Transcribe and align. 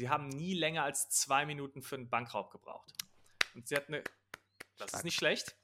sie 0.00 0.08
haben 0.08 0.28
nie 0.28 0.54
länger 0.54 0.82
als 0.82 1.10
zwei 1.10 1.44
Minuten 1.44 1.82
für 1.82 1.96
einen 1.96 2.08
Bankraub 2.08 2.50
gebraucht. 2.50 2.90
Und 3.54 3.68
sie 3.68 3.76
hat 3.76 3.88
eine. 3.88 4.02
Das 4.78 4.88
Stark. 4.88 5.00
ist 5.00 5.04
nicht 5.04 5.16
schlecht. 5.16 5.56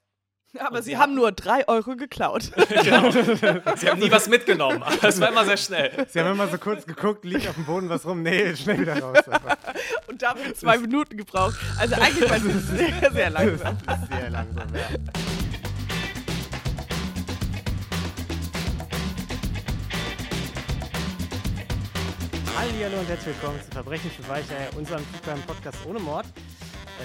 Aber 0.59 0.81
sie 0.81 0.91
sie 0.91 0.97
haben 0.97 1.13
nur 1.15 1.31
drei 1.31 1.67
Euro 1.67 1.95
geklaut. 1.95 2.51
genau. 2.83 3.11
Sie 3.11 3.89
haben 3.89 3.99
nie 3.99 4.11
was 4.11 4.29
mitgenommen, 4.29 4.83
es 5.01 5.19
war 5.19 5.29
immer 5.29 5.43
sehr 5.43 5.57
schnell. 5.57 6.07
Sie 6.07 6.19
haben 6.19 6.31
immer 6.31 6.47
so 6.47 6.57
kurz 6.57 6.85
geguckt, 6.85 7.25
liegt 7.25 7.47
auf 7.47 7.55
dem 7.55 7.65
Boden 7.65 7.89
was 7.89 8.05
rum. 8.05 8.21
Nee, 8.21 8.55
schnell 8.55 8.79
wieder 8.79 8.99
raus. 8.99 9.19
Und 10.07 10.21
dafür 10.21 10.53
zwei 10.53 10.77
Minuten 10.77 11.17
gebraucht. 11.17 11.57
Also 11.77 11.95
eigentlich 11.95 12.29
war 12.29 12.37
es 12.37 12.67
sehr, 12.67 13.11
sehr 13.11 13.29
langsam. 13.29 13.77
Das 13.85 14.01
ist 14.03 14.07
sehr 14.07 14.29
langsam, 14.29 14.75
ja. 14.75 15.36
Hallo 22.79 22.99
und 22.99 23.09
herzlich 23.09 23.35
willkommen 23.35 23.59
zu 23.59 23.71
Verbrechen 23.71 24.11
für 24.11 24.29
Weicheier, 24.29 24.69
unserem 24.77 25.03
True 25.23 25.35
Podcast 25.47 25.83
ohne 25.87 25.99
Mord. 25.99 26.27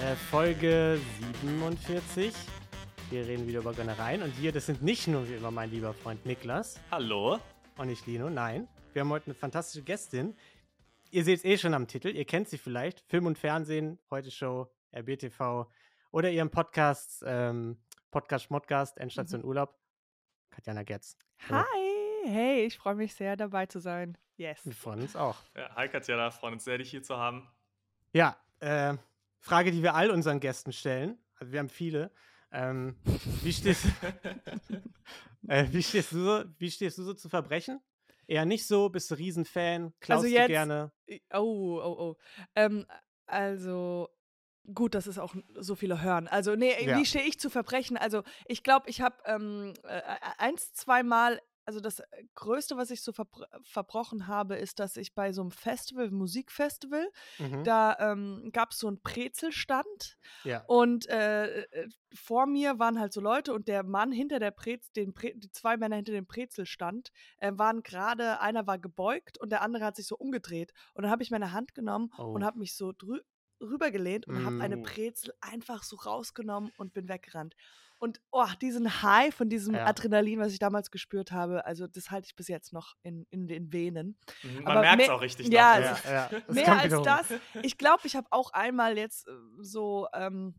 Äh, 0.03 0.15
Folge 0.15 0.99
47. 1.41 2.31
Wir 3.09 3.25
reden 3.25 3.47
wieder 3.47 3.61
über 3.61 3.73
Gönnereien. 3.73 4.21
Und 4.21 4.31
hier, 4.33 4.51
das 4.51 4.67
sind 4.67 4.83
nicht 4.83 5.07
nur 5.07 5.27
wie 5.27 5.33
immer 5.33 5.49
mein 5.49 5.71
lieber 5.71 5.93
Freund 5.95 6.25
Niklas 6.27 6.79
Hallo? 6.91 7.39
und 7.77 7.87
nicht 7.87 8.05
Lino, 8.05 8.29
nein. 8.29 8.67
Wir 8.93 9.01
haben 9.01 9.09
heute 9.09 9.25
eine 9.25 9.33
fantastische 9.33 9.83
Gästin. 9.83 10.35
Ihr 11.09 11.23
seht 11.23 11.39
es 11.39 11.45
eh 11.45 11.57
schon 11.57 11.73
am 11.73 11.87
Titel, 11.87 12.09
ihr 12.09 12.25
kennt 12.25 12.49
sie 12.49 12.59
vielleicht. 12.59 13.01
Film 13.01 13.25
und 13.25 13.39
Fernsehen, 13.39 13.97
Heute 14.11 14.29
Show, 14.29 14.71
RBTV 14.95 15.65
oder 16.11 16.29
ihren 16.29 16.51
Podcast, 16.51 17.23
ähm, 17.25 17.77
Podcast 18.11 18.45
Schmodcast, 18.45 18.99
Endstation 18.99 19.43
Urlaub. 19.43 19.75
Katjana 20.51 20.83
Gerz. 20.83 21.17
Hi, 21.49 22.25
hey, 22.25 22.65
ich 22.65 22.77
freue 22.77 22.95
mich 22.95 23.15
sehr, 23.15 23.35
dabei 23.35 23.65
zu 23.65 23.79
sein. 23.79 24.17
Yes. 24.35 24.65
Wir 24.65 24.73
freuen 24.73 25.01
uns 25.01 25.15
auch. 25.15 25.37
Ja, 25.55 25.75
hi 25.75 25.87
Katjana, 25.87 26.31
freuen 26.31 26.55
uns 26.55 26.63
sehr, 26.63 26.77
dich 26.77 26.89
hier 26.89 27.03
zu 27.03 27.17
haben. 27.17 27.47
Ja, 28.13 28.35
äh, 28.59 28.95
Frage, 29.39 29.71
die 29.71 29.83
wir 29.83 29.93
all 29.95 30.09
unseren 30.11 30.39
Gästen 30.39 30.73
stellen. 30.73 31.17
Also 31.39 31.51
wir 31.53 31.59
haben 31.59 31.69
viele. 31.69 32.11
Ähm, 32.51 32.95
wie, 33.43 33.53
stehst, 33.53 33.85
äh, 35.47 35.65
wie, 35.71 35.83
stehst 35.83 36.11
du 36.11 36.19
so, 36.23 36.43
wie 36.57 36.71
stehst 36.71 36.97
du 36.97 37.03
so 37.03 37.13
zu 37.13 37.29
Verbrechen? 37.29 37.81
Eher 38.25 38.45
nicht 38.45 38.65
so, 38.67 38.89
bist 38.89 39.11
du 39.11 39.15
Riesenfan, 39.15 39.93
klaust 39.99 40.23
Also 40.23 40.27
du 40.35 40.39
jetzt- 40.41 40.47
gerne. 40.47 40.91
Oh, 41.33 41.79
oh, 41.83 41.95
oh. 41.99 42.15
Ähm, 42.55 42.85
also, 43.25 44.09
gut, 44.73 44.95
dass 44.95 45.07
es 45.07 45.19
auch 45.19 45.35
so 45.55 45.75
viele 45.75 46.01
hören. 46.01 46.27
Also, 46.27 46.55
nee, 46.55 46.73
Ja. 46.85 46.97
wie 46.97 47.05
stehe 47.05 47.25
ich 47.25 47.39
zu 47.39 47.49
Verbrechen? 47.49 47.97
Also, 47.97 48.23
ich 48.47 48.63
glaube, 48.63 48.89
ich 48.89 49.01
habe 49.01 49.17
ähm, 49.25 49.73
äh, 49.83 50.01
eins, 50.37 50.73
zweimal, 50.73 51.41
also 51.65 51.79
das 51.79 51.99
äh, 51.99 52.05
Größte, 52.35 52.77
was 52.77 52.91
ich 52.91 53.01
so 53.01 53.11
verbr 53.13 53.47
verbrochen 53.63 54.27
habe, 54.27 54.55
ist, 54.55 54.79
dass 54.79 54.97
ich 54.97 55.13
bei 55.15 55.31
so 55.33 55.41
einem 55.41 55.51
Festival, 55.51 56.11
Musikfestival, 56.11 57.09
Mhm. 57.39 57.63
da 57.63 57.95
ähm, 57.99 58.49
gab 58.53 58.71
es 58.71 58.79
so 58.79 58.87
einen 58.87 59.01
Brezelstand 59.01 60.17
Ja. 60.43 60.67
und 60.67 61.07
äh, 61.09 61.63
äh, 61.63 61.89
vor 62.13 62.45
mir 62.45 62.79
waren 62.79 62.99
halt 62.99 63.13
so 63.13 63.21
Leute 63.21 63.53
und 63.53 63.67
der 63.67 63.83
Mann 63.83 64.11
hinter 64.11 64.39
der 64.39 64.51
Brez, 64.51 64.91
den 64.93 65.13
Bre 65.13 65.33
die 65.35 65.51
zwei 65.51 65.77
Männer 65.77 65.95
hinter 65.97 66.13
dem 66.13 66.25
Brezelstand 66.25 67.09
äh, 67.37 67.51
waren 67.55 67.83
gerade, 67.83 68.39
einer 68.39 68.65
war 68.67 68.79
gebeugt 68.79 69.37
und 69.39 69.51
der 69.51 69.61
andere 69.61 69.85
hat 69.85 69.95
sich 69.95 70.07
so 70.07 70.15
umgedreht. 70.17 70.71
Und 70.93 71.03
dann 71.03 71.11
habe 71.11 71.23
ich 71.23 71.31
meine 71.31 71.51
Hand 71.51 71.73
genommen 71.75 72.11
und 72.31 72.43
Oh. 72.43 72.45
habe 72.45 72.59
mich 72.59 72.75
so 72.75 72.91
drü 72.97 73.19
rübergelehnt 73.63 74.27
und 74.27 74.43
habe 74.45 74.61
eine 74.61 74.77
Mm. 74.77 74.83
Brezel 74.83 75.33
einfach 75.41 75.83
so 75.83 75.95
rausgenommen 75.95 76.71
und 76.77 76.93
bin 76.93 77.07
weggerannt. 77.09 77.55
Und 77.99 78.19
oh, 78.31 78.45
diesen 78.61 79.01
High 79.01 79.33
von 79.33 79.47
diesem 79.49 79.75
Ja. 79.75 79.85
Adrenalin, 79.85 80.39
was 80.39 80.51
ich 80.51 80.59
damals 80.59 80.91
gespürt 80.91 81.31
habe, 81.31 81.65
also 81.65 81.87
das 81.87 82.11
halte 82.11 82.25
ich 82.27 82.35
bis 82.35 82.49
jetzt 82.49 82.73
noch 82.73 82.95
in, 83.03 83.25
in 83.29 83.47
den 83.47 83.71
Venen. 83.71 84.17
Mhm, 84.43 84.57
Aber 84.67 84.73
Man 84.75 84.81
merkt 84.81 85.01
es 85.03 85.09
auch 85.09 85.21
richtig. 85.21 85.47
ja, 85.47 85.79
ja, 85.79 85.91
es 85.93 86.03
ja. 86.03 86.29
Das 86.47 86.55
Mehr 86.55 86.73
als 86.73 86.83
wiederum. 86.85 87.05
das. 87.05 87.33
Ich 87.61 87.77
glaube, 87.77 88.01
ich 88.05 88.15
habe 88.17 88.27
auch 88.31 88.51
einmal 88.51 88.97
jetzt 88.97 89.27
äh, 89.27 89.31
so. 89.61 90.07
Ähm, 90.13 90.55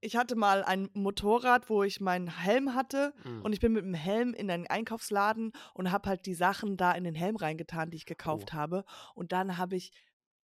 ich 0.00 0.16
hatte 0.16 0.36
mal 0.36 0.62
ein 0.62 0.88
Motorrad, 0.94 1.68
wo 1.68 1.82
ich 1.82 2.00
meinen 2.00 2.28
Helm 2.28 2.74
hatte 2.74 3.12
Mhm. 3.24 3.42
und 3.42 3.52
ich 3.52 3.60
bin 3.60 3.72
mit 3.72 3.84
dem 3.84 3.94
Helm 3.94 4.34
in 4.34 4.50
einen 4.50 4.66
Einkaufsladen 4.66 5.52
und 5.74 5.90
habe 5.90 6.08
halt 6.08 6.26
die 6.26 6.34
Sachen 6.34 6.76
da 6.76 6.92
in 6.92 7.04
den 7.04 7.14
Helm 7.14 7.36
reingetan, 7.36 7.90
die 7.90 7.96
ich 7.96 8.06
gekauft 8.06 8.50
Oh. 8.52 8.56
habe. 8.56 8.84
Und 9.14 9.32
dann 9.32 9.56
habe 9.58 9.74
ich 9.76 9.90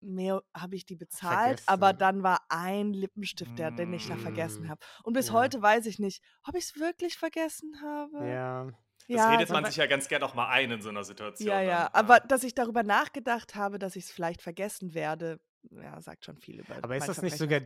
mehr 0.02 0.42
habe 0.56 0.76
ich 0.76 0.86
die 0.86 0.96
bezahlt, 0.96 1.64
aber 1.66 1.88
Vergessen. 1.88 2.00
dann 2.00 2.24
war 2.24 2.46
ein 2.50 2.94
Lippenstift, 2.94 3.58
der, 3.58 3.72
den 3.72 3.92
ich 3.94 4.08
da 4.08 4.16
vergessen 4.18 4.66
Mm. 4.68 4.70
habe. 4.70 4.86
Und 5.04 5.14
bis 5.14 5.28
Ja. 5.30 5.34
heute 5.34 5.62
weiß 5.62 5.86
ich 5.88 6.00
nicht, 6.00 6.22
ob 6.46 6.56
ich 6.56 6.66
es 6.66 6.80
wirklich 6.80 7.18
vergessen 7.18 7.82
habe. 7.82 8.28
Ja. 8.28 8.66
Das 9.08 9.30
redet 9.32 9.50
aber- 9.50 9.62
man 9.62 9.66
sich 9.66 9.76
ja 9.78 9.86
ganz 9.88 10.08
gern 10.08 10.24
auch 10.24 10.34
mal 10.34 10.48
ein 10.50 10.72
in 10.72 10.82
so 10.82 10.90
einer 10.90 11.04
Situation. 11.04 11.48
ja, 11.50 11.62
ja, 11.62 11.84
dann. 11.90 11.94
aber 11.94 12.20
dass 12.22 12.44
ich 12.44 12.56
darüber 12.56 12.84
nachgedacht 12.84 13.56
habe, 13.56 13.78
dass 13.80 13.96
ich 13.96 14.06
es 14.06 14.12
vielleicht 14.12 14.42
vergessen 14.42 14.94
werde, 14.94 15.40
ja, 15.72 16.00
sagt 16.02 16.26
schon 16.26 16.38
viel 16.38 16.60
über 16.60 16.76
Aber 16.82 16.96
ist 16.96 17.08
das 17.08 17.22
nicht 17.22 17.38
sogar 17.38 17.62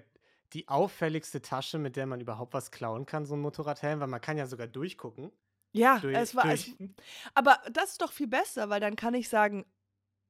die 0.54 0.68
auffälligste 0.68 1.42
Tasche, 1.42 1.78
mit 1.78 1.96
der 1.96 2.08
man 2.08 2.20
überhaupt 2.22 2.54
was 2.54 2.72
klauen 2.72 3.06
kann, 3.06 3.26
so 3.26 3.36
ein 3.36 3.42
Motorradhelm? 3.42 4.00
Weil 4.00 4.08
man 4.08 4.20
kann 4.22 4.38
ja 4.38 4.48
sogar 4.48 4.68
durchgucken. 4.68 5.32
Ja, 5.72 6.00
durch- 6.00 6.18
es 6.18 6.36
war. 6.36 6.46
Es, 6.46 6.72
aber 7.36 7.60
das 7.72 7.92
ist 7.92 8.02
doch 8.02 8.12
viel 8.12 8.28
besser, 8.28 8.70
weil 8.70 8.80
dann 8.80 8.96
kann 8.96 9.14
ich 9.14 9.30
sagen, 9.30 9.66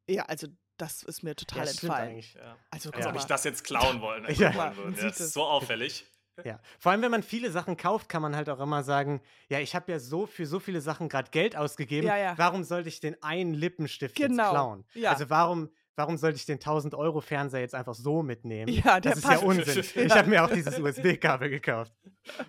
ja, 0.07 0.25
also 0.25 0.47
das 0.81 1.03
ist 1.03 1.22
mir 1.23 1.35
total 1.35 1.66
Ja, 1.66 1.72
entfallen. 1.72 2.09
eigentlich. 2.09 2.34
Ja. 2.34 2.56
Also 2.72 2.91
Als 2.91 3.06
ob 3.06 3.16
ich 3.16 3.25
das 3.25 3.44
jetzt 3.44 3.63
klauen 3.63 4.01
wollen, 4.01 4.25
Ja. 4.35 4.53
wollen 4.56 4.75
würde. 4.78 4.90
Man 4.90 4.95
Ja, 4.95 5.01
sieht 5.01 5.09
das 5.12 5.19
es. 5.19 5.25
ist 5.28 5.34
so 5.34 5.44
auffällig. 5.44 6.06
Ja, 6.45 6.57
vor 6.79 6.94
allem 6.94 7.01
wenn 7.01 7.12
man 7.12 7.22
viele 7.22 7.51
Sachen 7.51 7.75
kauft, 7.75 8.07
kann 8.07 8.22
man 8.22 8.34
halt 8.34 8.47
auch 8.50 8.62
immer 8.62 8.81
sagen, 8.81 9.19
ja, 9.50 9.59
ich 9.59 9.75
habe 9.75 9.91
ja 9.91 10.00
so 10.00 10.25
für 10.25 10.45
so 10.45 10.62
viele 10.62 10.79
Sachen 10.79 11.09
gerade 11.09 11.31
Geld 11.31 11.57
ausgegeben, 11.57 12.07
Ja, 12.07 12.16
ja. 12.16 12.38
warum 12.38 12.63
sollte 12.63 12.88
ich 12.88 13.01
den 13.01 13.22
einen 13.22 13.53
Lippenstift 13.53 14.16
Genau, 14.16 14.44
jetzt 14.44 14.50
klauen? 14.51 14.85
ja. 14.94 15.12
Also 15.12 15.29
warum, 15.29 15.69
warum 15.97 16.16
sollte 16.16 16.38
ich 16.38 16.45
den 16.45 16.59
1000 16.59 16.96
Euro 16.96 17.19
Fernseher 17.19 17.59
jetzt 17.59 17.75
einfach 17.75 17.94
so 17.94 18.23
mitnehmen? 18.23 18.72
Ja, 18.72 19.01
der 19.01 19.11
das 19.11 19.17
ist 19.17 19.23
ja 19.25 19.31
passt. 19.31 19.44
Unsinn. 19.44 19.79
Ich 19.96 19.96
Ja. 19.96 20.16
habe 20.16 20.29
mir 20.29 20.46
auch 20.46 20.50
dieses 20.50 20.79
USB-Kabel 20.79 21.50
gekauft. 21.50 21.91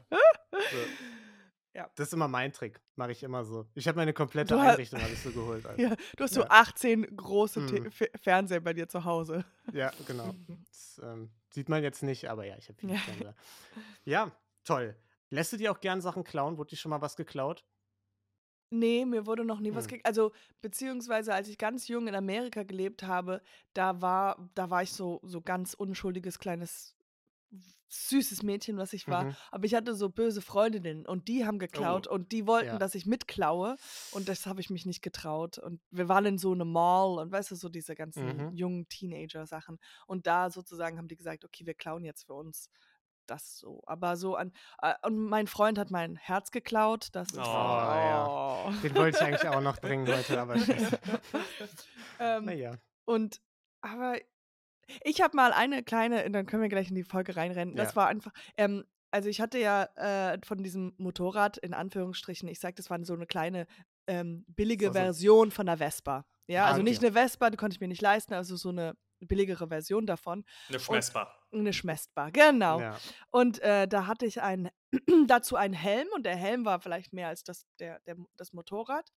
So. 0.09 0.57
Ja. 1.73 1.89
Das 1.95 2.09
ist 2.09 2.13
immer 2.15 2.27
mein 2.29 2.53
Trick, 2.53 2.81
mache 2.97 3.13
ich 3.13 3.23
immer 3.23 3.45
so. 3.45 3.67
Ich 3.75 3.87
habe 3.87 3.97
meine 3.97 4.13
komplette 4.13 4.55
Du 4.55 4.61
Einrichtung 4.61 5.01
alles 5.01 5.23
so 5.23 5.31
geholt. 5.31 5.65
Alter. 5.67 5.81
Ja, 5.81 5.95
du 6.17 6.25
hast 6.25 6.35
so 6.35 6.41
Ja. 6.41 6.47
18 6.51 7.17
große 7.17 7.61
Mhm. 7.61 7.91
Fernseher 8.21 8.61
bei 8.61 8.73
dir 8.73 8.89
zu 8.89 9.05
Hause. 9.05 9.45
Ja, 9.73 9.91
genau. 10.07 10.35
Das 10.69 11.01
ähm, 11.05 11.31
sieht 11.53 11.69
man 11.69 11.83
jetzt 11.83 12.03
nicht, 12.03 12.29
aber 12.29 12.45
ja, 12.45 12.57
ich 12.59 12.69
habe 12.69 12.79
viele 12.79 12.95
Ja. 12.95 12.99
Fernseher. 12.99 13.35
Ja, 14.05 14.33
toll. 14.65 14.97
Lässt 15.31 15.53
du 15.53 15.57
dir 15.59 15.71
auch 15.71 15.81
gern 15.81 16.01
Sachen 16.01 16.25
klauen? 16.25 16.59
Wurde 16.59 16.71
dir 16.71 16.77
schon 16.77 16.91
mal 16.91 17.01
was 17.03 17.15
geklaut? 17.17 17.65
Nee, 18.73 19.05
mir 19.05 19.27
wurde 19.27 19.45
noch 19.45 19.59
nie 19.61 19.75
was 19.75 19.85
Hm. 19.85 19.89
gekriegt. 19.89 20.07
Also, 20.07 20.33
beziehungsweise 20.61 21.35
als 21.35 21.49
ich 21.49 21.59
ganz 21.59 21.89
jung 21.89 22.07
in 22.07 22.15
Amerika 22.15 22.63
gelebt 22.63 23.03
habe, 23.03 23.43
da 23.75 24.01
war, 24.01 24.49
da 24.55 24.71
war 24.71 24.83
ich 24.83 24.93
so, 24.93 25.21
so 25.25 25.41
ganz 25.41 25.75
unschuldiges, 25.75 26.39
kleines, 26.39 26.97
süßes 27.89 28.43
Mädchen, 28.45 28.77
was 28.77 28.93
ich 28.93 29.09
war. 29.09 29.25
Mhm. 29.25 29.37
Aber 29.51 29.65
ich 29.65 29.75
hatte 29.75 29.95
so 29.97 30.09
böse 30.11 30.41
Freundinnen 30.41 31.07
und 31.07 31.27
die 31.27 31.45
haben 31.45 31.59
geklaut 31.59 32.07
und 32.07 32.31
die 32.31 32.47
wollten, 32.47 32.69
Ja. 32.69 32.79
dass 32.79 32.95
ich 32.95 33.05
mitklaue 33.07 33.77
und 34.13 34.29
das 34.29 34.47
habe 34.47 34.61
ich 34.61 34.71
mich 34.71 34.87
nicht 34.87 35.03
getraut. 35.03 35.59
Und 35.59 35.81
wir 35.91 36.09
waren 36.09 36.25
in 36.27 36.39
so 36.39 36.53
einem 36.53 36.71
Mall 36.71 37.19
und 37.19 37.33
weißt 37.33 37.51
du, 37.51 37.57
so 37.57 37.69
diese 37.69 37.95
ganzen 37.97 38.37
Mhm. 38.51 38.53
jungen 38.55 38.89
Teenager-Sachen. 38.89 39.79
Und 40.07 40.27
da 40.29 40.51
sozusagen 40.51 40.99
haben 40.99 41.09
die 41.09 41.17
gesagt, 41.17 41.45
okay, 41.45 41.67
wir 41.67 41.75
klauen 41.75 42.05
jetzt 42.05 42.27
für 42.27 42.35
uns 42.35 42.69
das 43.27 43.59
so. 43.59 43.83
Aber 43.87 44.17
so 44.17 44.35
an, 44.37 44.53
äh, 44.83 44.95
und 45.03 45.17
mein 45.19 45.47
Freund 45.47 45.79
hat 45.79 45.91
mein 45.91 46.17
Herz 46.17 46.51
geklaut. 46.53 47.09
Das 47.13 47.29
ist 47.31 47.39
Oh, 47.39 47.43
ja. 47.43 48.27
oh. 48.69 48.73
Den 48.83 48.95
wollte 48.95 49.19
ich 49.19 49.25
eigentlich 49.25 49.49
auch 49.49 49.61
noch 49.61 49.79
bringen 49.81 50.07
heute, 50.07 50.41
aber 50.41 50.59
scheiße. 50.59 50.99
ähm, 52.21 52.45
Naja. 52.45 52.73
und 53.05 53.41
aber 53.81 54.17
ich 55.05 55.21
habe 55.23 55.37
mal 55.37 55.53
eine 55.53 55.83
kleine, 55.83 56.31
dann 56.31 56.47
können 56.47 56.63
wir 56.63 56.69
gleich 56.69 56.89
in 56.89 56.95
die 56.95 57.05
Folge 57.05 57.37
reinrennen. 57.37 57.77
Das 57.77 57.91
Ja. 57.91 57.97
war 57.97 58.09
einfach, 58.09 58.33
ähm, 58.57 58.85
also 59.11 59.29
ich 59.29 59.41
hatte 59.41 59.59
ja 59.59 59.85
äh, 59.97 60.39
von 60.45 60.63
diesem 60.63 60.95
Motorrad, 60.99 61.57
in 61.59 61.75
Anführungsstrichen, 61.75 62.49
ich 62.49 62.61
sag, 62.61 62.77
das 62.77 62.91
war 62.91 63.05
so 63.05 63.15
eine 63.15 63.27
kleine 63.27 63.67
ähm, 64.07 64.45
billige 64.49 64.87
so- 64.89 64.93
Version 64.93 65.51
von 65.51 65.67
der 65.67 65.79
Vespa. 65.79 66.25
Ja, 66.47 66.65
Ah, 66.65 66.69
also 66.71 66.83
nicht 66.83 66.99
okay. 66.99 67.07
eine 67.07 67.15
Vespa, 67.15 67.51
die 67.51 67.57
konnte 67.57 67.75
ich 67.77 67.81
mir 67.81 67.87
nicht 67.89 68.03
leisten, 68.03 68.35
also 68.35 68.57
so 68.57 68.71
eine 68.71 68.95
billigere 69.21 69.69
Version 69.69 70.07
davon. 70.07 70.45
Eine 70.69 70.81
Schmessbar. 70.81 71.37
Eine 71.53 71.73
Schmestbar, 71.73 72.33
genau. 72.33 72.81
Ja. 72.81 72.99
Und 73.31 73.61
äh, 73.61 73.87
da 73.87 74.07
hatte 74.07 74.27
ich 74.27 74.41
ein, 74.43 74.71
dazu 75.29 75.57
einen 75.57 75.75
Helm 75.75 76.09
und 76.15 76.25
der 76.25 76.37
Helm 76.37 76.65
war 76.65 76.81
vielleicht 76.81 77.13
mehr 77.13 77.29
als 77.29 77.45
das, 77.45 77.67
der, 77.79 78.01
der, 78.01 78.17
das 78.37 78.53
Motorrad. 78.53 79.11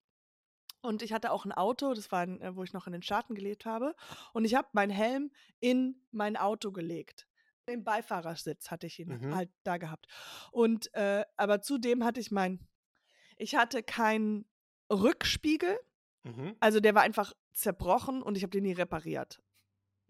Und 0.84 1.02
ich 1.02 1.14
hatte 1.14 1.32
auch 1.32 1.46
ein 1.46 1.52
Auto, 1.54 1.94
das 1.94 2.12
war, 2.12 2.20
ein, 2.22 2.42
äh, 2.42 2.56
wo 2.56 2.64
ich 2.64 2.74
noch 2.74 2.86
in 2.88 2.94
den 2.94 3.02
Staaten 3.02 3.36
gelebt 3.36 3.66
habe. 3.66 3.96
Und 4.34 4.46
ich 4.46 4.54
habe 4.56 4.68
meinen 4.74 4.92
Helm 4.92 5.32
in 5.60 5.96
mein 6.12 6.36
Auto 6.38 6.72
gelegt. 6.72 7.28
Im 7.66 7.84
Beifahrersitz 7.86 8.70
hatte 8.70 8.88
ich 8.88 9.00
ihn 9.00 9.08
Mhm. 9.08 9.34
halt 9.36 9.50
da 9.64 9.78
gehabt. 9.78 10.08
Und 10.52 10.94
äh, 10.94 11.24
aber 11.38 11.62
zudem 11.62 12.04
hatte 12.04 12.20
ich 12.20 12.30
mein, 12.32 12.60
ich 13.38 13.56
hatte 13.56 13.82
keinen 13.82 14.46
Rückspiegel, 14.92 15.80
Mhm. 16.26 16.56
also 16.60 16.80
der 16.80 16.96
war 16.96 17.02
einfach 17.02 17.34
zerbrochen 17.54 18.22
und 18.22 18.36
ich 18.38 18.44
habe 18.44 18.52
den 18.52 18.64
nie 18.64 18.74
repariert. 18.74 19.42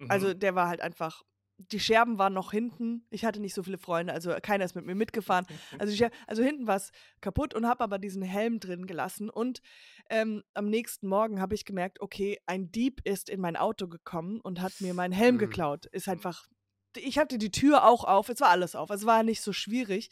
Also 0.09 0.29
Mhm. 0.29 0.39
der 0.39 0.55
war 0.55 0.67
halt 0.67 0.81
einfach 0.81 1.23
die 1.57 1.79
Scherben 1.79 2.17
waren 2.17 2.33
noch 2.33 2.51
hinten. 2.51 3.05
Ich 3.09 3.23
hatte 3.25 3.39
nicht 3.39 3.53
so 3.53 3.63
viele 3.63 3.77
Freunde, 3.77 4.11
also 4.13 4.33
keiner 4.41 4.65
ist 4.65 4.75
mit 4.75 4.85
mir 4.85 4.95
mitgefahren. 4.95 5.45
Also, 5.79 5.91
die 5.94 5.97
Scher- 6.03 6.11
also 6.27 6.44
hinten 6.44 6.67
war 6.67 6.75
es 6.77 6.91
kaputt 7.21 7.53
und 7.53 7.67
habe 7.67 7.83
aber 7.83 8.00
diesen 8.00 8.21
Helm 8.23 8.59
drin 8.59 8.85
gelassen. 8.88 9.29
Und 9.29 9.61
ähm, 10.09 10.44
am 10.53 10.69
nächsten 10.69 11.07
Morgen 11.07 11.39
habe 11.39 11.55
ich 11.55 11.65
gemerkt, 11.65 12.01
okay, 12.01 12.39
ein 12.47 12.71
Dieb 12.71 13.01
ist 13.05 13.29
in 13.29 13.39
mein 13.39 13.55
Auto 13.55 13.88
gekommen 13.88 14.41
und 14.41 14.61
hat 14.61 14.73
mir 14.81 14.94
meinen 14.94 15.13
Helm 15.13 15.35
Mhm. 15.35 15.39
geklaut. 15.39 15.85
Ist 15.88 16.09
einfach. 16.09 16.47
Ich 16.95 17.17
hatte 17.17 17.38
die 17.38 17.51
Tür 17.51 17.85
auch 17.85 18.03
auf, 18.03 18.29
es 18.29 18.39
war 18.41 18.50
alles 18.50 18.75
auf. 18.75 18.89
Es 18.89 19.05
war 19.05 19.23
nicht 19.23 19.41
so 19.41 19.53
schwierig. 19.53 20.09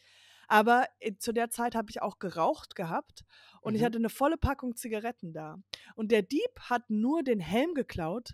Aber 0.48 0.86
äh, 1.00 1.16
zu 1.18 1.32
der 1.32 1.50
Zeit 1.50 1.76
habe 1.76 1.90
ich 1.90 2.02
auch 2.02 2.20
geraucht 2.20 2.76
gehabt 2.76 3.24
und 3.62 3.76
ich 3.76 3.82
Mhm. 3.82 3.86
hatte 3.86 3.98
eine 4.00 4.10
volle 4.10 4.38
Packung 4.38 4.76
Zigaretten 4.76 5.32
da. 5.34 5.58
Und 5.96 6.12
der 6.12 6.24
Dieb 6.24 6.60
hat 6.62 6.90
nur 6.90 7.24
den 7.24 7.40
Helm 7.40 7.74
geklaut, 7.74 8.34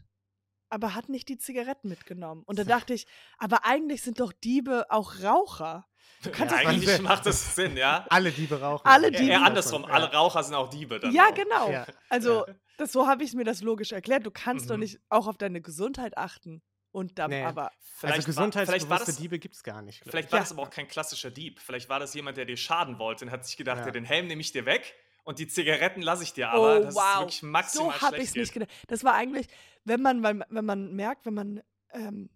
aber 0.69 0.93
hat 0.95 1.09
nicht 1.09 1.29
die 1.29 1.37
Zigaretten 1.37 1.89
mitgenommen. 1.89 2.43
Und 2.45 2.59
da 2.59 2.63
dachte 2.63 2.93
ich, 2.93 3.07
aber 3.37 3.65
eigentlich 3.65 4.01
sind 4.01 4.19
doch 4.19 4.31
Diebe 4.33 4.85
auch 4.89 5.21
Raucher. 5.23 5.87
Du 6.23 6.31
kannst 6.31 6.53
ja, 6.55 6.61
doch- 6.63 6.69
eigentlich 6.69 6.87
Wahnsinn. 6.89 7.03
macht 7.05 7.25
das 7.25 7.55
Sinn, 7.55 7.77
ja. 7.77 8.05
Alle 8.09 8.31
Diebe 8.31 8.59
rauchen. 8.59 8.85
Alle 8.87 9.11
Ja, 9.11 9.19
Diebe- 9.19 9.31
eher 9.31 9.43
andersrum, 9.43 9.83
Ja. 9.83 9.89
alle 9.89 10.11
Raucher 10.11 10.43
sind 10.43 10.55
auch 10.55 10.69
Diebe 10.69 10.99
dann. 10.99 11.11
ja, 11.13 11.27
auch. 11.29 11.33
genau. 11.33 11.71
Ja, 11.71 11.85
Also, 12.09 12.45
ja. 12.47 12.53
das, 12.77 12.91
so 12.91 13.07
habe 13.07 13.23
ich 13.23 13.33
mir 13.33 13.43
das 13.43 13.61
logisch 13.61 13.91
erklärt. 13.91 14.25
Du 14.25 14.31
kannst 14.31 14.69
doch 14.69 14.75
Mhm. 14.75 14.81
nicht 14.81 14.99
auch 15.09 15.27
auf 15.27 15.37
deine 15.37 15.61
Gesundheit 15.61 16.17
achten. 16.17 16.61
Und 16.91 17.19
dann 17.19 17.29
Nee. 17.29 17.43
aber. 17.43 17.69
Vielleicht 17.81 18.25
also 18.25 18.27
war, 18.29 18.33
vielleicht 18.33 18.37
war 18.37 18.45
gesundheitsbewusste 18.47 19.05
das, 19.07 19.17
Diebe 19.17 19.37
gibt 19.37 19.55
es 19.55 19.61
gar 19.63 19.81
nicht. 19.83 20.01
Vielleicht 20.03 20.27
ich. 20.27 20.31
war 20.31 20.39
Ja. 20.39 20.43
das 20.43 20.51
aber 20.53 20.63
auch 20.63 20.69
kein 20.71 20.87
klassischer 20.87 21.29
Dieb. 21.29 21.59
Vielleicht 21.59 21.89
war 21.89 21.99
das 21.99 22.13
jemand, 22.15 22.37
der 22.37 22.45
dir 22.45 22.57
schaden 22.57 22.97
wollte 22.97 23.25
und 23.25 23.31
hat 23.31 23.45
sich 23.45 23.55
gedacht, 23.57 23.79
Ja. 23.81 23.85
ja. 23.87 23.91
den 23.91 24.05
Helm 24.05 24.25
nehme 24.27 24.41
ich 24.41 24.51
dir 24.51 24.65
weg 24.65 24.95
und 25.27 25.39
die 25.39 25.47
Zigaretten 25.47 26.01
lasse 26.01 26.23
ich 26.23 26.31
dir 26.31 26.49
aber. 26.49 26.77
oh, 26.77 26.79
das 26.79 26.95
ist 26.95 26.95
wow. 26.95 27.19
wirklich 27.19 27.43
maximal 27.43 27.91
so 27.91 28.01
habe 28.01 28.17
ich 28.17 28.29
es 28.29 28.35
nicht 28.35 28.53
gedacht. 28.53 28.71
Das 28.87 29.03
war 29.03 29.13
eigentlich, 29.13 29.47
wenn 29.83 30.01
man, 30.01 30.23
wenn, 30.23 30.65
man 30.65 30.93
merkt, 30.95 31.25
wenn 31.25 31.33
man 31.33 31.61
ähm, 31.91 32.29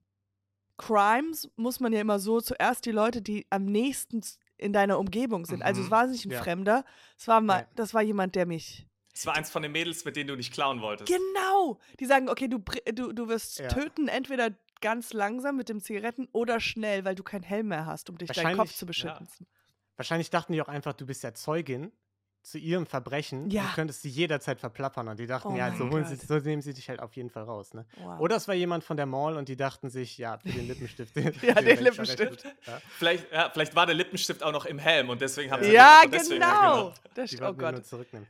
Crimes, 0.76 1.50
muss 1.56 1.80
man 1.80 1.94
ja 1.94 2.02
immer 2.02 2.20
so 2.20 2.42
zuerst 2.42 2.86
die 2.86 2.92
Leute, 2.92 3.22
die 3.22 3.48
am 3.50 3.64
nächsten 3.64 4.22
in 4.58 4.74
deiner 4.74 5.00
Umgebung 5.00 5.46
sind. 5.46 5.62
Also 5.62 5.80
es 5.82 5.88
Mhm. 5.88 5.92
war 5.92 6.08
nicht 6.08 6.26
ein 6.26 6.32
Ja. 6.32 6.44
Fremder, 6.44 6.84
es 7.18 7.30
war 7.30 7.40
mal, 7.40 7.66
das 7.76 7.94
war 7.94 8.02
jemand, 8.02 8.36
der 8.36 8.46
mich. 8.46 8.86
Es 9.14 9.26
war 9.26 9.36
eins 9.36 9.50
von 9.50 9.62
den 9.62 9.72
Mädels, 9.72 10.04
mit 10.04 10.18
denen 10.18 10.28
du 10.28 10.36
nicht 10.36 10.52
klauen 10.54 10.82
wolltest. 10.82 11.10
Genau! 11.10 11.80
Die 12.00 12.06
sagen, 12.06 12.28
okay, 12.28 12.50
du, 12.50 12.60
du, 12.94 13.14
du 13.14 13.28
wirst 13.30 13.60
Ja. 13.60 13.70
töten, 13.70 14.10
entweder 14.10 14.52
ganz 14.82 15.14
langsam 15.14 15.56
mit 15.56 15.70
dem 15.70 15.80
Zigaretten 15.80 16.28
oder 16.34 16.60
schnell, 16.60 17.06
weil 17.06 17.16
du 17.16 17.24
keinen 17.24 17.44
Helm 17.44 17.70
mehr 17.70 17.86
hast, 17.86 18.10
um 18.10 18.18
dich 18.18 18.30
deinen 18.32 18.58
Kopf 18.58 18.74
zu 18.74 18.86
beschützen. 18.86 19.48
Wahrscheinlich 19.96 20.30
dachten 20.30 20.52
die 20.52 20.62
auch 20.62 20.68
einfach, 20.68 20.92
du 20.94 21.06
bist 21.06 21.24
ja 21.24 21.34
Zeugin 21.34 21.94
zu 22.44 22.58
ihrem 22.58 22.86
Verbrechen 22.88 23.50
Ja. 23.52 23.64
und 23.66 23.74
könntest 23.74 24.02
sie 24.02 24.10
jederzeit 24.10 24.60
verplappern. 24.60 25.08
Und 25.08 25.20
die 25.20 25.28
dachten, 25.28 25.50
Oh 25.50 25.56
ja, 25.58 25.76
so, 25.76 25.90
holen 25.90 26.06
sie, 26.06 26.18
Gott. 26.18 26.28
so 26.28 26.36
nehmen 26.40 26.62
sie 26.62 26.74
dich 26.74 26.90
halt 26.90 27.00
auf 27.00 27.16
jeden 27.16 27.30
Fall 27.30 27.44
raus. 27.44 27.74
Ne? 27.74 27.86
Wow. 27.98 28.20
Oder 28.20 28.36
es 28.38 28.48
war 28.48 28.56
jemand 28.56 28.84
von 28.84 28.98
der 28.98 29.06
Mall 29.06 29.38
und 29.38 29.48
die 29.48 29.56
dachten 29.56 29.90
sich, 29.90 30.18
ja, 30.18 30.38
für 30.40 30.50
den 30.50 30.68
Lippenstift. 30.68 31.16
den- 31.16 31.34
Ja, 31.42 31.54
den 31.56 31.76
schon 31.76 31.84
Lippenstift. 31.86 32.44
Ja, 32.66 32.82
Vielleicht, 32.98 33.32
ja, 33.32 33.50
vielleicht 33.52 33.76
war 33.76 33.86
der 33.86 33.96
Lippenstift 33.96 34.42
auch 34.44 34.52
noch 34.52 34.66
im 34.66 34.80
Helm 34.80 35.10
und 35.10 35.22
deswegen 35.22 35.52
haben 35.52 35.64
sie 35.64 35.72
ja, 35.72 36.02
den 36.04 36.12
deswegen 36.12 36.40
genau! 36.42 36.94
Das, 37.14 37.30
die 37.30 37.38
oh 37.38 37.42
wir 37.42 37.52
nur 37.52 37.72
Gott. 37.74 37.86
zurücknehmen. 37.86 38.28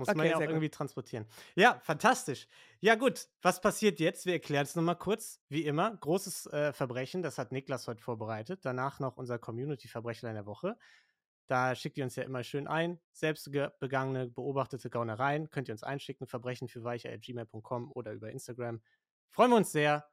Muss 0.00 0.06
Okay, 0.08 0.16
man 0.16 0.26
ja 0.28 0.34
auch 0.34 0.38
sehr 0.38 0.46
gut. 0.46 0.52
irgendwie 0.54 0.70
transportieren. 0.70 1.26
Ja, 1.56 1.80
fantastisch. 1.82 2.46
Ja, 2.80 2.94
gut. 2.94 3.26
Was 3.42 3.60
passiert 3.60 3.98
jetzt? 3.98 4.24
Wir 4.26 4.34
erklären 4.34 4.62
es 4.62 4.76
nochmal 4.76 4.94
kurz. 4.94 5.40
Wie 5.48 5.62
immer, 5.64 5.90
großes 5.96 6.46
äh, 6.46 6.72
Verbrechen, 6.72 7.24
das 7.24 7.36
hat 7.36 7.50
Niklas 7.50 7.88
heute 7.88 8.00
vorbereitet. 8.00 8.60
Danach 8.62 9.00
noch 9.00 9.16
unser 9.16 9.40
Community-Verbrechen 9.40 10.32
der 10.32 10.46
Woche. 10.46 10.76
Da 11.48 11.74
schickt 11.74 11.96
ihr 11.98 12.04
uns 12.04 12.14
ja 12.16 12.22
immer 12.22 12.44
schön 12.44 12.68
ein. 12.68 13.00
Selbst 13.12 13.50
ge- 13.50 13.70
begangene, 13.80 14.28
beobachtete 14.28 14.90
Gaunereien 14.90 15.50
könnt 15.50 15.68
ihr 15.68 15.72
uns 15.72 15.82
einschicken. 15.82 16.26
Verbrechen 16.26 16.68
für 16.68 16.84
weicher.gmail.com 16.84 17.90
oder 17.92 18.12
über 18.12 18.30
Instagram. 18.30 18.80
Freuen 19.30 19.50
wir 19.50 19.56
uns 19.56 19.72
sehr. 19.72 20.08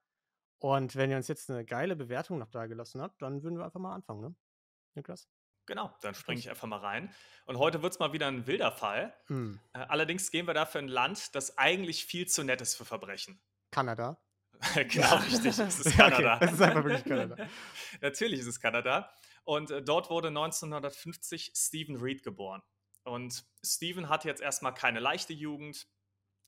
Und 0.59 0.95
wenn 0.95 1.11
ihr 1.11 1.17
uns 1.17 1.27
jetzt 1.27 1.49
eine 1.51 1.65
geile 1.65 1.95
Bewertung 1.95 2.37
noch 2.39 2.49
da 2.49 2.65
gelassen 2.65 3.01
habt, 3.01 3.21
dann 3.21 3.43
würden 3.43 3.57
wir 3.57 3.65
einfach 3.65 3.79
mal 3.81 3.93
anfangen, 3.93 4.21
ne? 4.21 4.35
Niklas? 4.95 5.27
Genau, 5.67 5.93
dann 6.01 6.15
springe 6.15 6.39
ich 6.39 6.49
einfach 6.49 6.67
mal 6.67 6.79
rein. 6.79 7.13
Und 7.45 7.57
heute 7.57 7.81
wird 7.81 7.91
es 7.91 7.99
mal 7.99 8.13
wieder 8.13 8.27
ein 8.27 8.47
wilder 8.47 8.71
Fall. 8.71 9.13
Hm. 9.27 9.59
Äh, 9.73 9.79
Allerdings 9.79 10.31
gehen 10.31 10.47
wir 10.47 10.53
dafür 10.53 10.81
ein 10.81 10.87
Land, 10.87 11.35
das 11.35 11.57
eigentlich 11.57 12.05
viel 12.05 12.27
zu 12.27 12.43
nett 12.43 12.61
ist 12.61 12.75
für 12.75 12.85
Verbrechen. 12.85 13.41
Kanada. 13.71 14.17
genau, 14.73 15.15
richtig. 15.17 15.57
Es 15.59 15.79
ist 15.79 15.87
Okay, 15.87 15.97
Kanada. 15.97 16.39
es 16.45 16.53
ist 16.53 16.61
einfach 16.61 16.83
wirklich 16.83 17.03
Kanada. 17.03 17.35
Natürlich 18.01 18.39
ist 18.39 18.47
es 18.47 18.59
Kanada. 18.61 19.11
Und 19.45 19.71
äh, 19.71 19.81
dort 19.81 20.09
wurde 20.09 20.29
1950 20.29 21.53
Stephen 21.55 21.95
Reed 21.95 22.23
geboren. 22.23 22.61
Und 23.03 23.45
Stephen 23.63 24.09
hatte 24.09 24.27
jetzt 24.27 24.41
erstmal 24.41 24.73
keine 24.73 24.99
leichte 24.99 25.33
Jugend, 25.33 25.87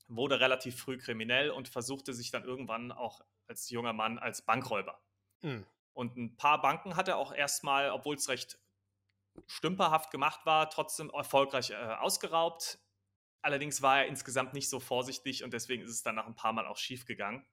wurde 0.07 0.39
relativ 0.39 0.79
früh 0.79 0.97
kriminell 0.97 1.51
und 1.51 1.67
versuchte 1.67 2.13
sich 2.13 2.31
dann 2.31 2.44
irgendwann 2.44 2.91
auch 2.91 3.21
als 3.47 3.69
junger 3.69 3.94
Mann 3.94 4.17
als 4.17 4.41
Bankräuber. 4.41 4.99
Hm. 5.41 5.65
Und 5.94 6.17
ein 6.17 6.35
paar 6.35 6.61
Banken 6.61 6.95
hat 6.95 7.07
er 7.07 7.17
auch 7.17 7.31
erstmal, 7.31 7.91
obwohl 7.91 8.15
es 8.15 8.29
recht 8.29 8.59
stümperhaft 9.45 10.11
gemacht 10.11 10.45
war, 10.45 10.69
trotzdem 10.69 11.11
erfolgreich 11.11 11.69
äh, 11.69 11.75
ausgeraubt. 11.75 12.79
Allerdings 13.41 13.81
war 13.81 14.00
er 14.00 14.07
insgesamt 14.07 14.53
nicht 14.53 14.69
so 14.69 14.79
vorsichtig 14.79 15.43
und 15.43 15.53
deswegen 15.53 15.83
ist 15.83 15.91
es 15.91 16.03
dann 16.03 16.15
nach 16.15 16.25
ein 16.25 16.35
paar 16.35 16.53
Mal 16.53 16.65
auch 16.65 16.77
schief 16.77 17.05
gegangen. 17.05 17.45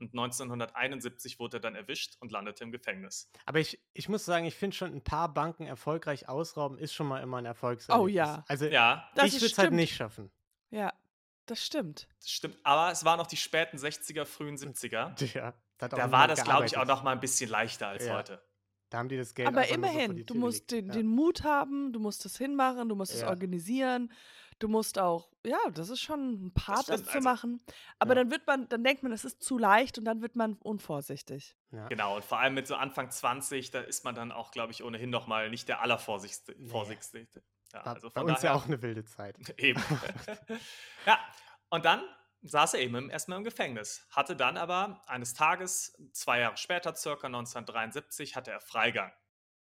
Und 0.00 0.12
1971 0.14 1.38
wurde 1.38 1.56
er 1.56 1.60
dann 1.60 1.74
erwischt 1.74 2.16
und 2.20 2.30
landete 2.30 2.62
im 2.64 2.70
Gefängnis. 2.72 3.30
Aber 3.46 3.58
ich, 3.58 3.80
ich 3.94 4.08
muss 4.08 4.24
sagen, 4.24 4.44
ich 4.46 4.54
finde 4.54 4.76
schon 4.76 4.92
ein 4.94 5.02
paar 5.02 5.32
Banken 5.32 5.66
erfolgreich 5.66 6.28
ausrauben, 6.28 6.78
ist 6.78 6.92
schon 6.94 7.06
mal 7.08 7.20
immer 7.22 7.38
ein 7.38 7.44
Erfolgserlebnis. 7.46 8.04
Oh 8.04 8.08
ja. 8.08 8.44
Also 8.48 8.66
Ja, 8.66 9.10
Das 9.14 9.26
ich 9.26 9.34
ist 9.36 9.40
würde 9.42 9.52
es 9.52 9.58
halt 9.58 9.72
nicht 9.72 9.94
schaffen. 9.96 10.30
Ja, 10.70 10.92
das 11.46 11.64
stimmt. 11.64 12.08
das 12.20 12.30
stimmt. 12.30 12.58
Aber 12.62 12.92
es 12.92 13.04
waren 13.04 13.18
noch 13.18 13.26
die 13.26 13.36
späten 13.36 13.76
60er, 13.78 14.24
frühen 14.24 14.56
70er. 14.56 15.14
Ja, 15.34 15.54
da 15.78 15.84
hat 15.86 15.94
auch 15.94 15.98
Da 15.98 16.10
war 16.12 16.28
das, 16.28 16.44
glaube 16.44 16.66
ich, 16.66 16.76
auch 16.76 16.84
noch 16.86 17.02
mal 17.02 17.12
ein 17.12 17.20
bisschen 17.20 17.50
leichter 17.50 17.88
als 17.88 18.06
Ja. 18.06 18.16
heute. 18.16 18.40
Da 18.90 18.98
haben 18.98 19.08
die 19.10 19.16
das 19.18 19.34
Geld 19.34 19.48
Aber 19.48 19.64
so 19.64 19.74
immerhin, 19.74 20.16
die 20.16 20.24
du 20.24 20.34
musst 20.34 20.70
den, 20.70 20.86
ja. 20.86 20.92
den 20.94 21.06
Mut 21.08 21.44
haben, 21.44 21.92
du 21.92 22.00
musst 22.00 22.24
es 22.24 22.38
hinmachen, 22.38 22.88
du 22.88 22.94
musst 22.96 23.12
es 23.14 23.22
organisieren, 23.22 24.10
du 24.58 24.68
musst 24.68 24.98
auch, 24.98 25.30
ja, 25.44 25.58
das 25.72 25.88
ist 25.88 26.00
schon 26.00 26.46
ein 26.46 26.52
Part, 26.54 26.88
das, 26.88 27.00
stimmt, 27.00 27.06
zu 27.06 27.14
also- 27.18 27.28
machen. 27.28 27.62
Aber 27.98 28.10
Ja. 28.14 28.22
dann 28.22 28.30
wird 28.30 28.46
man, 28.46 28.68
dann 28.68 28.82
denkt 28.84 29.02
man, 29.02 29.12
es 29.12 29.24
ist 29.24 29.42
zu 29.42 29.58
leicht 29.58 29.98
und 29.98 30.04
dann 30.04 30.20
wird 30.22 30.36
man 30.36 30.54
unvorsichtig. 30.54 31.56
Ja. 31.70 31.86
Genau, 31.88 32.16
und 32.16 32.24
vor 32.24 32.38
allem 32.38 32.54
mit 32.54 32.66
so 32.66 32.74
Anfang 32.76 33.10
20, 33.10 33.70
da 33.70 33.80
ist 33.80 34.04
man 34.04 34.14
dann 34.14 34.32
auch, 34.32 34.50
glaube 34.50 34.72
ich, 34.72 34.82
ohnehin 34.82 35.10
noch 35.10 35.26
mal 35.26 35.50
nicht 35.50 35.68
der 35.68 35.80
allervorsichtigste. 35.80 36.54
Nee. 36.58 36.68
Vorsichtigste. 36.68 37.42
Ja, 37.72 37.84
War 37.84 37.94
also 37.96 38.10
bei 38.10 38.22
uns 38.22 38.30
ja 38.42 38.50
daher- 38.50 38.54
auch 38.56 38.64
eine 38.66 38.80
wilde 38.82 39.04
Zeit. 39.04 39.36
Eben. 39.58 39.82
ja, 41.06 41.18
und 41.70 41.84
dann 41.84 42.02
saß 42.42 42.74
er 42.74 42.80
eben 42.80 43.10
erstmal 43.10 43.38
im 43.38 43.44
Gefängnis. 43.44 44.06
Hatte 44.10 44.36
dann 44.36 44.56
aber 44.56 45.02
eines 45.06 45.34
Tages, 45.34 45.92
zwei 46.12 46.40
Jahre 46.40 46.56
später, 46.56 46.94
circa 46.94 47.26
1973, 47.26 48.36
hatte 48.36 48.50
er 48.52 48.60
Freigang. 48.60 49.12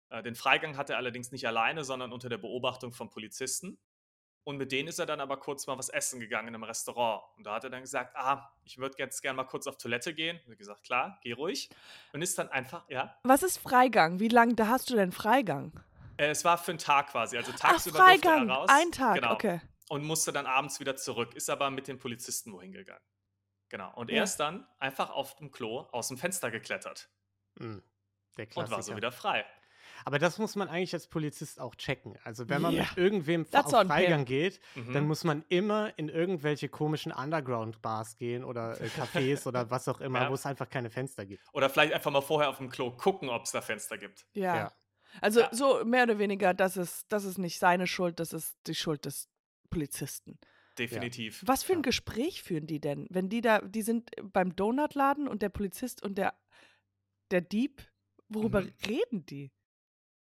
Äh, 0.10 0.24
Den 0.24 0.36
Freigang 0.36 0.75
hatte 0.75 0.94
er 0.94 0.98
allerdings 0.98 1.31
nicht 1.31 1.48
alleine, 1.48 1.84
sondern 1.84 2.12
unter 2.12 2.30
der 2.30 2.40
Beobachtung 2.40 2.92
von 2.92 3.10
Polizisten. 3.10 3.78
Und 4.45 4.57
mit 4.57 4.72
denen 4.74 4.90
ist 4.90 5.00
er 5.00 5.06
dann 5.06 5.22
aber 5.22 5.38
kurz 5.38 5.68
mal 5.68 5.78
was 5.78 5.88
essen 5.90 6.19
gegangen 6.19 6.50
in 6.50 6.56
einem 6.56 6.63
Restaurant. 6.66 7.24
Und 7.38 7.45
da 7.45 7.56
hat 7.56 7.63
er 7.63 7.69
dann 7.69 7.81
gesagt, 7.81 8.13
ah, 8.16 8.51
ich 8.66 8.78
würde 8.78 8.95
jetzt 8.98 9.22
gerne 9.22 9.38
mal 9.38 9.45
kurz 9.45 9.68
auf 9.68 9.78
Toilette 9.78 10.13
gehen. 10.13 10.36
Und 10.38 10.48
er 10.48 10.51
hat 10.51 10.57
gesagt, 10.57 10.84
klar, 10.84 11.18
geh 11.24 11.31
ruhig. 11.31 11.69
Und 12.12 12.22
ist 12.22 12.38
dann 12.38 12.50
einfach, 12.50 12.83
ja, 12.90 13.18
Was 13.23 13.42
ist 13.44 13.57
Freigang? 13.57 14.19
Wie 14.19 14.28
lange, 14.28 14.56
da 14.56 14.68
hast 14.68 14.90
du 14.90 14.95
denn 14.95 15.12
Freigang? 15.14 15.71
äh, 16.18 16.28
es 16.28 16.44
war 16.44 16.57
für 16.57 16.71
einen 16.71 16.78
Tag 16.80 17.07
quasi. 17.12 17.38
Also 17.38 17.52
Ach, 17.56 17.59
tagsüber 17.59 18.00
durfte 18.00 18.19
Freigang, 18.21 18.50
er 18.50 18.56
raus. 18.56 18.69
ein 18.71 18.92
Tag, 18.92 19.16
genau 19.16 19.33
okay. 19.33 19.62
und 19.90 20.04
musste 20.04 20.31
dann 20.33 20.45
abends 20.45 20.80
wieder 20.81 20.95
zurück, 20.97 21.33
ist 21.35 21.50
aber 21.50 21.71
mit 21.71 21.88
den 21.88 21.97
Polizisten 21.97 22.52
wohin 22.52 22.71
gegangen. 22.73 23.02
Genau. 23.69 23.92
Und 23.95 24.12
Ja. 24.12 24.18
er 24.18 24.23
ist 24.26 24.38
dann 24.38 24.68
einfach 24.78 25.09
auf 25.09 25.35
dem 25.38 25.52
Klo 25.52 25.88
aus 25.92 26.09
dem 26.09 26.18
Fenster 26.18 26.52
geklettert 26.52 27.09
Hm, 27.57 27.81
Der 28.38 28.45
und 28.45 28.52
Klassiker. 28.52 28.76
war 28.76 28.83
so 28.83 28.95
wieder 28.97 29.12
frei. 29.12 29.45
Aber 30.06 30.19
das 30.19 30.38
muss 30.40 30.56
man 30.56 30.68
eigentlich 30.69 30.94
als 30.94 31.07
Polizist 31.07 31.60
auch 31.60 31.76
checken. 31.76 32.18
Also 32.24 32.50
wenn 32.50 32.62
man 32.62 32.74
Ja. 32.74 32.83
mit 32.83 32.98
irgendwem 32.98 33.50
That's 33.50 33.74
auf. 33.74 33.88
Freigang 33.88 34.26
geht, 34.26 34.60
Mhm. 34.76 34.94
dann 34.94 35.07
muss 35.07 35.24
man 35.24 35.44
immer 35.50 35.98
in 35.98 36.10
irgendwelche 36.10 36.69
komischen 36.69 37.12
Underground-Bars 37.12 38.18
gehen 38.18 38.44
oder 38.44 38.80
äh, 38.81 38.88
Cafés 38.88 39.48
oder 39.48 39.69
was 39.72 39.88
auch 39.88 40.02
immer, 40.02 40.22
Ja. 40.24 40.30
wo 40.30 40.33
es 40.33 40.45
einfach 40.45 40.69
keine 40.69 40.90
Fenster 40.90 41.26
gibt. 41.26 41.44
Oder 41.54 41.69
vielleicht 41.69 41.94
einfach 41.94 42.12
mal 42.12 42.22
vorher 42.22 42.50
auf 42.50 42.57
dem 42.57 42.69
Klo 42.69 42.92
gucken, 42.92 43.30
ob 43.30 43.44
es 43.44 43.52
da 43.52 43.62
Fenster 43.62 43.98
gibt. 43.98 44.26
Ja. 44.33 44.56
Ja. 44.56 44.74
Also 45.22 45.42
Ja. 45.42 45.50
so 45.54 45.83
mehr 45.86 46.04
oder 46.04 46.18
weniger, 46.19 46.54
das 46.54 46.76
ist, 46.78 47.06
das 47.12 47.24
ist 47.24 47.38
nicht 47.38 47.60
seine 47.60 47.86
Schuld, 47.88 48.19
das 48.19 48.33
ist 48.33 48.56
die 48.68 48.76
Schuld 48.76 49.06
des 49.06 49.30
Polizisten. 49.69 50.40
Definitiv. 50.80 51.44
Was 51.45 51.62
für 51.64 51.74
ein 51.74 51.80
Ja. 51.80 51.83
Gespräch 51.83 52.42
führen 52.42 52.66
die 52.66 52.80
denn? 52.80 53.06
Wenn 53.12 53.30
die 53.30 53.42
da, 53.42 53.60
die 53.62 53.83
sind 53.83 54.10
beim 54.33 54.56
Donutladen 54.56 55.28
und 55.28 55.44
der 55.44 55.50
Polizist 55.50 56.02
und 56.02 56.18
der, 56.18 56.33
der 57.30 57.42
Dieb, 57.42 57.83
worüber 58.28 58.62
Mhm. 58.62 58.74
reden 58.88 59.26
die? 59.28 59.52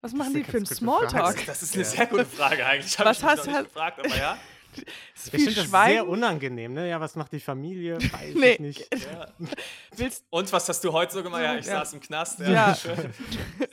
Was 0.07 0.13
Das 0.13 0.19
machen 0.19 0.37
ist 0.37 0.47
die 0.47 0.51
für 0.51 0.57
einen. 0.59 0.67
Smalltalk? 0.67 1.47
Das 1.47 1.63
ist 1.63 1.75
eine 1.75 1.83
Ja. 1.83 1.89
sehr 1.91 2.07
gute 2.07 2.25
Frage 2.27 2.65
eigentlich. 2.65 2.97
Habe 2.99 3.11
Was 3.11 3.19
ich 3.19 3.25
hast 3.25 3.43
du 3.43 3.47
nicht 3.49 3.57
halt- 3.57 3.67
gefragt, 3.67 3.99
aber 4.01 4.17
ja. 4.17 4.39
Ist 4.77 4.85
Ich 5.25 5.31
viel 5.31 5.41
finde 5.41 5.47
das 5.47 5.55
sehr 5.55 5.65
Schweigen. 5.71 6.01
unangenehm, 6.09 6.75
ne? 6.75 6.89
Ja, 6.91 7.01
was 7.01 7.17
macht 7.17 7.33
die 7.33 7.41
Familie? 7.41 7.97
Weiß 7.97 8.13
Nee. 8.35 8.51
ich 8.53 8.59
nicht. 8.61 8.81
ja. 8.95 9.27
Willst, 9.97 10.27
Und 10.29 10.53
was 10.53 10.69
hast 10.69 10.85
du 10.85 10.93
heute 10.93 11.15
so 11.15 11.23
gemacht? 11.23 11.41
Ja, 11.43 11.57
ich 11.57 11.65
Ja. 11.65 11.79
saß 11.79 11.95
im 11.95 12.01
Knast. 12.01 12.41
Ja. 12.41 12.75
schön. 12.75 13.11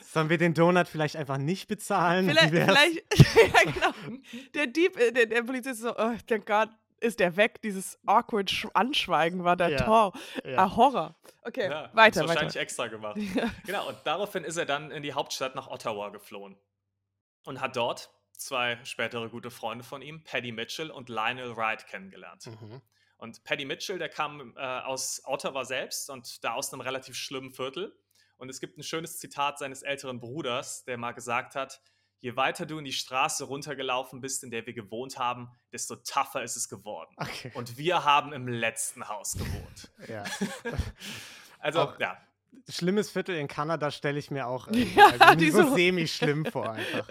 Sollen 0.00 0.30
wir 0.30 0.38
den 0.38 0.54
Donut 0.54 0.88
vielleicht 0.88 1.16
einfach 1.16 1.36
nicht 1.36 1.68
bezahlen? 1.68 2.26
vielleicht, 2.26 2.48
vielleicht 2.48 3.02
ja, 3.36 3.70
genau. 3.70 3.92
Der 4.54 4.66
Dieb, 4.66 4.96
äh, 4.98 5.12
der, 5.12 5.26
der 5.26 5.42
Polizist 5.42 5.82
so, 5.82 5.90
oh, 5.90 6.12
thank 6.26 6.46
God, 6.46 6.70
ist 7.04 7.20
der 7.20 7.36
weg. 7.36 7.60
Dieses 7.62 7.98
awkward 8.06 8.50
Sch 8.50 8.66
Anschweigen 8.74 9.44
war 9.44 9.56
der 9.56 9.68
Ja. 9.70 9.84
Tor. 9.84 10.12
Ja. 10.44 10.58
Ah, 10.64 10.76
Horror. 10.76 11.14
Okay, 11.42 11.68
Ja, 11.70 11.90
weiter, 11.94 12.22
wahrscheinlich 12.22 12.54
weiter. 12.54 12.60
extra 12.60 12.86
gemacht. 12.88 13.16
Genau, 13.66 13.88
und 13.88 13.98
daraufhin 14.04 14.44
ist 14.44 14.56
er 14.56 14.66
dann 14.66 14.90
in 14.90 15.02
die 15.02 15.12
Hauptstadt 15.12 15.54
nach 15.54 15.68
Ottawa 15.68 16.08
geflohen 16.08 16.56
und 17.44 17.60
hat 17.60 17.76
dort 17.76 18.10
zwei 18.32 18.78
spätere 18.84 19.28
gute 19.28 19.50
Freunde 19.50 19.84
von 19.84 20.02
ihm, 20.02 20.24
Paddy 20.24 20.50
Mitchell 20.52 20.90
und 20.90 21.08
Lionel 21.08 21.56
Wright, 21.56 21.86
kennengelernt. 21.86 22.46
Mhm. 22.46 22.80
Und 23.18 23.44
Paddy 23.44 23.64
Mitchell, 23.64 23.98
der 23.98 24.08
kam 24.08 24.54
äh, 24.56 24.60
aus 24.60 25.22
Ottawa 25.24 25.64
selbst 25.64 26.10
und 26.10 26.42
da 26.42 26.54
aus 26.54 26.72
einem 26.72 26.80
relativ 26.80 27.14
schlimmen 27.16 27.52
Viertel. 27.52 27.96
Und 28.36 28.48
es 28.48 28.58
gibt 28.60 28.76
ein 28.76 28.82
schönes 28.82 29.18
Zitat 29.18 29.58
seines 29.58 29.82
älteren 29.82 30.18
Bruders, 30.18 30.84
der 30.84 30.98
mal 30.98 31.12
gesagt 31.12 31.54
hat, 31.54 31.80
je 32.24 32.36
weiter 32.36 32.64
du 32.64 32.78
in 32.78 32.86
die 32.86 32.92
Straße 32.94 33.44
runtergelaufen 33.44 34.22
bist, 34.22 34.44
in 34.44 34.50
der 34.50 34.64
wir 34.64 34.72
gewohnt 34.72 35.18
haben, 35.18 35.50
desto 35.72 35.96
tougher 35.96 36.42
ist 36.42 36.56
es 36.56 36.70
geworden. 36.70 37.14
Okay. 37.18 37.50
Und 37.52 37.76
wir 37.76 38.02
haben 38.04 38.32
im 38.32 38.48
letzten 38.48 39.06
Haus 39.08 39.34
gewohnt. 39.34 39.90
Ja. 40.08 40.24
Also, 41.58 41.80
Auch- 41.80 41.98
ja, 42.00 42.18
Schlimmes 42.68 43.10
Viertel 43.10 43.36
in 43.36 43.48
Kanada 43.48 43.90
stelle 43.90 44.18
ich 44.18 44.30
mir 44.30 44.46
auch 44.46 44.68
äh, 44.68 44.82
Ja, 44.96 45.06
also 45.18 45.34
die 45.36 45.50
so 45.50 45.74
semi-schlimm 45.74 46.44
vor 46.46 46.70
einfach. 46.72 47.08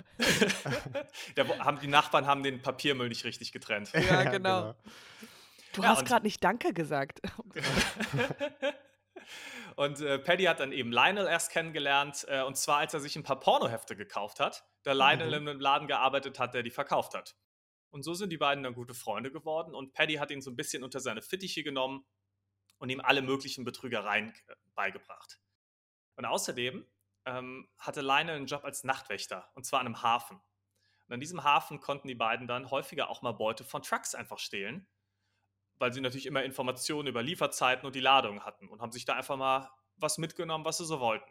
Da 1.35 1.47
haben, 1.59 1.79
die 1.79 1.87
Nachbarn 1.87 2.25
haben 2.27 2.41
den 2.43 2.61
Papiermüll 2.61 3.09
nicht 3.09 3.23
richtig 3.25 3.51
getrennt. 3.51 3.91
Ja, 3.93 4.23
genau. 4.23 4.73
Du 5.73 5.81
Ja, 5.81 5.89
hast 5.89 6.05
gerade 6.05 6.23
nicht 6.25 6.43
Danke 6.43 6.73
gesagt. 6.73 7.21
Und 9.75 10.01
äh, 10.01 10.19
Paddy 10.19 10.45
hat 10.45 10.59
dann 10.59 10.71
eben 10.71 10.91
Lionel 10.91 11.27
erst 11.27 11.51
kennengelernt, 11.51 12.25
äh, 12.27 12.41
und 12.43 12.57
zwar 12.57 12.77
als 12.79 12.93
er 12.93 12.99
sich 12.99 13.15
ein 13.15 13.23
paar 13.23 13.39
Pornohefte 13.39 13.95
gekauft 13.95 14.39
hat, 14.39 14.65
da 14.83 14.93
Lionel 14.93 15.27
Mhm. 15.27 15.33
in 15.33 15.49
einem 15.49 15.59
Laden 15.59 15.87
gearbeitet 15.87 16.39
hat, 16.39 16.53
der 16.53 16.63
die 16.63 16.71
verkauft 16.71 17.13
hat. 17.13 17.35
Und 17.89 18.03
so 18.03 18.13
sind 18.13 18.31
die 18.31 18.37
beiden 18.37 18.63
dann 18.63 18.73
gute 18.73 18.93
Freunde 18.93 19.31
geworden 19.31 19.75
und 19.75 19.93
Paddy 19.93 20.15
hat 20.15 20.31
ihn 20.31 20.41
so 20.41 20.49
ein 20.51 20.55
bisschen 20.55 20.83
unter 20.83 20.99
seine 20.99 21.21
Fittiche 21.21 21.63
genommen 21.63 22.05
und 22.79 22.89
ihm 22.89 23.01
alle 23.01 23.21
möglichen 23.21 23.63
Betrügereien 23.63 24.29
äh, 24.47 24.55
beigebracht. 24.75 25.39
Und 26.15 26.25
außerdem 26.25 26.85
ähm, 27.25 27.69
hatte 27.77 28.01
Lionel 28.01 28.35
einen 28.35 28.47
Job 28.47 28.63
als 28.65 28.83
Nachtwächter, 28.83 29.49
und 29.55 29.65
zwar 29.65 29.79
an 29.79 29.85
einem 29.85 30.01
Hafen. 30.01 30.41
Und 31.07 31.13
an 31.13 31.19
diesem 31.19 31.43
Hafen 31.43 31.79
konnten 31.79 32.07
die 32.07 32.15
beiden 32.15 32.47
dann 32.47 32.71
häufiger 32.71 33.09
auch 33.09 33.21
mal 33.21 33.33
Beute 33.33 33.63
von 33.63 33.81
Trucks 33.81 34.15
einfach 34.15 34.39
stehlen, 34.39 34.87
weil 35.79 35.93
sie 35.93 36.01
natürlich 36.01 36.25
immer 36.25 36.43
Informationen 36.43 37.07
über 37.07 37.21
Lieferzeiten 37.23 37.85
und 37.85 37.95
die 37.95 37.99
Ladung 37.99 38.41
hatten 38.45 38.67
und 38.67 38.81
haben 38.81 38.91
sich 38.91 39.05
da 39.05 39.13
einfach 39.13 39.37
mal 39.37 39.69
was 39.97 40.17
mitgenommen, 40.17 40.65
was 40.65 40.77
sie 40.77 40.85
so 40.85 40.99
wollten. 40.99 41.29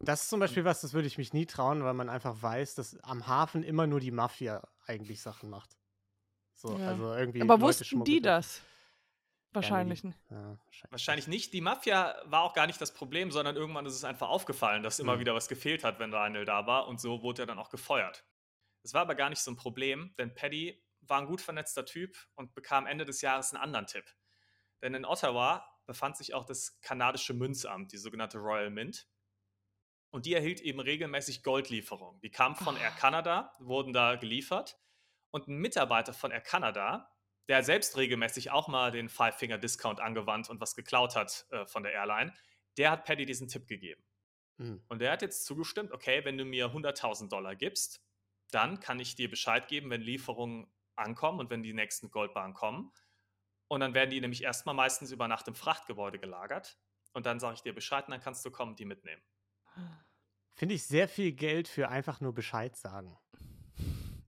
Das 0.00 0.22
ist 0.22 0.30
zum 0.30 0.40
Beispiel 0.40 0.64
was, 0.64 0.80
das 0.80 0.94
würde 0.94 1.06
ich 1.06 1.16
mich 1.16 1.32
nie 1.32 1.46
trauen, 1.46 1.84
weil 1.84 1.94
man 1.94 2.08
einfach 2.08 2.42
weiß, 2.42 2.74
dass 2.74 2.98
am 3.04 3.26
Hafen 3.28 3.62
immer 3.62 3.86
nur 3.86 4.00
die 4.00 4.10
Mafia 4.10 4.66
eigentlich 4.86 5.22
Sachen 5.22 5.48
macht. 5.48 5.76
So, 6.54 6.76
Ja. 6.76 6.86
also 6.86 7.14
irgendwie. 7.14 7.40
Aber 7.42 7.54
Leute 7.54 7.80
wussten 7.80 8.04
die 8.04 8.20
das? 8.20 8.60
Wahrscheinlich 9.52 10.02
nicht. 10.02 10.18
Ja, 10.30 10.36
wahrscheinlich. 10.64 10.90
Wahrscheinlich 10.92 11.26
nicht. 11.28 11.52
Die 11.52 11.60
Mafia 11.60 12.16
war 12.24 12.42
auch 12.42 12.54
gar 12.54 12.66
nicht 12.66 12.80
das 12.80 12.92
Problem, 12.92 13.30
sondern 13.30 13.54
irgendwann 13.54 13.84
ist 13.86 13.94
es 13.94 14.04
einfach 14.04 14.28
aufgefallen, 14.30 14.82
dass 14.82 14.98
immer 14.98 15.16
Mhm. 15.16 15.20
wieder 15.20 15.34
was 15.34 15.46
gefehlt 15.48 15.84
hat, 15.84 15.98
wenn 15.98 16.10
Lionel 16.10 16.44
da 16.46 16.66
war 16.66 16.88
und 16.88 17.00
so 17.00 17.22
wurde 17.22 17.42
er 17.42 17.46
dann 17.46 17.58
auch 17.58 17.68
gefeuert. 17.68 18.24
Das 18.82 18.94
war 18.94 19.02
aber 19.02 19.14
gar 19.14 19.28
nicht 19.30 19.40
so 19.40 19.50
ein 19.50 19.56
Problem, 19.56 20.14
denn 20.18 20.34
Paddy 20.34 20.82
war 21.02 21.20
ein 21.20 21.26
gut 21.26 21.40
vernetzter 21.40 21.84
Typ 21.84 22.16
und 22.34 22.54
bekam 22.54 22.86
Ende 22.86 23.04
des 23.04 23.20
Jahres 23.20 23.52
einen 23.52 23.62
anderen 23.62 23.86
Tipp. 23.86 24.04
Denn 24.80 24.94
in 24.94 25.04
Ottawa 25.04 25.64
befand 25.86 26.16
sich 26.16 26.34
auch 26.34 26.44
das 26.44 26.80
kanadische 26.80 27.34
Münzamt, 27.34 27.92
die 27.92 27.98
sogenannte 27.98 28.38
Royal 28.38 28.70
Mint. 28.70 29.08
Und 30.10 30.26
die 30.26 30.34
erhielt 30.34 30.60
eben 30.60 30.80
regelmäßig 30.80 31.42
Goldlieferungen. 31.42 32.20
Die 32.20 32.30
kamen 32.30 32.54
von 32.54 32.76
Air 32.76 32.92
Ah. 32.92 32.98
Canada, 32.98 33.52
wurden 33.58 33.92
da 33.92 34.16
geliefert. 34.16 34.78
Und 35.30 35.48
ein 35.48 35.56
Mitarbeiter 35.56 36.12
von 36.12 36.30
Air 36.30 36.42
Canada, 36.42 37.10
der 37.48 37.62
selbst 37.62 37.96
regelmäßig 37.96 38.50
auch 38.50 38.68
mal 38.68 38.90
den 38.90 39.08
Five-Finger-Discount 39.08 40.00
angewandt 40.00 40.50
und 40.50 40.60
was 40.60 40.74
geklaut 40.76 41.16
hat 41.16 41.46
äh, 41.50 41.66
von 41.66 41.82
der 41.82 41.92
Airline, 41.92 42.34
der 42.76 42.90
hat 42.90 43.04
Paddy 43.04 43.26
diesen 43.26 43.48
Tipp 43.48 43.66
gegeben. 43.66 44.04
Mhm. 44.58 44.84
Und 44.88 45.00
der 45.00 45.12
hat 45.12 45.22
jetzt 45.22 45.44
zugestimmt, 45.44 45.92
okay, 45.92 46.24
wenn 46.24 46.36
du 46.36 46.44
mir 46.44 46.66
100.000 46.72 47.28
Dollar 47.28 47.56
gibst, 47.56 48.02
dann 48.50 48.80
kann 48.80 49.00
ich 49.00 49.16
dir 49.16 49.30
Bescheid 49.30 49.66
geben, 49.66 49.90
wenn 49.90 50.02
Lieferungen 50.02 50.70
ankommen 50.96 51.40
und 51.40 51.50
wenn 51.50 51.62
die 51.62 51.72
nächsten 51.72 52.10
Goldbahnen 52.10 52.54
kommen. 52.54 52.92
Und 53.68 53.80
dann 53.80 53.94
werden 53.94 54.10
die 54.10 54.20
nämlich 54.20 54.42
erstmal 54.42 54.74
meistens 54.74 55.12
über 55.12 55.28
Nacht 55.28 55.48
im 55.48 55.54
Frachtgebäude 55.54 56.18
gelagert. 56.18 56.78
Und 57.12 57.26
dann 57.26 57.40
sage 57.40 57.54
ich 57.54 57.62
dir 57.62 57.74
Bescheid 57.74 58.06
und 58.06 58.12
dann 58.12 58.20
kannst 58.20 58.44
du 58.44 58.50
kommen 58.50 58.72
und 58.72 58.78
die 58.78 58.84
mitnehmen. 58.84 59.22
Finde 60.54 60.74
ich 60.74 60.84
sehr 60.84 61.08
viel 61.08 61.32
Geld 61.32 61.68
für 61.68 61.88
einfach 61.88 62.20
nur 62.20 62.34
Bescheid 62.34 62.76
sagen. 62.76 63.18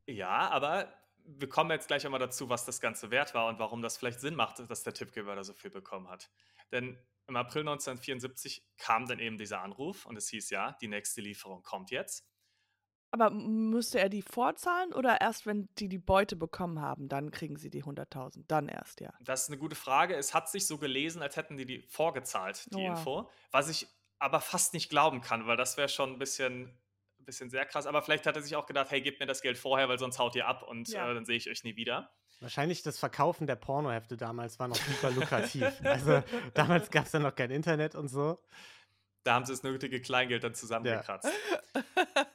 Ja, 0.06 0.50
aber 0.50 0.92
wir 1.26 1.48
kommen 1.48 1.70
jetzt 1.70 1.88
gleich 1.88 2.04
einmal 2.04 2.20
dazu, 2.20 2.48
was 2.48 2.64
das 2.64 2.80
Ganze 2.80 3.10
wert 3.10 3.34
war 3.34 3.48
und 3.48 3.58
warum 3.58 3.82
das 3.82 3.96
vielleicht 3.96 4.20
Sinn 4.20 4.34
macht, 4.34 4.58
dass 4.58 4.82
der 4.82 4.94
Tippgeber 4.94 5.34
da 5.34 5.44
so 5.44 5.54
viel 5.54 5.70
bekommen 5.70 6.08
hat. 6.08 6.30
Denn 6.72 6.98
im 7.26 7.36
April 7.36 7.62
1974 7.62 8.66
kam 8.76 9.06
dann 9.06 9.18
eben 9.18 9.38
dieser 9.38 9.62
Anruf 9.62 10.04
und 10.06 10.16
es 10.16 10.28
hieß 10.28 10.50
ja, 10.50 10.72
die 10.80 10.88
nächste 10.88 11.20
Lieferung 11.22 11.62
kommt 11.62 11.90
jetzt. 11.90 12.28
Aber 13.14 13.30
müsste 13.30 14.00
er 14.00 14.08
die 14.08 14.22
vorzahlen 14.22 14.92
oder 14.92 15.20
erst, 15.20 15.46
wenn 15.46 15.68
die 15.78 15.88
die 15.88 15.98
Beute 15.98 16.34
bekommen 16.34 16.80
haben, 16.80 17.08
dann 17.08 17.30
kriegen 17.30 17.54
sie 17.56 17.70
die 17.70 17.84
100.000? 17.84 18.42
Dann 18.48 18.66
erst, 18.68 19.00
ja. 19.00 19.12
Das 19.20 19.42
ist 19.44 19.50
eine 19.50 19.58
gute 19.58 19.76
Frage. 19.76 20.16
Es 20.16 20.34
hat 20.34 20.48
sich 20.50 20.66
so 20.66 20.78
gelesen, 20.78 21.22
als 21.22 21.36
hätten 21.36 21.56
die 21.56 21.64
die 21.64 21.82
vorgezahlt, 21.82 22.66
die 22.74 22.78
Oh. 22.82 22.86
Info. 22.88 23.30
Was 23.52 23.68
ich 23.68 23.86
aber 24.18 24.40
fast 24.40 24.74
nicht 24.74 24.90
glauben 24.90 25.20
kann, 25.20 25.46
weil 25.46 25.56
das 25.56 25.76
wäre 25.76 25.88
schon 25.88 26.10
ein 26.14 26.18
bisschen, 26.18 26.76
ein 27.20 27.24
bisschen 27.24 27.50
sehr 27.50 27.64
krass. 27.66 27.86
Aber 27.86 28.02
vielleicht 28.02 28.26
hat 28.26 28.34
er 28.34 28.42
sich 28.42 28.56
auch 28.56 28.66
gedacht, 28.66 28.90
hey, 28.90 29.00
gebt 29.00 29.20
mir 29.20 29.26
das 29.26 29.42
Geld 29.42 29.58
vorher, 29.58 29.88
weil 29.88 30.00
sonst 30.00 30.18
haut 30.18 30.34
ihr 30.34 30.48
ab 30.48 30.64
und 30.64 30.88
Ja. 30.88 31.08
äh, 31.08 31.14
dann 31.14 31.24
sehe 31.24 31.36
ich 31.36 31.48
euch 31.48 31.62
nie 31.62 31.76
wieder. 31.76 32.10
Wahrscheinlich 32.40 32.82
das 32.82 32.98
Verkaufen 32.98 33.46
der 33.46 33.54
Pornohefte 33.54 34.16
damals 34.16 34.58
war 34.58 34.66
noch 34.66 34.74
super 34.74 35.12
lukrativ. 35.12 35.62
also 35.84 36.20
damals 36.54 36.90
gab 36.90 37.06
es 37.06 37.12
ja 37.12 37.20
noch 37.20 37.36
kein 37.36 37.52
Internet 37.52 37.94
und 37.94 38.08
so. 38.08 38.40
Da 39.22 39.34
haben 39.34 39.46
sie 39.46 39.52
das 39.52 39.62
nötige 39.62 40.02
Kleingeld 40.02 40.42
dann 40.42 40.54
zusammengekratzt. 40.54 41.30
Ja. 41.74 41.82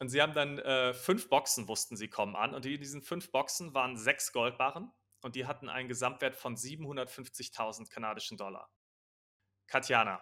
Und 0.00 0.08
sie 0.08 0.20
haben 0.20 0.34
dann 0.34 0.58
äh, 0.58 0.92
fünf 0.92 1.28
Boxen, 1.28 1.68
wussten 1.68 1.96
sie, 1.96 2.08
kommen 2.08 2.36
an. 2.36 2.54
Und 2.54 2.66
in 2.66 2.78
diesen 2.80 3.00
fünf 3.02 3.30
Boxen 3.30 3.74
waren 3.74 3.96
sechs 3.96 4.32
Goldbarren 4.32 4.92
und 5.22 5.36
die 5.36 5.46
hatten 5.46 5.68
einen 5.68 5.88
Gesamtwert 5.88 6.36
von 6.36 6.56
750.000 6.56 7.88
kanadischen 7.88 8.36
Dollar. 8.36 8.68
Katjana, 9.68 10.20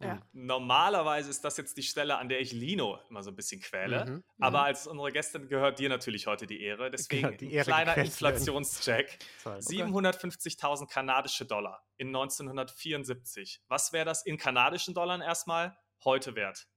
Ja. 0.00 0.20
normalerweise 0.32 1.30
ist 1.30 1.42
das 1.44 1.56
jetzt 1.56 1.76
die 1.78 1.82
Stelle, 1.82 2.18
an 2.18 2.28
der 2.28 2.40
ich 2.40 2.52
Lino 2.52 3.00
immer 3.08 3.22
so 3.22 3.30
ein 3.30 3.36
bisschen 3.36 3.60
quäle. 3.62 4.04
Mhm, 4.04 4.24
Aber 4.38 4.58
mhm. 4.60 4.64
als 4.66 4.86
unsere 4.86 5.10
Gästin 5.10 5.48
gehört 5.48 5.78
dir 5.78 5.88
natürlich 5.88 6.26
heute 6.26 6.46
die 6.46 6.60
Ehre. 6.62 6.90
Deswegen 6.90 7.22
Genau, 7.28 7.36
die 7.38 7.46
ein 7.46 7.52
Ehre 7.52 7.64
kleiner. 7.64 7.96
Inflationscheck. 7.96 9.18
Toll. 9.42 9.58
750.000 9.58 10.88
kanadische 10.88 11.46
Dollar 11.46 11.82
in 11.96 12.08
1974. 12.08 13.62
Was 13.68 13.92
wäre 13.92 14.04
das 14.04 14.24
in 14.26 14.36
kanadischen 14.36 14.94
Dollar 14.94 15.20
erstmal 15.24 15.76
heute 16.04 16.34
wert? 16.36 16.68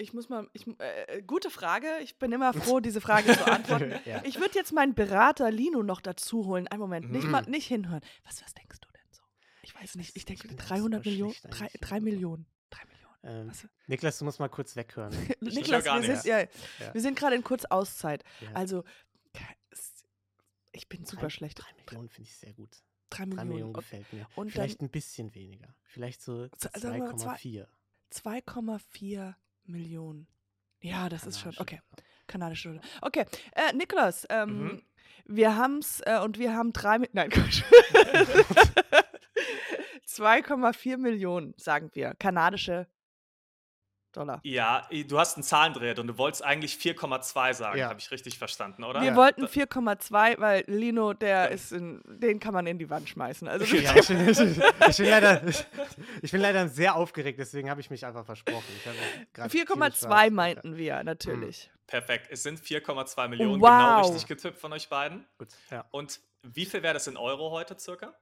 Ich 0.00 0.12
muss 0.14 0.28
mal, 0.28 0.48
ich, 0.52 0.66
äh, 0.80 1.18
äh, 1.18 1.22
gute 1.22 1.50
Frage. 1.50 1.86
Ich 2.02 2.18
bin 2.18 2.32
immer 2.32 2.52
froh, 2.54 2.80
diese 2.80 3.00
Frage 3.00 3.32
zu 3.36 3.46
antworten. 3.46 3.92
ja. 4.06 4.22
Ich 4.24 4.40
würde 4.40 4.54
jetzt 4.54 4.72
meinen 4.72 4.94
Berater 4.94 5.50
Lino 5.50 5.82
noch 5.82 6.00
dazu 6.00 6.46
holen. 6.46 6.66
Einen 6.68 6.80
Moment, 6.80 7.10
nicht, 7.10 7.24
Mhm. 7.24 7.30
mal, 7.30 7.42
nicht 7.42 7.66
hinhören. 7.66 8.00
Was, 8.24 8.42
was 8.42 8.54
denkst 8.54 8.78
du 8.80 8.88
denn 8.92 9.12
so? 9.12 9.22
Ich 9.62 9.74
weiß 9.74 9.96
nicht, 9.96 10.16
ich 10.16 10.24
denke 10.24 10.48
bin 10.48 10.56
da 10.56 10.64
300 10.64 11.00
super 11.00 11.10
Millionen. 11.10 11.34
schlecht 11.34 11.54
Drei, 11.60 11.64
eigentlich. 11.66 11.80
drei 11.80 12.00
Millionen. 12.00 12.46
Drei 12.70 12.82
Millionen. 12.86 13.40
Ähm, 13.42 13.48
Was? 13.50 13.68
Niklas, 13.86 14.18
du 14.18 14.24
musst 14.24 14.40
mal 14.40 14.48
kurz 14.48 14.74
weghören. 14.76 15.12
Niklas, 15.40 15.84
wir 15.84 16.02
sind, 16.16 16.24
ja, 16.24 16.40
Ja. 16.40 16.94
wir 16.94 17.00
sind 17.00 17.18
gerade 17.18 17.36
in 17.36 17.44
Kurzauszeit. 17.44 18.24
Also, 18.54 18.84
ich 20.72 20.88
bin 20.88 21.04
super 21.04 21.22
Drei- 21.22 21.30
schlecht. 21.30 21.58
Drei 21.58 21.72
Millionen 21.84 22.08
finde 22.08 22.28
ich 22.30 22.36
sehr 22.36 22.52
gut. 22.54 22.70
Drei 23.10 23.24
Drei 23.24 23.26
Millionen. 23.26 23.48
Millionen 23.50 23.72
gefällt 23.74 24.12
mir. 24.12 24.26
und 24.36 24.52
Vielleicht 24.52 24.80
ein 24.80 24.88
bisschen 24.88 25.34
weniger. 25.34 25.74
Vielleicht 25.82 26.22
so 26.22 26.46
Z- 26.48 26.74
sagen 26.80 27.02
wir 27.02 27.12
mal 27.12 27.16
zwei- 27.18 27.34
2,4. 27.36 27.66
2,4 28.12 29.34
Millionen. 29.70 30.26
Ja, 30.80 31.08
das 31.08 31.26
ist 31.26 31.40
schon. 31.40 31.54
Okay. 31.58 31.80
Kanadische 32.26 32.68
Dollar. 32.68 32.82
Okay, 33.02 33.24
äh, 33.54 33.72
Niklas, 33.74 34.26
ähm, 34.30 34.62
Mhm. 34.64 34.82
wir 35.26 35.56
haben's 35.56 36.00
äh, 36.06 36.18
und 36.20 36.38
wir 36.38 36.54
haben 36.54 36.72
drei. 36.72 36.96
Mi- 36.96 37.08
Nein, 37.12 37.30
Quatsch. 37.30 37.62
2,4 40.06 40.96
Millionen, 40.96 41.54
sagen 41.56 41.90
wir. 41.94 42.14
Kanadische 42.18 42.86
Dollar. 44.12 44.40
Ja, 44.44 44.88
du 44.90 45.18
hast 45.18 45.36
einen 45.36 45.42
Zahlendreher 45.44 45.98
und 45.98 46.06
du 46.06 46.18
wolltest 46.18 46.44
eigentlich 46.44 46.74
4,2 46.76 47.54
sagen, 47.54 47.78
Ja. 47.78 47.88
habe 47.88 48.00
ich 48.00 48.10
richtig 48.10 48.38
verstanden, 48.38 48.84
oder? 48.84 49.00
Wir 49.00 49.08
Ja. 49.10 49.16
wollten 49.16 49.46
4,2, 49.46 50.38
weil 50.38 50.64
Lino, 50.66 51.12
der 51.12 51.50
ist 51.50 51.72
in, 51.72 52.00
den 52.06 52.40
kann 52.40 52.52
man 52.54 52.66
in 52.66 52.78
die 52.78 52.90
Wand 52.90 53.08
schmeißen. 53.08 53.46
Also 53.48 53.64
Ja, 53.76 53.94
ich, 53.96 54.08
bin, 54.08 54.28
ich, 54.28 54.96
bin 54.96 55.06
leider, 55.08 55.42
ich 56.22 56.30
bin 56.32 56.40
leider 56.40 56.68
sehr 56.68 56.94
aufgeregt, 56.96 57.38
deswegen 57.38 57.70
habe 57.70 57.80
ich 57.80 57.90
mich 57.90 58.04
einfach 58.04 58.24
versprochen. 58.24 58.64
Ich 58.78 58.86
habe 58.86 58.96
gerade 59.32 59.50
tierisch 59.50 59.68
4,2 59.70 59.96
Spaß. 60.06 60.30
meinten 60.30 60.76
wir 60.76 61.02
natürlich. 61.04 61.70
Perfekt. 61.86 62.28
Es 62.30 62.42
sind 62.42 62.60
4,2 62.60 63.28
Millionen, 63.28 63.60
Wow. 63.60 63.68
genau 63.70 63.98
richtig 63.98 64.26
getippt 64.26 64.58
von 64.58 64.72
euch 64.72 64.88
beiden. 64.88 65.26
Gut, 65.38 65.48
ja. 65.70 65.84
Und 65.90 66.20
wie 66.42 66.64
viel 66.66 66.82
wäre 66.82 66.94
das 66.94 67.06
in 67.06 67.16
Euro 67.16 67.50
heute 67.50 67.78
circa? 67.78 68.14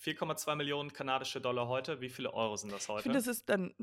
4,2 0.00 0.54
Millionen 0.54 0.92
kanadische 0.92 1.40
Dollar 1.40 1.66
heute. 1.66 2.00
Wie 2.00 2.08
viele 2.08 2.32
Euro 2.32 2.56
sind 2.56 2.70
das 2.72 2.84
Ich 2.84 2.88
heute? 2.88 3.02
finde, 3.02 3.18
es 3.18 3.26
ist 3.26 3.48
dann, 3.48 3.74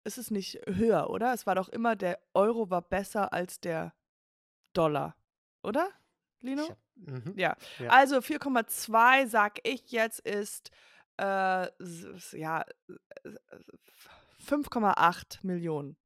ho- 0.00 0.04
es 0.04 0.18
ist 0.18 0.30
nicht 0.30 0.58
höher, 0.66 1.10
oder? 1.10 1.32
Es 1.32 1.46
war 1.46 1.54
doch 1.54 1.68
immer, 1.68 1.96
der 1.96 2.18
Euro 2.34 2.70
war 2.70 2.82
besser 2.82 3.32
als 3.32 3.60
der 3.60 3.94
Dollar, 4.72 5.16
oder, 5.62 5.88
Lino? 6.40 6.62
Ich 6.64 6.70
hab, 6.70 6.78
mhm. 6.94 7.32
Ja. 7.36 7.56
Ja. 7.78 7.90
Also 7.90 8.16
4,2 8.18 9.26
sag 9.26 9.58
ich 9.66 9.90
jetzt 9.90 10.20
ist 10.20 10.70
äh, 11.18 11.68
ja, 12.36 12.64
äh, 12.88 13.28
5,8 14.46 15.38
Millionen. 15.42 15.96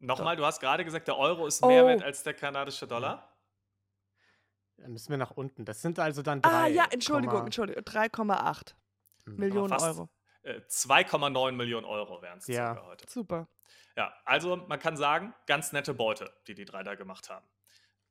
Nochmal, 0.00 0.36
du 0.36 0.44
hast 0.44 0.60
gerade 0.60 0.84
gesagt, 0.84 1.08
der 1.08 1.16
Euro 1.16 1.46
ist 1.46 1.64
mehr 1.64 1.84
Oh. 1.84 1.88
wert 1.88 2.02
als 2.02 2.22
der 2.22 2.34
kanadische 2.34 2.86
Dollar. 2.86 3.36
Da 4.76 4.86
müssen 4.88 5.10
wir 5.10 5.16
nach 5.18 5.32
unten. 5.32 5.64
Das 5.64 5.82
sind 5.82 5.98
also 5.98 6.22
dann 6.22 6.40
drei. 6.40 6.50
Ah 6.50 6.66
ja, 6.68 6.86
Entschuldigung, 6.90 7.44
Entschuldigung, 7.44 7.82
3,8 7.82 8.74
Hm. 9.26 9.36
Millionen 9.36 9.68
fast. 9.70 9.86
Euro. 9.86 10.08
Äh, 10.42 10.60
2,9 10.68 11.52
Millionen 11.52 11.86
Euro 11.86 12.22
wären 12.22 12.38
es 12.38 12.46
Ja. 12.46 12.74
circa 12.74 12.86
heute. 12.86 13.10
Super. 13.10 13.48
Ja, 13.96 14.14
also 14.24 14.56
man 14.56 14.78
kann 14.78 14.96
sagen, 14.96 15.34
ganz 15.46 15.72
nette 15.72 15.92
Beute, 15.94 16.32
die 16.46 16.54
die 16.54 16.64
drei 16.64 16.82
da 16.82 16.94
gemacht 16.94 17.28
haben. 17.30 17.48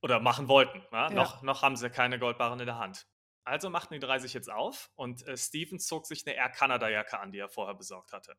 Oder 0.01 0.19
machen 0.19 0.47
wollten. 0.47 0.83
Ja? 0.91 1.07
Ja. 1.07 1.09
Noch, 1.09 1.41
noch 1.41 1.61
haben 1.61 1.75
sie 1.75 1.89
keine 1.89 2.19
Goldbarren 2.19 2.59
in 2.59 2.65
der 2.65 2.77
Hand. 2.77 3.07
Also 3.45 3.69
machten 3.69 3.93
die 3.93 3.99
drei 4.01 4.19
sich 4.19 4.33
jetzt 4.33 4.51
auf 4.51 4.91
und 4.95 5.25
äh, 5.25 5.37
Steven 5.37 5.79
zog 5.79 6.05
sich 6.05 6.27
eine 6.27 6.35
Air 6.35 6.49
Canada 6.49 6.89
Jacke 6.89 7.17
an, 7.19 7.31
die 7.31 7.39
er 7.39 7.47
vorher 7.47 7.75
besorgt 7.75 8.11
hatte. 8.11 8.35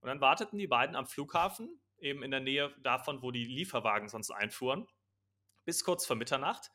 Und 0.00 0.08
dann 0.08 0.20
warteten 0.20 0.58
die 0.58 0.66
beiden 0.66 0.96
am 0.96 1.06
Flughafen, 1.06 1.80
eben 1.98 2.22
in 2.22 2.30
der 2.30 2.40
Nähe 2.40 2.74
davon, 2.80 3.22
wo 3.22 3.30
die 3.30 3.44
Lieferwagen 3.44 4.08
sonst 4.08 4.30
einfuhren, 4.30 4.88
bis 5.64 5.84
kurz 5.84 6.06
vor 6.06 6.16
Mitternacht. 6.16 6.70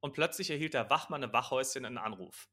Und 0.00 0.12
plötzlich 0.14 0.50
erhielt 0.50 0.74
der 0.74 0.88
Wachmann 0.90 1.22
im 1.24 1.32
Wachhäuschen 1.32 1.84
einen 1.84 1.98
Anruf. 1.98 2.48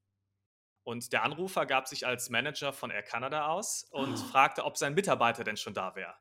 Und 0.89 1.13
der 1.13 1.21
Anrufer 1.23 1.67
gab 1.67 1.87
sich 1.87 2.07
als 2.07 2.31
Manager 2.31 2.73
von 2.73 2.89
Air 2.89 3.03
Canada 3.03 3.45
aus 3.47 3.83
und 3.91 4.19
fragte, 4.19 4.65
ob 4.65 4.75
sein 4.75 4.95
Mitarbeiter 4.95 5.43
denn 5.43 5.55
schon 5.55 5.75
da 5.75 5.95
wäre. 5.95 6.15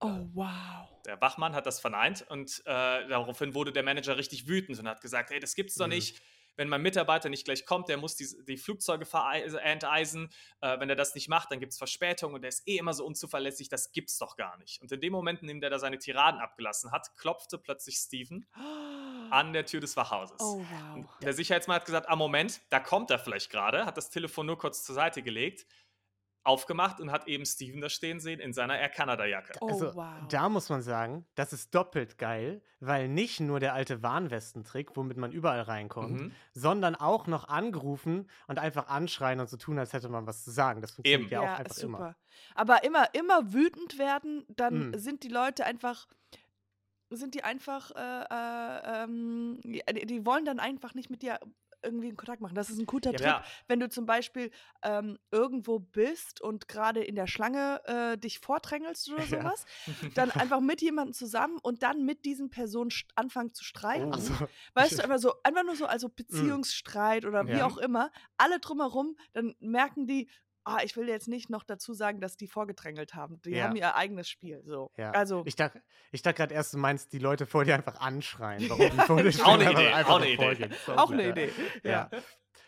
Oh, 0.00 0.28
wow. 0.34 0.88
Der 1.06 1.20
Wachmann 1.20 1.54
hat 1.54 1.66
das 1.66 1.80
verneint 1.80 2.22
und 2.28 2.60
äh, 2.66 3.08
daraufhin 3.08 3.54
wurde 3.54 3.72
der 3.72 3.82
Manager 3.82 4.16
richtig 4.18 4.48
wütend 4.48 4.78
und 4.78 4.88
hat 4.88 5.00
gesagt, 5.00 5.30
hey, 5.30 5.38
das 5.40 5.54
gibt's 5.54 5.76
doch 5.76 5.86
Mhm. 5.86 5.90
nicht. 5.90 6.20
Wenn 6.56 6.68
mein 6.68 6.82
Mitarbeiter 6.82 7.28
nicht 7.28 7.44
gleich 7.44 7.66
kommt, 7.66 7.88
der 7.88 7.96
muss 7.96 8.16
die, 8.16 8.26
die 8.46 8.56
Flugzeuge 8.56 9.06
enteisen. 9.62 10.30
Äh, 10.60 10.80
wenn 10.80 10.88
er 10.88 10.96
das 10.96 11.14
nicht 11.14 11.28
macht, 11.28 11.50
dann 11.50 11.60
gibt 11.60 11.72
es 11.72 11.78
Verspätungen 11.78 12.34
und 12.34 12.42
der 12.42 12.48
ist 12.48 12.66
eh 12.66 12.76
immer 12.76 12.92
so 12.92 13.04
unzuverlässig, 13.04 13.68
das 13.68 13.92
gibt's 13.92 14.18
doch 14.18 14.36
gar 14.36 14.56
nicht. 14.58 14.80
Und 14.82 14.90
in 14.92 15.00
dem 15.00 15.12
Moment, 15.12 15.42
in 15.42 15.48
dem 15.48 15.60
der 15.60 15.70
da 15.70 15.78
seine 15.78 15.98
Tiraden 15.98 16.40
abgelassen 16.40 16.92
hat, 16.92 17.14
klopfte 17.16 17.58
plötzlich 17.58 17.96
Steven 17.96 18.46
an 19.30 19.52
der 19.52 19.66
Tür 19.66 19.80
des 19.80 19.96
Wachhauses. 19.96 20.40
Oh, 20.40 20.60
wow. 20.60 21.04
Der 21.22 21.32
Sicherheitsmann 21.32 21.76
hat 21.76 21.84
gesagt, 21.84 22.08
ah 22.08 22.16
Moment, 22.16 22.60
da 22.70 22.80
kommt 22.80 23.10
er 23.10 23.18
vielleicht 23.18 23.50
gerade, 23.50 23.86
hat 23.86 23.96
das 23.96 24.10
Telefon 24.10 24.46
nur 24.46 24.58
kurz 24.58 24.84
zur 24.84 24.94
Seite 24.94 25.22
gelegt, 25.22 25.66
aufgemacht 26.46 27.00
und 27.00 27.10
hat 27.10 27.26
eben 27.28 27.44
Steven 27.44 27.80
da 27.80 27.88
stehen 27.88 28.20
sehen 28.20 28.40
in 28.40 28.52
seiner 28.52 28.78
Air 28.78 28.88
Canada 28.88 29.24
Jacke. 29.26 29.52
Oh, 29.60 29.68
Also 29.68 29.94
wow. 29.94 30.06
da 30.28 30.48
muss 30.48 30.68
man 30.68 30.82
sagen, 30.82 31.26
das 31.34 31.52
ist 31.52 31.74
doppelt 31.74 32.18
geil, 32.18 32.62
weil 32.80 33.08
nicht 33.08 33.40
nur 33.40 33.60
der 33.60 33.74
alte 33.74 34.02
Warnwestentrick, 34.02 34.96
womit 34.96 35.16
man 35.16 35.32
überall 35.32 35.62
reinkommt, 35.62 36.20
Mhm. 36.20 36.32
sondern 36.52 36.94
auch 36.94 37.26
noch 37.26 37.48
angerufen 37.48 38.28
und 38.46 38.58
einfach 38.58 38.88
anschreien 38.88 39.40
und 39.40 39.48
so 39.48 39.56
tun, 39.56 39.78
als 39.78 39.92
hätte 39.92 40.08
man 40.08 40.26
was 40.26 40.44
zu 40.44 40.50
sagen. 40.50 40.80
Das 40.80 40.92
funktioniert 40.92 41.22
Eben. 41.22 41.30
ja, 41.30 41.42
ja, 41.42 41.54
auch 41.54 41.58
einfach 41.58 41.74
super. 41.74 41.86
immer. 41.98 42.16
Aber 42.54 42.84
immer, 42.84 43.14
immer 43.14 43.52
wütend 43.52 43.98
werden, 43.98 44.44
dann 44.48 44.90
Mm. 44.90 44.98
sind 44.98 45.22
die 45.24 45.28
Leute 45.28 45.64
einfach, 45.66 46.06
sind 47.10 47.34
die 47.34 47.44
einfach, 47.44 47.90
äh, 47.92 48.24
äh, 48.30 49.04
ähm, 49.04 49.60
die, 49.62 49.82
die 50.06 50.26
wollen 50.26 50.44
dann 50.44 50.58
einfach 50.58 50.94
nicht 50.94 51.08
mit 51.08 51.22
dir 51.22 51.38
irgendwie 51.86 52.08
in 52.08 52.16
Kontakt 52.16 52.42
machen. 52.42 52.54
Das 52.54 52.68
ist 52.68 52.78
ein 52.78 52.84
guter 52.86 53.12
Ja, 53.12 53.16
Tipp. 53.16 53.26
Ja, 53.26 53.44
Wenn 53.68 53.80
du 53.80 53.88
zum 53.88 54.04
Beispiel 54.04 54.50
ähm, 54.82 55.18
irgendwo 55.30 55.78
bist 55.78 56.40
und 56.42 56.68
gerade 56.68 57.02
in 57.02 57.14
der 57.14 57.26
Schlange 57.26 57.80
äh, 57.86 58.18
dich 58.18 58.40
vordrängelst 58.40 59.10
oder 59.10 59.24
Ja. 59.26 59.40
sowas, 59.40 59.64
dann 60.14 60.30
einfach 60.32 60.60
mit 60.60 60.82
jemandem 60.82 61.14
zusammen 61.14 61.58
und 61.62 61.82
dann 61.82 62.04
mit 62.04 62.24
diesen 62.24 62.50
Personen 62.50 62.90
anfangen 63.14 63.54
zu 63.54 63.64
streiten. 63.64 64.06
Oh. 64.08 64.12
Ach 64.14 64.18
so. 64.20 64.48
Weißt 64.74 64.98
du, 64.98 65.02
einfach 65.04 65.18
so, 65.18 65.32
einfach 65.44 65.64
nur 65.64 65.76
so, 65.76 65.86
also 65.86 66.08
Beziehungsstreit 66.08 67.24
oder 67.24 67.46
wie 67.46 67.58
Ja. 67.58 67.66
auch 67.66 67.78
immer, 67.78 68.10
alle 68.36 68.58
drumherum, 68.60 69.16
dann 69.32 69.54
merken 69.60 70.06
die, 70.06 70.28
ah, 70.66 70.78
ich 70.82 70.96
will 70.96 71.08
jetzt 71.08 71.28
nicht 71.28 71.48
noch 71.48 71.62
dazu 71.64 71.94
sagen, 71.94 72.20
dass 72.20 72.36
die 72.36 72.46
vorgedrängelt 72.48 73.14
haben. 73.14 73.40
Die 73.42 73.50
Ja. 73.50 73.64
haben 73.64 73.76
ihr 73.76 73.94
eigenes 73.94 74.28
Spiel. 74.28 74.62
So. 74.66 74.90
Ja. 74.96 75.12
Also, 75.12 75.42
ich 75.46 75.56
dachte, 75.56 75.80
ich 76.12 76.22
dachte 76.22 76.36
gerade 76.38 76.54
erst, 76.54 76.74
du 76.74 76.78
meinst 76.78 77.12
die 77.12 77.18
Leute 77.18 77.46
vor 77.46 77.64
dir 77.64 77.74
einfach 77.74 78.00
anschreien. 78.00 78.68
Warum 78.68 78.90
die 78.90 78.96
vor 78.98 79.22
dir 79.22 79.32
stehen, 79.32 79.44
Auch 79.46 79.54
eine 79.54 79.70
Idee, 79.70 79.92
auch 79.92 80.16
eine 80.20 80.30
Idee. 80.30 80.70
auch 80.96 81.10
eine 81.10 81.22
ja. 81.22 81.28
Idee. 81.30 81.52
Ja. 81.84 82.10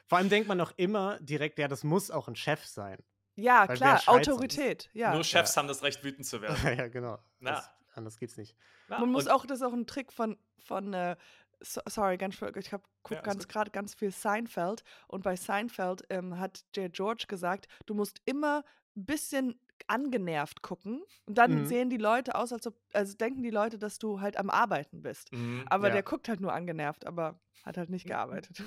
Vor 0.07 0.19
allem 0.19 0.29
denkt 0.31 0.49
man 0.49 0.61
auch 0.61 0.73
immer 0.77 1.19
direkt, 1.21 1.59
ja, 1.59 1.69
das 1.69 1.85
muss 1.85 2.11
auch 2.11 2.29
ein 2.29 2.37
Chef 2.37 2.65
sein. 2.65 2.99
ja 3.35 3.69
Weil 3.69 3.77
klar, 3.77 4.01
Autorität. 4.07 4.89
Ja. 4.95 5.13
nur 5.13 5.25
Chefs 5.25 5.57
haben 5.57 5.69
das 5.69 5.83
Recht, 5.83 6.03
wütend 6.05 6.27
zu 6.27 6.41
werden. 6.43 6.79
ja, 6.79 6.89
genau. 6.89 7.19
Ja. 7.41 7.53
Das, 7.53 7.71
anders 7.95 8.19
geht's 8.19 8.37
nicht. 8.37 8.57
Man 8.89 9.11
muss 9.11 9.27
und- 9.27 9.33
auch, 9.33 9.45
das 9.45 9.59
ist 9.61 9.67
auch 9.67 9.73
ein 9.75 9.87
Trick 9.87 10.13
von, 10.13 10.39
von 10.65 10.95
äh, 10.95 11.17
so, 11.61 11.81
sorry, 11.89 12.17
ganz, 12.17 12.41
ich 12.57 12.73
habe 12.73 12.83
Ja, 13.11 13.21
ganz 13.21 13.49
gerade 13.49 13.71
ganz 13.71 13.95
viel 13.95 14.11
Seinfeld 14.11 14.85
und 15.09 15.23
bei 15.25 15.37
Seinfeld 15.37 16.03
ähm, 16.11 16.39
hat 16.39 16.65
J. 16.75 16.93
George 16.93 17.25
gesagt, 17.29 17.67
du 17.87 17.95
musst 17.95 18.21
immer 18.27 18.65
ein 18.97 19.05
bisschen 19.07 19.61
angenervt 19.87 20.63
gucken 20.63 21.03
und 21.27 21.39
dann 21.39 21.53
Mhm. 21.53 21.65
sehen 21.65 21.91
die 21.91 21.97
Leute 21.97 22.35
aus, 22.35 22.53
als 22.53 22.67
ob, 22.67 22.75
also 22.93 23.15
denken 23.17 23.43
die 23.43 23.51
Leute, 23.51 23.79
dass 23.79 23.99
du 23.99 24.21
halt 24.21 24.37
am 24.37 24.51
Arbeiten 24.51 25.03
bist. 25.03 25.33
Mhm, 25.33 25.65
Aber 25.71 25.87
Ja. 25.89 25.93
der 25.95 26.03
guckt 26.03 26.29
halt 26.29 26.41
nur 26.41 26.53
angenervt, 26.53 27.07
aber 27.07 27.41
hat 27.65 27.77
halt 27.77 27.91
nicht 27.91 28.07
gearbeitet. 28.07 28.59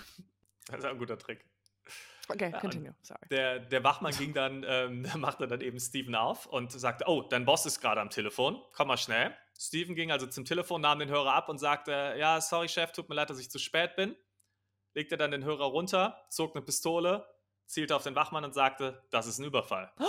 das 0.68 0.80
ist 0.80 0.86
auch 0.86 0.92
ein 0.92 0.98
guter 0.98 1.18
Trick. 1.18 1.46
Okay, 2.30 2.52
und- 2.54 2.60
continue, 2.60 2.96
sorry. 3.02 3.20
Der, 3.30 3.60
der 3.60 3.84
Wachmann 3.84 4.14
ging 4.16 4.34
dann, 4.34 4.66
ähm, 4.68 5.06
machte 5.18 5.48
dann 5.48 5.62
eben 5.62 5.80
Steven 5.80 6.16
auf 6.16 6.46
und 6.46 6.72
sagte, 6.72 7.06
oh, 7.08 7.22
dein 7.24 7.46
Boss 7.46 7.66
ist 7.66 7.80
gerade 7.82 8.00
am 8.02 8.10
Telefon, 8.10 8.62
komm 8.74 8.88
mal 8.90 8.98
schnell. 8.98 9.36
Steven 9.60 9.96
ging 9.96 10.12
also 10.12 10.26
zum 10.28 10.46
Telefon, 10.46 10.82
nahm 10.82 11.00
den 11.00 11.10
Hörer 11.10 11.34
ab 11.34 11.50
und 11.50 11.58
sagte, 11.60 12.16
ja, 12.18 12.42
sorry 12.42 12.68
Chef, 12.68 12.92
tut 12.92 13.10
mir 13.10 13.16
leid, 13.16 13.30
dass 13.30 13.40
ich 13.40 13.52
zu 13.52 13.60
spät 13.60 13.96
bin. 13.96 14.16
Legte 14.94 15.18
dann 15.18 15.32
den 15.32 15.44
Hörer 15.44 15.66
runter, 15.66 16.26
zog 16.30 16.56
eine 16.56 16.64
Pistole, 16.66 17.26
zielte 17.66 17.96
auf 17.96 18.04
den 18.04 18.16
Wachmann 18.16 18.44
und 18.44 18.54
sagte, 18.54 19.04
das 19.12 19.28
ist 19.28 19.40
ein 19.40 19.46
Überfall. 19.46 19.92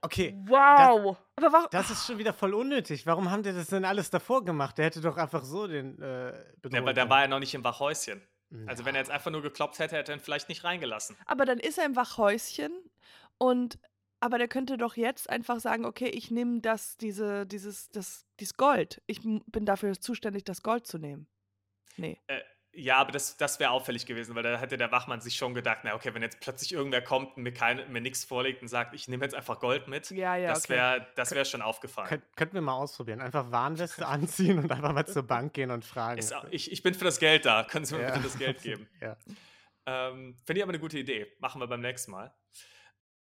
Okay, 0.00 0.32
Wow! 0.46 1.18
aber 1.34 1.52
warum? 1.52 1.66
das 1.72 1.90
ist 1.90 2.06
schon 2.06 2.18
wieder 2.18 2.32
voll 2.32 2.54
unnötig. 2.54 3.04
Warum 3.04 3.32
haben 3.32 3.42
die 3.42 3.52
das 3.52 3.66
denn 3.66 3.84
alles 3.84 4.10
davor 4.10 4.44
gemacht? 4.44 4.78
Der 4.78 4.84
hätte 4.84 5.00
doch 5.00 5.16
einfach 5.16 5.42
so 5.42 5.66
den 5.66 6.00
äh, 6.00 6.28
Ja, 6.70 6.84
weil 6.84 6.94
der 6.94 7.10
war 7.10 7.22
ja 7.22 7.26
noch 7.26 7.40
nicht 7.40 7.52
im 7.54 7.64
Wachhäuschen. 7.64 8.22
Also 8.66 8.84
wenn 8.84 8.94
er 8.94 9.00
jetzt 9.00 9.10
einfach 9.10 9.30
nur 9.30 9.42
geklopft 9.42 9.78
hätte, 9.78 9.96
hätte 9.96 10.12
er 10.12 10.18
ihn 10.18 10.22
vielleicht 10.22 10.48
nicht 10.48 10.64
reingelassen. 10.64 11.16
Aber 11.26 11.44
dann 11.44 11.58
ist 11.58 11.78
er 11.78 11.84
im 11.84 11.96
Wachhäuschen 11.96 12.72
und 13.36 13.78
aber 14.20 14.38
der 14.38 14.48
könnte 14.48 14.78
doch 14.78 14.96
jetzt 14.96 15.30
einfach 15.30 15.60
sagen, 15.60 15.84
okay, 15.84 16.08
ich 16.08 16.30
nehme 16.30 16.60
das, 16.60 16.96
diese, 16.96 17.46
dieses, 17.46 17.88
das, 17.90 18.26
dieses 18.40 18.56
Gold. 18.56 19.00
Ich 19.06 19.20
bin 19.22 19.64
dafür 19.64 19.98
zuständig, 20.00 20.44
das 20.44 20.62
Gold 20.62 20.86
zu 20.86 20.98
nehmen. 20.98 21.28
Nee. 21.96 22.18
Ja, 22.78 22.98
aber 22.98 23.10
das, 23.10 23.36
das 23.36 23.58
wäre 23.58 23.70
auffällig 23.72 24.06
gewesen, 24.06 24.34
weil 24.36 24.44
da 24.44 24.56
hätte 24.56 24.76
der 24.76 24.92
Wachmann 24.92 25.20
sich 25.20 25.34
schon 25.36 25.52
gedacht, 25.52 25.80
na 25.82 25.94
okay, 25.94 26.14
wenn 26.14 26.22
jetzt 26.22 26.38
plötzlich 26.38 26.72
irgendwer 26.72 27.02
kommt 27.02 27.36
und 27.36 27.42
mir, 27.42 27.52
kein, 27.52 27.90
mir 27.92 28.00
nichts 28.00 28.24
vorlegt 28.24 28.62
und 28.62 28.68
sagt, 28.68 28.94
ich 28.94 29.08
nehme 29.08 29.24
jetzt 29.24 29.34
einfach 29.34 29.58
Gold 29.58 29.88
mit, 29.88 30.10
Ja, 30.10 30.36
ja, 30.36 30.50
das 30.50 30.64
okay. 30.64 30.74
wäre 30.74 31.06
das 31.16 31.32
wär 31.32 31.44
schon 31.44 31.60
aufgefallen. 31.60 32.08
Könnt, 32.08 32.36
könnten 32.36 32.54
wir 32.54 32.60
mal 32.60 32.74
ausprobieren. 32.74 33.20
Einfach 33.20 33.50
Warnweste 33.50 34.06
anziehen 34.06 34.58
und 34.60 34.70
einfach 34.70 34.92
mal 34.92 35.06
zur 35.06 35.24
Bank 35.24 35.54
gehen 35.54 35.70
und 35.72 35.84
fragen. 35.84 36.18
Ist, 36.18 36.32
ich, 36.50 36.70
ich 36.70 36.82
bin 36.84 36.94
für 36.94 37.04
das 37.04 37.18
Geld 37.18 37.44
da. 37.46 37.64
Können 37.64 37.84
Sie 37.84 37.96
mir 37.96 38.02
Ja. 38.02 38.10
bitte 38.12 38.22
das 38.24 38.38
Geld 38.38 38.62
geben? 38.62 38.88
Ja. 39.00 39.16
Ähm, 39.86 40.36
Finde 40.46 40.58
ich 40.58 40.62
aber 40.62 40.70
eine 40.70 40.78
gute 40.80 40.98
Idee. 40.98 41.26
Machen 41.40 41.60
wir 41.60 41.66
beim 41.66 41.80
nächsten 41.80 42.12
Mal. 42.12 42.32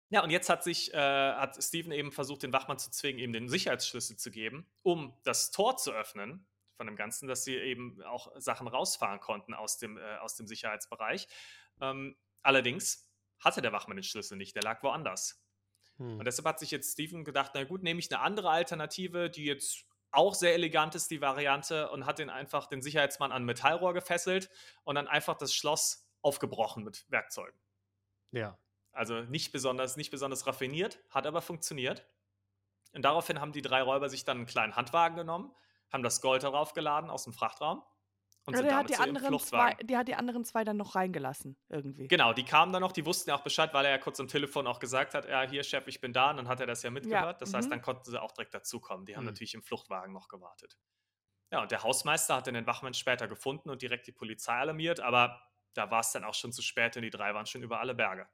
Ja, 0.09 0.23
und 0.23 0.29
jetzt 0.29 0.49
hat 0.49 0.63
sich, 0.63 0.93
äh, 0.93 0.97
hat 0.97 1.61
Steven 1.61 1.91
eben 1.91 2.11
versucht, 2.11 2.43
den 2.43 2.53
Wachmann 2.53 2.77
zu 2.77 2.91
zwingen, 2.91 3.19
ihm 3.19 3.33
den 3.33 3.47
Sicherheitsschlüssel 3.49 4.17
zu 4.17 4.29
geben, 4.29 4.65
um 4.83 5.13
das 5.23 5.51
Tor 5.51 5.77
zu 5.77 5.91
öffnen 5.91 6.45
von 6.73 6.88
dem 6.88 6.95
Ganzen, 6.95 7.27
dass 7.27 7.43
sie 7.43 7.55
eben 7.55 8.01
auch 8.03 8.31
Sachen 8.38 8.67
rausfahren 8.67 9.19
konnten 9.19 9.53
aus 9.53 9.77
dem, 9.77 9.97
äh, 9.97 10.17
aus 10.17 10.36
dem 10.36 10.47
Sicherheitsbereich. 10.47 11.27
Ähm, 11.79 12.15
allerdings 12.41 13.10
hatte 13.39 13.62
der 13.62 13.71
Wachmann 13.71 13.97
den 13.97 14.03
Schlüssel 14.03 14.38
nicht, 14.38 14.55
der 14.55 14.63
lag 14.63 14.81
woanders. 14.84 15.43
Hm. 15.97 16.19
Und 16.19 16.25
deshalb 16.25 16.47
hat 16.47 16.60
sich 16.60 16.71
jetzt 16.71 16.93
Steven 16.93 17.23
gedacht, 17.23 17.51
na 17.53 17.63
gut, 17.63 17.84
nehme 17.84 17.99
ich 17.99 18.12
eine 18.12 18.21
andere 18.21 18.49
Alternative, 18.49 19.29
die 19.29 19.45
jetzt 19.45 19.86
auch 20.12 20.36
sehr 20.36 20.53
elegant 20.53 20.95
ist, 20.95 21.10
die 21.10 21.21
Variante, 21.21 21.89
und 21.89 22.05
hat 22.05 22.19
den 22.19 22.29
einfach 22.29 22.67
den 22.67 22.81
Sicherheitsmann 22.81 23.31
an 23.31 23.45
Metallrohr 23.45 23.93
gefesselt 23.93 24.49
und 24.84 24.95
dann 24.95 25.07
einfach 25.07 25.38
das 25.38 25.53
Schloss 25.53 26.07
aufgebrochen 26.21 26.84
mit 26.84 27.05
Werkzeugen. 27.10 27.57
Ja. 28.31 28.57
Also 28.91 29.21
nicht 29.21 29.51
besonders, 29.51 29.95
nicht 29.95 30.12
besonders 30.12 30.45
raffiniert, 30.47 30.99
hat 31.10 31.25
aber 31.25 31.41
funktioniert. 31.41 32.05
Und 32.93 33.03
daraufhin 33.03 33.39
haben 33.39 33.53
die 33.53 33.62
drei 33.62 33.81
Räuber 33.81 34.10
sich 34.10 34.25
dann 34.25 34.38
einen 34.38 34.45
kleinen 34.45 34.75
Handwagen 34.75 35.15
genommen, 35.15 35.55
haben 35.91 36.04
das 36.04 36.21
Gold 36.21 36.43
darauf 36.43 36.73
geladen 36.73 37.10
aus 37.10 37.23
dem 37.25 37.34
Frachtraum 37.34 37.84
und 38.45 38.56
Ja, 38.56 38.60
sind 38.60 38.71
damit 38.71 38.89
die 38.89 38.93
zu 38.93 39.01
anderen 39.04 39.39
zwei, 39.39 39.75
Fluchtwagen. 39.77 39.88
der 39.88 39.97
hat 39.99 40.08
die 40.08 40.15
anderen 40.15 40.43
zwei 40.45 40.63
dann 40.63 40.77
noch 40.77 40.95
reingelassen, 40.95 41.58
irgendwie. 41.69 42.08
Genau, 42.08 42.34
die 42.34 42.43
kamen 42.43 42.73
dann 42.73 42.82
noch, 42.82 42.91
die 42.91 43.06
wussten 43.06 43.30
ja 43.30 43.36
auch 43.38 43.41
Bescheid, 43.43 43.73
weil 43.73 43.86
er 43.86 43.91
ja 43.91 43.97
kurz 43.97 44.19
am 44.19 44.27
Telefon 44.27 44.67
auch 44.67 44.80
gesagt 44.80 45.13
hat, 45.13 45.25
ja, 45.27 45.43
hier 45.43 45.63
Chef, 45.63 45.88
ich 45.88 46.01
bin 46.01 46.12
da, 46.13 46.32
und 46.32 46.38
dann 46.38 46.47
hat 46.49 46.60
er 46.60 46.65
das 46.67 46.84
ja 46.84 46.89
mitgehört. 46.91 47.41
das 47.41 47.54
heißt, 47.54 47.67
mhm. 47.67 47.71
dann 47.71 47.82
konnten 47.82 48.04
sie 48.10 48.21
auch 48.21 48.32
direkt 48.34 48.54
dazukommen. 48.54 49.06
Die 49.06 49.15
haben 49.15 49.23
Mhm. 49.23 49.27
natürlich 49.30 49.54
im 49.54 49.63
Fluchtwagen 49.63 50.12
noch 50.13 50.27
gewartet. 50.27 50.77
Ja, 51.51 51.62
und 51.62 51.71
der 51.71 51.84
Hausmeister 51.84 52.36
hat 52.38 52.47
dann 52.47 52.54
den 52.56 52.67
Wachmann 52.67 52.93
später 52.93 53.27
gefunden 53.27 53.69
und 53.69 53.82
direkt 53.82 54.08
die 54.08 54.12
Polizei 54.13 54.54
alarmiert, 54.54 54.99
aber 55.01 55.41
da 55.73 55.89
war 55.91 56.01
es 56.01 56.12
dann 56.12 56.23
auch 56.25 56.34
schon 56.34 56.51
zu 56.54 56.62
spät 56.62 56.95
und 56.97 57.04
die 57.04 57.10
drei 57.10 57.34
waren 57.34 57.45
schon 57.45 57.63
über 57.63 57.80
alle 57.80 57.95
Berge. 57.95 58.27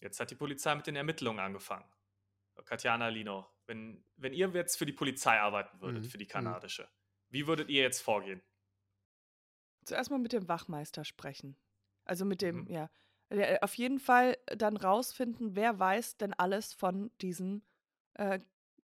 Jetzt 0.00 0.20
hat 0.20 0.30
die 0.30 0.34
Polizei 0.36 0.74
mit 0.74 0.86
den 0.86 0.96
Ermittlungen 0.96 1.40
angefangen. 1.40 1.84
Katjana 2.64 3.08
Lino, 3.08 3.46
wenn, 3.66 4.04
wenn 4.16 4.32
ihr 4.32 4.48
jetzt 4.50 4.76
für 4.76 4.86
die 4.86 4.92
Polizei 4.92 5.38
arbeiten 5.40 5.80
würdet, 5.80 6.04
Mhm, 6.04 6.08
für 6.08 6.18
die 6.18 6.24
mhm. 6.24 6.28
kanadische, 6.30 6.88
wie 7.28 7.46
würdet 7.46 7.68
ihr 7.68 7.82
jetzt 7.82 8.00
vorgehen? 8.02 8.42
Zuerst 9.84 10.10
mal 10.10 10.18
mit 10.18 10.32
dem 10.32 10.48
Wachmeister 10.48 11.04
sprechen. 11.04 11.56
Also 12.04 12.24
mit 12.24 12.42
dem, 12.42 12.62
Mhm. 12.62 12.70
ja. 12.70 12.90
äh, 13.28 13.58
auf 13.60 13.74
jeden 13.74 13.98
Fall 13.98 14.36
dann 14.46 14.76
rausfinden, 14.76 15.56
wer 15.56 15.78
weiß 15.78 16.16
denn 16.16 16.32
alles 16.34 16.72
von 16.72 17.10
diesem, 17.20 17.62
äh, 18.14 18.38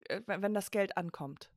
äh, 0.06 0.22
wenn 0.26 0.54
das 0.54 0.72
Geld 0.72 0.98
ankommt. 0.98 1.52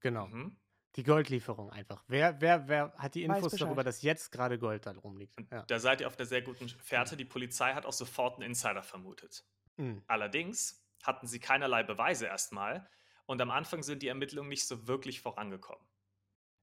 Genau. 0.00 0.26
Mhm. 0.28 0.56
Die 0.96 1.04
Goldlieferung 1.04 1.70
einfach. 1.70 2.02
Wer, 2.08 2.40
wer, 2.40 2.66
wer 2.66 2.92
hat 2.94 3.14
die 3.14 3.22
Infos 3.22 3.52
darüber, 3.52 3.84
dass 3.84 4.02
jetzt 4.02 4.32
gerade 4.32 4.58
Gold 4.58 4.86
da 4.86 4.92
rumliegt? 4.92 5.36
Ja. 5.52 5.62
Da 5.62 5.78
seid 5.78 6.00
ihr 6.00 6.08
auf 6.08 6.18
einer 6.18 6.26
sehr 6.26 6.42
guten 6.42 6.68
Fährte. 6.68 7.16
Die 7.16 7.24
Polizei 7.24 7.74
hat 7.74 7.86
auch 7.86 7.92
sofort 7.92 8.34
einen 8.40 8.48
Insider 8.50 8.82
vermutet. 8.82 9.44
Mhm. 9.76 10.02
Allerdings 10.08 10.79
hatten 11.02 11.26
sie 11.26 11.40
keinerlei 11.40 11.82
Beweise 11.82 12.26
erstmal 12.26 12.88
und 13.26 13.40
am 13.40 13.50
Anfang 13.50 13.82
sind 13.82 14.02
die 14.02 14.08
Ermittlungen 14.08 14.48
nicht 14.48 14.66
so 14.66 14.86
wirklich 14.86 15.20
vorangekommen. 15.20 15.86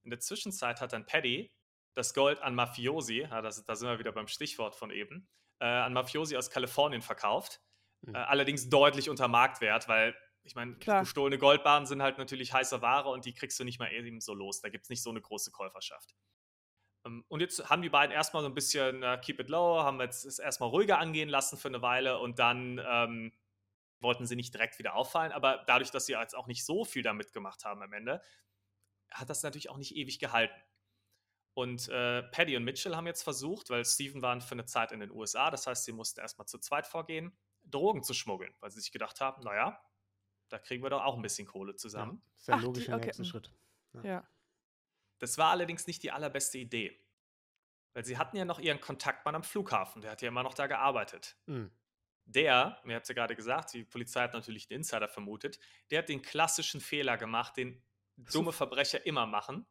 In 0.03 0.09
der 0.09 0.19
Zwischenzeit 0.19 0.81
hat 0.81 0.93
dann 0.93 1.05
Paddy 1.05 1.51
das 1.93 2.13
Gold 2.13 2.41
an 2.41 2.55
Mafiosi, 2.55 3.21
ja, 3.21 3.41
das, 3.41 3.63
da 3.65 3.75
sind 3.75 3.89
wir 3.89 3.99
wieder 3.99 4.11
beim 4.11 4.27
Stichwort 4.27 4.75
von 4.75 4.91
eben, 4.91 5.27
äh, 5.59 5.65
an 5.65 5.93
Mafiosi 5.93 6.37
aus 6.37 6.49
Kalifornien 6.49 7.01
verkauft. 7.01 7.61
Mhm. 8.01 8.15
Äh, 8.15 8.19
allerdings 8.19 8.69
deutlich 8.69 9.09
unter 9.09 9.27
Marktwert, 9.27 9.87
weil 9.87 10.15
ich 10.43 10.55
meine, 10.55 10.75
gestohlene 10.75 11.37
Goldbarren 11.37 11.85
sind 11.85 12.01
halt 12.01 12.17
natürlich 12.17 12.53
heiße 12.53 12.81
Ware 12.81 13.09
und 13.09 13.25
die 13.25 13.33
kriegst 13.33 13.59
du 13.59 13.65
nicht 13.65 13.79
mal 13.79 13.91
eben 13.91 14.21
so 14.21 14.33
los. 14.33 14.61
Da 14.61 14.69
gibt 14.69 14.83
es 14.83 14.89
nicht 14.89 15.03
so 15.03 15.09
eine 15.09 15.19
große 15.19 15.51
Käuferschaft. 15.51 16.15
Ähm, 17.05 17.25
Und 17.27 17.41
jetzt 17.41 17.69
haben 17.69 17.81
die 17.81 17.89
beiden 17.89 18.13
erstmal 18.13 18.43
so 18.43 18.49
ein 18.49 18.53
bisschen 18.53 19.03
äh, 19.03 19.19
keep 19.21 19.39
it 19.39 19.49
low, 19.49 19.83
haben 19.83 19.99
jetzt 19.99 20.25
es 20.25 20.39
erstmal 20.39 20.69
ruhiger 20.69 20.99
angehen 20.99 21.27
lassen 21.27 21.57
für 21.57 21.67
eine 21.67 21.81
Weile 21.81 22.19
und 22.19 22.39
dann 22.39 22.81
ähm, 22.87 23.33
wollten 23.99 24.25
sie 24.25 24.35
nicht 24.35 24.53
direkt 24.53 24.79
wieder 24.79 24.95
auffallen. 24.95 25.31
Aber 25.31 25.63
dadurch, 25.67 25.91
dass 25.91 26.05
sie 26.05 26.13
jetzt 26.13 26.35
auch 26.35 26.47
nicht 26.47 26.65
so 26.65 26.85
viel 26.85 27.01
damit 27.03 27.33
gemacht 27.33 27.65
haben 27.65 27.81
am 27.81 27.93
Ende, 27.93 28.21
hat 29.11 29.29
das 29.29 29.43
natürlich 29.43 29.69
auch 29.69 29.77
nicht 29.77 29.95
ewig 29.95 30.19
gehalten. 30.19 30.59
Und 31.53 31.89
äh, 31.89 32.21
Paddy 32.23 32.55
und 32.55 32.63
Mitchell 32.65 32.95
haben 32.95 33.07
jetzt 33.07 33.23
versucht, 33.23 33.69
weil 33.71 33.83
Steven 33.83 34.21
waren 34.21 34.41
für 34.41 34.51
eine 34.51 34.65
Zeit 34.65 34.91
in 34.91 34.99
den 34.99 35.09
USA, 35.11 35.49
das 35.49 35.65
heißt, 35.65 35.85
sie 35.85 35.91
mussten 35.91 36.19
erstmal 36.19 36.47
zu 36.47 36.59
zweit 36.59 36.85
vorgehen, 36.85 37.35
Drogen 37.63 38.03
zu 38.03 38.13
schmuggeln, 38.13 38.53
weil 38.59 38.69
sie 38.69 38.79
sich 38.79 38.91
gedacht 38.91 39.19
haben, 39.21 39.41
naja, 39.41 39.81
da 40.49 40.59
kriegen 40.59 40.83
wir 40.83 40.91
doch 40.91 41.03
auch 41.03 41.15
ein 41.15 41.21
bisschen 41.23 41.47
Kohle 41.47 41.75
zusammen. 41.75 42.21
Ja, 42.23 42.35
ist 42.37 42.49
Ach, 42.49 42.59
die- 42.59 42.63
logische 42.65 42.93
okay, 42.93 43.05
nächste 43.05 43.23
mhm. 43.23 43.27
Schritt. 43.27 43.51
Ja. 44.03 44.29
Das 45.19 45.39
war 45.39 45.49
allerdings 45.49 45.87
nicht 45.87 46.03
die 46.03 46.11
allerbeste 46.11 46.59
Idee. 46.59 47.03
Weil 47.93 48.05
sie 48.05 48.19
hatten 48.19 48.37
ja 48.37 48.45
noch 48.45 48.59
ihren 48.59 48.79
Kontaktmann 48.79 49.33
am 49.33 49.43
Flughafen, 49.43 50.03
der 50.03 50.11
hat 50.11 50.21
ja 50.21 50.27
immer 50.27 50.43
noch 50.43 50.53
da 50.53 50.67
gearbeitet. 50.67 51.35
Mhm. 51.47 51.71
Der, 52.29 52.79
mir 52.83 52.95
habt 52.95 53.03
es 53.05 53.09
ja 53.09 53.15
gerade 53.15 53.35
gesagt, 53.35 53.73
die 53.73 53.83
Polizei 53.85 54.21
hat 54.21 54.33
natürlich 54.33 54.67
den 54.67 54.77
Insider 54.77 55.07
vermutet, 55.07 55.59
der 55.91 55.99
hat 55.99 56.09
den 56.09 56.21
klassischen 56.21 56.81
Fehler 56.81 57.17
gemacht, 57.17 57.55
den 57.57 57.81
dumme 58.17 58.51
Verbrecher 58.51 59.05
immer 59.05 59.25
machen. 59.25 59.65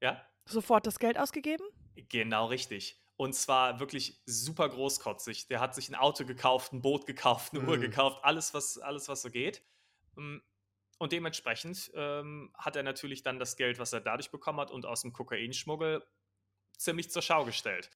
Ja, 0.00 0.24
Sofort 0.46 0.86
das 0.86 0.98
Geld 0.98 1.18
ausgegeben? 1.18 1.64
genau 2.08 2.46
richtig. 2.46 3.00
Und 3.16 3.34
zwar 3.34 3.78
wirklich 3.80 4.20
super 4.24 4.68
großkotzig. 4.70 5.46
Der 5.48 5.60
hat 5.60 5.74
sich 5.74 5.90
ein 5.90 5.94
Auto 5.94 6.24
gekauft, 6.24 6.72
ein 6.72 6.80
Boot 6.80 7.06
gekauft, 7.06 7.52
eine 7.54 7.62
Uhr 7.66 7.76
Mhm. 7.76 7.80
gekauft, 7.82 8.20
alles 8.24 8.54
was, 8.54 8.78
alles, 8.78 9.08
was 9.08 9.20
so 9.22 9.30
geht. 9.30 9.62
Mm, 10.16 10.38
Und 10.98 11.12
dementsprechend 11.12 11.90
ähm, 11.94 12.50
hat 12.58 12.76
er 12.76 12.82
natürlich 12.82 13.22
dann 13.22 13.38
das 13.38 13.56
Geld, 13.56 13.78
was 13.78 13.92
er 13.92 14.00
dadurch 14.00 14.30
bekommen 14.30 14.60
hat 14.60 14.70
und 14.70 14.86
aus 14.86 15.02
dem 15.02 15.12
Kokainschmuggel 15.12 16.02
ziemlich 16.78 17.10
zur 17.10 17.22
Schau 17.22 17.44
gestellt. 17.44 17.90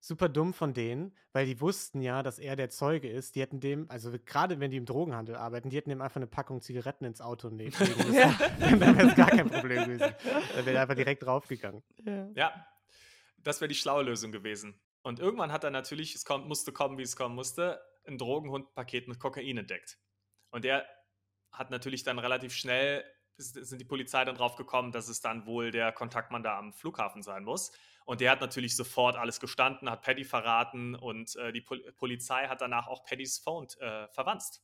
Sup- 0.00 0.20
Super 0.20 0.28
dumm 0.28 0.52
von 0.54 0.72
denen, 0.74 1.14
weil 1.32 1.46
die 1.46 1.60
wussten 1.60 2.00
ja, 2.00 2.22
dass 2.22 2.38
er 2.38 2.56
der 2.56 2.70
Zeuge 2.70 3.08
ist. 3.08 3.36
Die 3.36 3.40
hätten 3.42 3.60
dem, 3.60 3.88
also 3.90 4.10
gerade 4.24 4.58
wenn 4.60 4.70
die 4.70 4.76
im 4.78 4.86
Drogenhandel 4.86 5.36
arbeiten, 5.36 5.70
die 5.70 5.76
hätten 5.76 5.90
dem 5.90 6.00
einfach 6.00 6.16
eine 6.16 6.26
Packung 6.26 6.60
Zigaretten 6.60 7.04
ins 7.04 7.20
Auto 7.20 7.48
ne- 7.50 7.64
legen 7.64 7.76
müssen. 7.96 8.14
Ja. 8.14 8.34
Dann 8.58 8.80
wäre 8.80 8.94
das 8.94 9.14
gar 9.16 9.30
kein 9.30 9.48
Problem 9.50 9.84
gewesen. 9.84 10.14
Dann 10.56 10.66
wäre 10.66 10.76
er 10.76 10.82
einfach 10.82 10.94
direkt 10.96 11.22
draufgegangen. 11.22 11.82
Ja. 12.04 12.28
Ja, 12.34 12.66
das 13.38 13.60
wäre 13.60 13.68
die 13.68 13.74
schlaue 13.74 14.02
Lösung 14.04 14.32
gewesen. 14.32 14.80
Und 15.02 15.20
irgendwann 15.20 15.52
hat 15.52 15.64
er 15.64 15.70
natürlich, 15.70 16.14
es 16.14 16.24
kommt, 16.24 16.46
musste 16.48 16.72
kommen, 16.72 16.98
wie 16.98 17.02
es 17.02 17.16
kommen 17.16 17.34
musste, 17.34 17.80
ein 18.06 18.18
Drogenhundpaket 18.18 19.06
mit 19.08 19.18
Kokain 19.18 19.56
entdeckt. 19.58 19.98
Und 20.50 20.64
der 20.64 20.86
hat 21.52 21.70
natürlich 21.70 22.02
dann 22.04 22.18
relativ 22.18 22.54
schnell, 22.54 23.04
sind 23.40 23.80
die 23.80 23.84
Polizei 23.84 24.24
dann 24.24 24.36
drauf 24.36 24.56
gekommen, 24.56 24.92
dass 24.92 25.08
es 25.08 25.20
dann 25.20 25.46
wohl 25.46 25.70
der 25.70 25.92
Kontaktmann 25.92 26.42
da 26.42 26.58
am 26.58 26.72
Flughafen 26.72 27.22
sein 27.22 27.44
muss. 27.44 27.72
Und 28.04 28.20
der 28.20 28.30
hat 28.30 28.40
natürlich 28.40 28.76
sofort 28.76 29.16
alles 29.16 29.40
gestanden, 29.40 29.90
hat 29.90 30.02
Paddy 30.02 30.24
verraten 30.24 30.94
und 30.94 31.36
äh, 31.36 31.52
die 31.52 31.60
Pol 31.60 31.80
Polizei 31.96 32.46
hat 32.48 32.60
danach 32.60 32.88
auch 32.88 33.04
Paddys 33.04 33.38
Phone 33.38 33.66
äh, 33.78 34.08
verwanzt. 34.08 34.62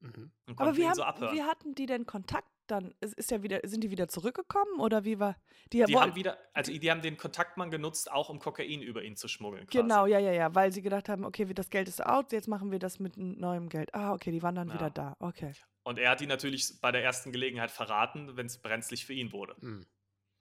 Mhm. 0.00 0.30
Und 0.46 0.60
Aber 0.60 0.76
wie, 0.76 0.86
haben, 0.86 0.94
so 0.94 1.32
wie 1.32 1.42
hatten 1.42 1.74
die 1.74 1.86
denn 1.86 2.06
Kontakt 2.06 2.48
dann? 2.66 2.94
Ist, 3.00 3.14
ist 3.14 3.30
der 3.30 3.42
wieder, 3.42 3.60
sind 3.64 3.82
die 3.82 3.90
wieder 3.90 4.08
zurückgekommen 4.08 4.80
oder 4.80 5.04
wie 5.04 5.18
war? 5.18 5.36
Die, 5.72 5.82
die 5.84 5.96
haben 5.96 6.14
wieder, 6.14 6.38
also 6.52 6.72
die 6.72 6.90
haben 6.90 7.02
den 7.02 7.16
Kontaktmann 7.16 7.70
genutzt, 7.70 8.10
auch 8.10 8.28
um 8.28 8.38
Kokain 8.38 8.82
über 8.82 9.02
ihn 9.02 9.16
zu 9.16 9.28
schmuggeln. 9.28 9.66
Quasi. 9.66 9.82
Genau, 9.82 10.06
ja, 10.06 10.18
ja, 10.18 10.32
ja, 10.32 10.54
weil 10.54 10.72
sie 10.72 10.82
gedacht 10.82 11.08
haben, 11.08 11.24
okay, 11.24 11.52
das 11.52 11.70
Geld 11.70 11.88
ist 11.88 12.04
out, 12.04 12.32
jetzt 12.32 12.48
machen 12.48 12.70
wir 12.70 12.78
das 12.78 12.98
mit 12.98 13.16
neuem 13.16 13.68
Geld. 13.68 13.94
Ah, 13.94 14.12
okay, 14.12 14.30
die 14.30 14.42
waren 14.42 14.54
dann 14.54 14.68
Ja. 14.68 14.74
wieder 14.74 14.90
da. 14.90 15.16
Okay. 15.18 15.52
Und 15.88 15.98
er 15.98 16.10
hat 16.10 16.20
ihn 16.20 16.28
natürlich 16.28 16.82
bei 16.82 16.92
der 16.92 17.02
ersten 17.02 17.32
Gelegenheit 17.32 17.70
verraten, 17.70 18.36
wenn 18.36 18.44
es 18.44 18.60
brenzlig 18.60 19.06
für 19.06 19.14
ihn 19.14 19.32
wurde. 19.32 19.56
Mhm. 19.58 19.86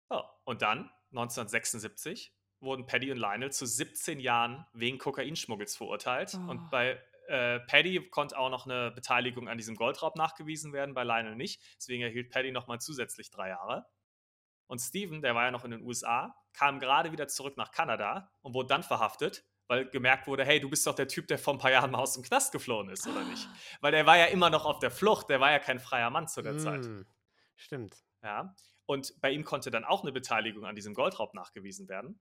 Oh, 0.08 0.22
und 0.44 0.62
dann, 0.62 0.92
1976, 1.10 2.32
wurden 2.60 2.86
Paddy 2.86 3.10
und 3.10 3.16
Lionel 3.16 3.50
zu 3.50 3.66
17 3.66 4.20
Jahren 4.20 4.64
wegen 4.74 4.98
Kokainschmuggels 4.98 5.76
verurteilt. 5.76 6.36
Oh. 6.36 6.50
Und 6.50 6.70
bei 6.70 7.02
äh, 7.26 7.58
Paddy 7.58 8.10
konnte 8.10 8.38
auch 8.38 8.48
noch 8.48 8.66
eine 8.66 8.92
Beteiligung 8.92 9.48
an 9.48 9.58
diesem 9.58 9.74
Goldraub 9.74 10.14
nachgewiesen 10.14 10.72
werden, 10.72 10.94
bei 10.94 11.02
Lionel 11.02 11.34
nicht. 11.34 11.60
Deswegen 11.78 12.04
erhielt 12.04 12.30
Paddy 12.30 12.52
nochmal 12.52 12.80
zusätzlich 12.80 13.32
drei 13.32 13.48
Jahre. 13.48 13.86
Und 14.68 14.78
Steven, 14.78 15.20
der 15.20 15.34
war 15.34 15.46
ja 15.46 15.50
noch 15.50 15.64
in 15.64 15.72
den 15.72 15.82
USA, 15.82 16.36
kam 16.52 16.78
gerade 16.78 17.10
wieder 17.10 17.26
zurück 17.26 17.56
nach 17.56 17.72
Kanada 17.72 18.30
und 18.42 18.54
wurde 18.54 18.68
dann 18.68 18.84
verhaftet, 18.84 19.44
weil 19.66 19.88
gemerkt 19.90 20.26
wurde, 20.26 20.44
hey, 20.44 20.60
du 20.60 20.68
bist 20.68 20.86
doch 20.86 20.94
der 20.94 21.08
Typ, 21.08 21.26
der 21.26 21.38
vor 21.38 21.54
ein 21.54 21.58
paar 21.58 21.70
Jahren 21.70 21.90
mal 21.90 21.98
aus 21.98 22.14
dem 22.14 22.22
Knast 22.22 22.52
geflohen 22.52 22.88
ist, 22.90 23.06
oder 23.06 23.24
nicht? 23.24 23.48
Weil 23.80 23.92
der 23.92 24.06
war 24.06 24.16
ja 24.16 24.26
immer 24.26 24.50
noch 24.50 24.64
auf 24.66 24.78
der 24.78 24.90
Flucht, 24.90 25.30
der 25.30 25.40
war 25.40 25.50
ja 25.50 25.58
kein 25.58 25.80
freier 25.80 26.10
Mann 26.10 26.28
zu 26.28 26.42
der 26.42 26.58
Zeit. 26.58 26.84
Mhm. 26.84 27.06
Stimmt. 27.56 27.96
Ja. 28.22 28.54
Und 28.86 29.18
bei 29.20 29.30
ihm 29.30 29.44
konnte 29.44 29.70
dann 29.70 29.84
auch 29.84 30.02
eine 30.02 30.12
Beteiligung 30.12 30.66
an 30.66 30.74
diesem 30.74 30.92
Goldraub 30.94 31.34
nachgewiesen 31.34 31.88
werden. 31.88 32.20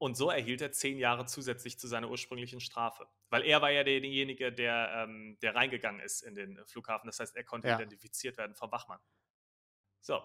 Und 0.00 0.16
so 0.16 0.30
erhielt 0.30 0.60
er 0.60 0.70
zehn 0.70 0.98
Jahre 0.98 1.26
zusätzlich 1.26 1.78
zu 1.78 1.88
seiner 1.88 2.08
ursprünglichen 2.08 2.60
Strafe. 2.60 3.08
Weil 3.30 3.42
er 3.42 3.62
war 3.62 3.70
ja 3.70 3.82
derjenige, 3.82 4.52
der, 4.52 4.92
ähm, 4.94 5.38
der 5.42 5.54
reingegangen 5.56 6.00
ist 6.00 6.22
in 6.22 6.34
den 6.34 6.64
Flughafen. 6.66 7.08
Das 7.08 7.18
heißt, 7.18 7.34
er 7.34 7.42
konnte 7.44 7.68
Ja. 7.68 7.76
identifiziert 7.76 8.36
werden 8.36 8.54
vom 8.54 8.70
Wachmann. 8.70 9.00
So, 10.00 10.22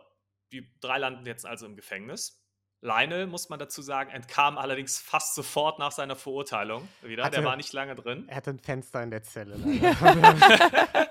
die 0.52 0.72
drei 0.80 1.00
landen 1.00 1.26
jetzt 1.26 1.46
also 1.46 1.66
im 1.66 1.76
Gefängnis. 1.76 2.43
Lionel, 2.84 3.28
muss 3.28 3.48
man 3.48 3.60
dazu 3.60 3.82
sagen, 3.82 4.12
entkam 4.12 4.58
allerdings 4.58 5.00
fast 5.00 5.36
sofort 5.36 5.80
nach 5.80 5.94
seiner 5.94 6.18
Verurteilung 6.18 6.88
wieder. 7.02 7.24
Hatte- 7.24 7.38
der 7.38 7.46
war 7.46 7.56
nicht 7.56 7.72
lange 7.72 7.96
drin. 7.96 8.26
Er 8.28 8.36
hatte 8.36 8.50
ein 8.52 8.60
Fenster 8.60 9.02
in 9.02 9.10
der 9.10 9.24
Zelle. 9.24 9.56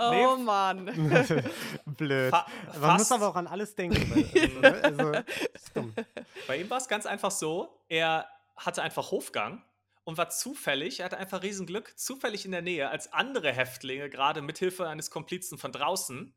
leider. 0.00 0.32
Oh 0.32 0.36
Mann. 0.36 0.86
Blöd. 1.84 2.30
Fa 2.30 2.46
Man 2.80 2.96
muss 2.96 3.12
aber 3.12 3.28
auch 3.28 3.36
an 3.36 3.46
alles 3.46 3.74
denken. 3.74 4.10
Weil, 4.62 4.80
also, 4.82 5.12
ist 5.52 5.76
dumm. 5.76 5.94
Bei 6.46 6.56
ihm 6.56 6.70
war 6.70 6.78
es 6.78 6.88
ganz 6.88 7.06
einfach 7.06 7.30
so, 7.30 7.78
er 7.88 8.26
hatte 8.56 8.82
einfach 8.82 9.10
Hofgang 9.10 9.62
und 10.04 10.16
war 10.16 10.30
zufällig, 10.30 11.00
er 11.00 11.06
hatte 11.06 11.18
einfach 11.18 11.42
Riesenglück, 11.42 11.98
zufällig 11.98 12.44
in 12.44 12.52
der 12.52 12.62
Nähe, 12.62 12.88
als 12.88 13.12
andere 13.12 13.52
Häftlinge 13.52 14.08
gerade 14.08 14.40
mithilfe 14.42 14.88
eines 14.88 15.10
Komplizen 15.10 15.58
von 15.58 15.72
draußen 15.72 16.34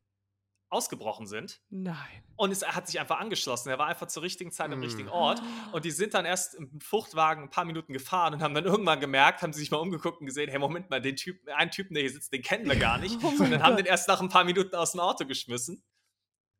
ausgebrochen 0.73 1.27
sind. 1.27 1.61
Nein. 1.69 1.95
Und 2.35 2.51
es, 2.51 2.63
er 2.63 2.75
hat 2.75 2.87
sich 2.87 2.99
einfach 2.99 3.19
angeschlossen. 3.19 3.69
Er 3.69 3.77
war 3.77 3.87
einfach 3.87 4.07
zur 4.07 4.23
richtigen 4.23 4.51
Zeit 4.51 4.71
am 4.71 4.79
Mm. 4.79 4.83
richtigen 4.83 5.09
Ort. 5.09 5.41
Und 5.71 5.85
die 5.85 5.91
sind 5.91 6.13
dann 6.13 6.25
erst 6.25 6.55
im 6.55 6.81
Fruchtwagen 6.81 7.43
ein 7.43 7.49
paar 7.49 7.65
Minuten 7.65 7.93
gefahren 7.93 8.33
und 8.33 8.41
haben 8.41 8.53
dann 8.53 8.65
irgendwann 8.65 8.99
gemerkt, 8.99 9.41
haben 9.41 9.53
sie 9.53 9.59
sich 9.59 9.71
mal 9.71 9.77
umgeguckt 9.77 10.19
und 10.19 10.25
gesehen, 10.25 10.49
hey, 10.49 10.59
Moment 10.59 10.89
mal, 10.89 10.99
den 11.01 11.15
Typ, 11.15 11.47
einen 11.55 11.71
Typen, 11.71 11.93
der 11.93 12.03
hier 12.03 12.11
sitzt, 12.11 12.33
den 12.33 12.41
kennen 12.41 12.67
wir 12.67 12.75
gar 12.75 12.97
nicht. 12.97 13.17
Oh 13.23 13.27
und 13.27 13.51
dann 13.51 13.63
haben 13.63 13.75
Gott. 13.75 13.79
den 13.79 13.85
erst 13.85 14.07
nach 14.07 14.19
ein 14.19 14.29
paar 14.29 14.43
Minuten 14.43 14.75
aus 14.75 14.91
dem 14.91 14.99
Auto 14.99 15.25
geschmissen. 15.25 15.81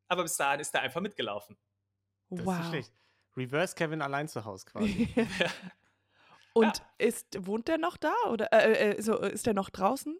Aber 0.08 0.22
bis 0.22 0.36
dahin 0.36 0.60
ist 0.60 0.72
er 0.74 0.80
einfach 0.82 1.00
mitgelaufen. 1.00 1.56
Das 2.30 2.40
ist 2.40 2.46
wow. 2.46 2.58
nicht 2.58 2.68
schlecht. 2.68 2.92
Reverse 3.36 3.74
Kevin 3.74 4.00
allein 4.00 4.28
zu 4.28 4.44
Hause 4.44 4.64
quasi. 4.66 5.08
Und 6.54 6.82
ist, 6.98 7.46
wohnt 7.46 7.66
der 7.68 7.78
noch 7.78 7.96
da? 7.96 8.14
Oder 8.30 8.52
äh, 8.52 8.92
äh, 8.92 9.02
so, 9.02 9.18
ist 9.18 9.46
der 9.46 9.54
noch 9.54 9.70
draußen? 9.70 10.16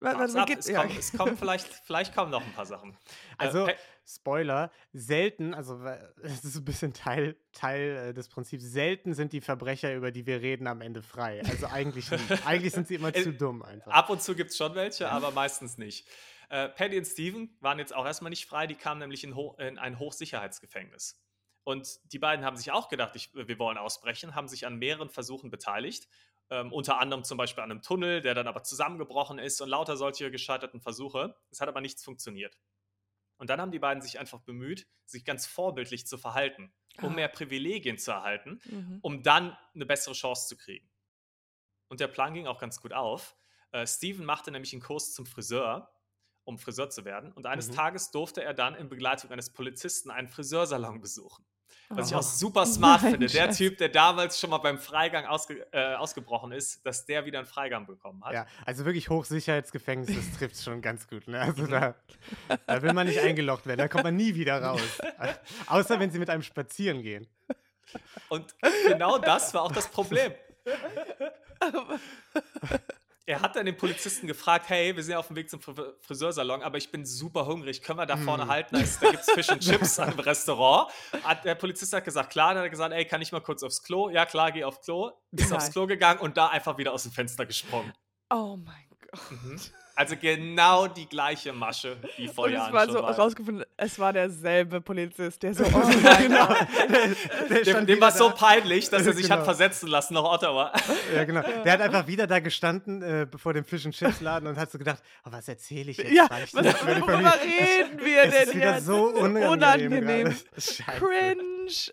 Wa- 0.00 0.10
ab, 0.12 0.48
es, 0.58 0.68
ja. 0.68 0.82
kommen, 0.82 0.96
es 0.98 1.12
kommen 1.12 1.36
vielleicht, 1.38 1.66
vielleicht 1.66 2.14
kommen 2.14 2.30
noch 2.30 2.44
ein 2.44 2.52
paar 2.52 2.66
Sachen. 2.66 2.96
Also, 3.38 3.66
Äh, 3.66 3.74
Spoiler, 4.08 4.70
selten, 4.92 5.52
also 5.54 5.82
es 6.22 6.44
ist 6.44 6.56
ein 6.56 6.64
bisschen 6.64 6.92
Teil, 6.92 7.36
Teil 7.52 8.08
äh, 8.10 8.14
des 8.14 8.28
Prinzips, 8.28 8.62
selten 8.64 9.14
sind 9.14 9.32
die 9.32 9.40
Verbrecher, 9.40 9.94
über 9.94 10.12
die 10.12 10.26
wir 10.26 10.42
reden, 10.42 10.66
am 10.68 10.80
Ende 10.80 11.02
frei. 11.02 11.42
Also 11.44 11.66
eigentlich 11.66 12.10
nie. 12.10 12.18
eigentlich 12.44 12.72
sind 12.72 12.86
sie 12.86 12.94
immer 12.96 13.14
Äh, 13.14 13.22
zu 13.22 13.32
dumm 13.32 13.62
einfach. 13.62 13.90
Ab 13.90 14.10
und 14.10 14.22
zu 14.22 14.34
gibt 14.36 14.50
es 14.50 14.56
schon 14.56 14.74
welche, 14.74 15.10
aber 15.10 15.30
meistens 15.32 15.76
nicht. 15.78 16.06
Äh, 16.50 16.68
Paddy 16.68 16.98
und 16.98 17.04
Steven 17.06 17.56
waren 17.60 17.78
jetzt 17.80 17.92
auch 17.94 18.06
erstmal 18.06 18.30
nicht 18.30 18.46
frei, 18.46 18.68
die 18.68 18.76
kamen 18.76 19.00
nämlich 19.00 19.24
in, 19.24 19.34
Ho 19.34 19.56
in 19.58 19.78
ein 19.78 19.98
Hochsicherheitsgefängnis. 19.98 21.20
Und 21.64 21.98
die 22.12 22.20
beiden 22.20 22.44
haben 22.44 22.56
sich 22.56 22.70
auch 22.70 22.88
gedacht, 22.88 23.16
ich, 23.16 23.34
wir 23.34 23.58
wollen 23.58 23.76
ausbrechen, 23.76 24.36
haben 24.36 24.46
sich 24.46 24.66
an 24.66 24.76
mehreren 24.76 25.10
Versuchen 25.10 25.50
beteiligt. 25.50 26.06
Ähm, 26.48 26.72
unter 26.72 27.00
anderem 27.00 27.24
zum 27.24 27.38
Beispiel 27.38 27.62
an 27.64 27.70
einem 27.72 27.82
Tunnel, 27.82 28.22
der 28.22 28.34
dann 28.34 28.46
aber 28.46 28.62
zusammengebrochen 28.62 29.38
ist 29.40 29.60
und 29.60 29.68
lauter 29.68 29.96
solche 29.96 30.30
gescheiterten 30.30 30.80
Versuche. 30.80 31.36
Es 31.50 31.60
hat 31.60 31.68
aber 31.68 31.80
nichts 31.80 32.04
funktioniert. 32.04 32.56
Und 33.38 33.50
dann 33.50 33.60
haben 33.60 33.72
die 33.72 33.80
beiden 33.80 34.00
sich 34.00 34.18
einfach 34.20 34.40
bemüht, 34.40 34.86
sich 35.04 35.24
ganz 35.24 35.46
vorbildlich 35.46 36.06
zu 36.06 36.16
verhalten, 36.18 36.72
um 37.02 37.10
Ah. 37.12 37.14
mehr 37.16 37.28
Privilegien 37.28 37.98
zu 37.98 38.12
erhalten, 38.12 38.60
Mhm. 38.64 38.98
um 39.02 39.22
dann 39.22 39.56
eine 39.74 39.86
bessere 39.86 40.14
Chance 40.14 40.46
zu 40.48 40.56
kriegen. 40.56 40.88
Und 41.88 42.00
der 42.00 42.08
Plan 42.08 42.32
ging 42.34 42.46
auch 42.46 42.58
ganz 42.60 42.80
gut 42.80 42.92
auf. 42.92 43.36
Äh, 43.72 43.86
Steven 43.86 44.24
machte 44.24 44.50
nämlich 44.52 44.72
einen 44.72 44.82
Kurs 44.82 45.12
zum 45.14 45.26
Friseur, 45.26 45.92
um 46.44 46.58
Friseur 46.58 46.90
zu 46.90 47.04
werden. 47.04 47.32
Und 47.32 47.46
eines 47.46 47.68
Mhm. 47.68 47.74
Tages 47.74 48.10
durfte 48.12 48.42
er 48.42 48.54
dann 48.54 48.74
in 48.76 48.88
Begleitung 48.88 49.30
eines 49.32 49.52
Polizisten 49.52 50.10
einen 50.12 50.28
Friseursalon 50.28 51.00
besuchen. 51.00 51.44
Was 51.88 52.08
ich 52.08 52.14
Oh. 52.14 52.18
auch 52.18 52.22
super 52.22 52.66
smart 52.66 53.02
Nein, 53.02 53.10
finde. 53.12 53.26
Der. 53.28 53.50
Typ, 53.50 53.78
der 53.78 53.88
damals 53.88 54.40
schon 54.40 54.50
mal 54.50 54.58
beim 54.58 54.78
Freigang 54.78 55.24
ausge, 55.26 55.66
äh, 55.72 55.94
ausgebrochen 55.94 56.50
ist, 56.52 56.84
dass 56.84 57.06
der 57.06 57.24
wieder 57.26 57.38
einen 57.38 57.46
Freigang 57.46 57.86
bekommen 57.86 58.24
hat. 58.24 58.32
Ja, 58.34 58.46
also 58.64 58.84
wirklich 58.84 59.08
Hochsicherheitsgefängnis, 59.08 60.14
das 60.14 60.38
trifft 60.38 60.62
schon 60.62 60.82
ganz 60.82 61.06
gut. 61.08 61.28
Ne? 61.28 61.40
Also 61.40 61.62
Mhm. 61.62 61.70
da, 61.70 61.94
da 62.66 62.82
will 62.82 62.92
man 62.92 63.06
nicht 63.06 63.20
eingelocht 63.20 63.66
werden, 63.66 63.78
da 63.78 63.88
kommt 63.88 64.04
man 64.04 64.16
nie 64.16 64.34
wieder 64.34 64.60
raus. 64.62 64.80
Außer 65.68 66.00
wenn 66.00 66.10
sie 66.10 66.18
mit 66.18 66.28
einem 66.30 66.42
spazieren 66.42 67.02
gehen. 67.02 67.28
Und 68.28 68.54
genau 68.88 69.18
das 69.18 69.54
war 69.54 69.62
auch 69.62 69.72
das 69.72 69.86
Problem. 69.88 70.32
Er 73.28 73.40
hat 73.42 73.56
dann 73.56 73.66
den 73.66 73.76
Polizisten 73.76 74.28
gefragt, 74.28 74.68
hey, 74.68 74.94
wir 74.94 75.02
sind 75.02 75.10
ja 75.12 75.18
auf 75.18 75.26
dem 75.26 75.34
Weg 75.34 75.50
zum 75.50 75.58
Fri- 75.60 75.92
Friseursalon, 76.00 76.62
aber 76.62 76.78
ich 76.78 76.92
bin 76.92 77.04
super 77.04 77.44
hungrig. 77.46 77.82
Können 77.82 77.98
wir 77.98 78.06
da 78.06 78.16
vorne 78.16 78.44
Mm. 78.44 78.48
halten? 78.48 78.74
Da, 78.76 78.80
ist- 78.80 79.02
da 79.02 79.10
gibt 79.10 79.22
es 79.24 79.30
Fish 79.34 79.48
and 79.48 79.60
Chips 79.62 79.98
am 79.98 80.16
Restaurant. 80.20 80.92
Hat, 81.24 81.44
der 81.44 81.56
Polizist 81.56 81.92
hat 81.92 82.04
gesagt, 82.04 82.30
klar. 82.30 82.50
Dann 82.50 82.58
hat 82.58 82.66
er 82.66 82.70
gesagt, 82.70 82.94
ey, 82.94 83.04
kann 83.04 83.20
ich 83.20 83.32
mal 83.32 83.40
kurz 83.40 83.64
aufs 83.64 83.82
Klo? 83.82 84.10
Ja, 84.10 84.26
klar, 84.26 84.52
geh 84.52 84.62
aufs 84.62 84.80
Klo. 84.82 85.10
Ist 85.32 85.52
aufs 85.52 85.64
Nein. 85.64 85.72
Klo 85.72 85.86
gegangen 85.88 86.20
und 86.20 86.36
da 86.36 86.46
einfach 86.48 86.78
wieder 86.78 86.92
aus 86.92 87.02
dem 87.02 87.10
Fenster 87.10 87.44
gesprungen. 87.46 87.92
Oh 88.30 88.56
mein 88.56 88.86
Gott. 89.10 89.20
Mhm. 89.32 89.60
Also 89.98 90.14
genau 90.16 90.86
die 90.88 91.06
gleiche 91.08 91.52
Masche 91.54 91.96
wie 92.18 92.28
vor 92.28 92.44
Und 92.44 92.50
es 92.52 92.56
Jahren 92.58 92.72
war 92.74 92.84
schon 92.84 92.92
so 92.92 93.02
mal. 93.02 93.12
rausgefunden, 93.12 93.64
es 93.78 93.98
war 93.98 94.12
derselbe 94.12 94.80
Polizist, 94.82 95.42
der 95.42 95.54
so, 95.54 95.64
oh 95.64 95.68
Ja, 95.68 95.80
mein 96.02 96.22
genau. 96.28 96.46
Gott. 96.46 96.66
Der 97.48 97.62
Dem, 97.62 97.86
dem 97.86 98.00
war 98.00 98.08
wieder 98.08 98.18
so 98.18 98.28
da. 98.28 98.34
peinlich, 98.34 98.90
dass 98.90 99.06
er 99.06 99.14
sich 99.14 99.22
Genau. 99.24 99.36
hat 99.38 99.44
versetzen 99.44 99.88
lassen 99.88 100.12
nach 100.14 100.24
Ottawa. 100.24 100.70
Ja, 101.14 101.24
genau. 101.24 101.40
Der 101.64 101.72
hat 101.72 101.80
einfach 101.80 102.06
wieder 102.06 102.26
da 102.26 102.40
gestanden 102.40 103.02
äh, 103.02 103.26
vor 103.38 103.54
dem 103.54 103.64
Fish 103.64 103.86
and 103.86 103.94
Chips 103.94 104.20
Laden 104.20 104.46
und 104.48 104.58
hat 104.58 104.70
so 104.70 104.76
gedacht, 104.78 105.02
oh, 105.24 105.32
was 105.32 105.48
erzähle 105.48 105.90
ich 105.92 105.96
jetzt? 105.96 106.12
Ja, 106.12 106.28
was, 106.30 106.52
worüber 106.54 107.34
reden 107.42 107.98
wir 108.04 108.22
es 108.24 108.30
denn 108.34 108.48
ist 108.48 108.54
wieder 108.54 108.74
jetzt? 108.74 108.84
so 108.86 109.06
unangenehm. 109.06 109.48
Unangenehm. 109.50 110.36
Cringe. 110.98 111.42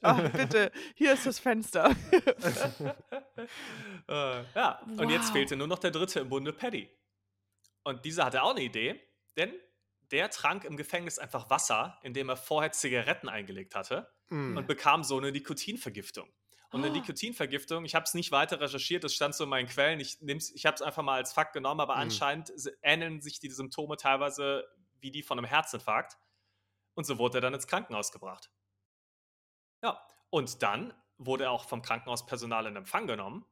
Ach, 0.02 0.20
bitte, 0.30 0.72
hier 0.94 1.13
ist 1.13 1.26
das 1.26 1.39
Fenster. 1.39 1.92
Äh, 4.10 4.44
ja, 4.56 4.80
und 4.98 5.10
jetzt 5.10 5.32
fehlte 5.32 5.56
nur 5.56 5.68
noch 5.68 5.80
der 5.80 5.92
dritte 5.92 6.20
im 6.20 6.30
Bunde, 6.30 6.52
Paddy. 6.52 6.89
Und 7.84 8.06
dieser 8.06 8.26
hatte 8.26 8.43
auch 8.43 8.52
eine 8.52 8.62
Idee, 8.63 9.02
denn 9.38 9.54
der 10.12 10.30
trank 10.30 10.63
im 10.65 10.78
Gefängnis 10.78 11.19
einfach 11.19 11.50
Wasser, 11.50 12.00
indem 12.04 12.30
er 12.30 12.38
vorher 12.38 12.72
Zigaretten 12.72 13.30
eingelegt 13.30 13.76
hatte 13.76 14.12
Mm. 14.30 14.58
und 14.58 14.67
bekam 14.67 15.04
so 15.04 15.17
eine 15.17 15.32
Nikotinvergiftung. 15.32 16.32
Und 16.72 16.82
eine 16.84 16.89
Oh. 16.89 16.93
Nikotinvergiftung, 16.93 17.86
ich 17.86 17.93
habe 17.96 18.04
es 18.06 18.13
nicht 18.13 18.32
weiter 18.32 18.60
recherchiert, 18.60 19.04
das 19.04 19.13
stand 19.13 19.36
so 19.36 19.43
in 19.43 19.50
meinen 19.50 19.67
Quellen, 19.67 20.00
ich, 20.00 20.17
ich 20.22 20.65
habe 20.65 20.76
es 20.76 20.82
einfach 20.82 21.04
mal 21.04 21.15
als 21.15 21.34
Fakt 21.34 21.54
genommen, 21.54 21.82
aber 21.82 21.96
Mhm. 21.96 22.02
anscheinend 22.02 22.52
ähneln 22.82 23.22
sich 23.22 23.39
die 23.39 23.50
Symptome 23.50 23.98
teilweise 23.98 24.67
wie 25.00 25.12
die 25.12 25.24
von 25.24 25.38
einem 25.38 25.46
Herzinfarkt. 25.48 26.17
Und 26.96 27.06
so 27.06 27.17
wurde 27.17 27.39
er 27.39 27.41
dann 27.41 27.54
ins 27.54 27.67
Krankenhaus 27.67 28.12
gebracht. 28.12 28.50
Ja, 29.84 30.02
und 30.30 30.62
dann 30.63 30.93
wurde 31.17 31.46
er 31.46 31.52
auch 31.52 31.65
vom 31.67 31.82
Krankenhauspersonal 31.82 32.65
in 32.67 32.76
Empfang 32.76 33.08
genommen. 33.08 33.46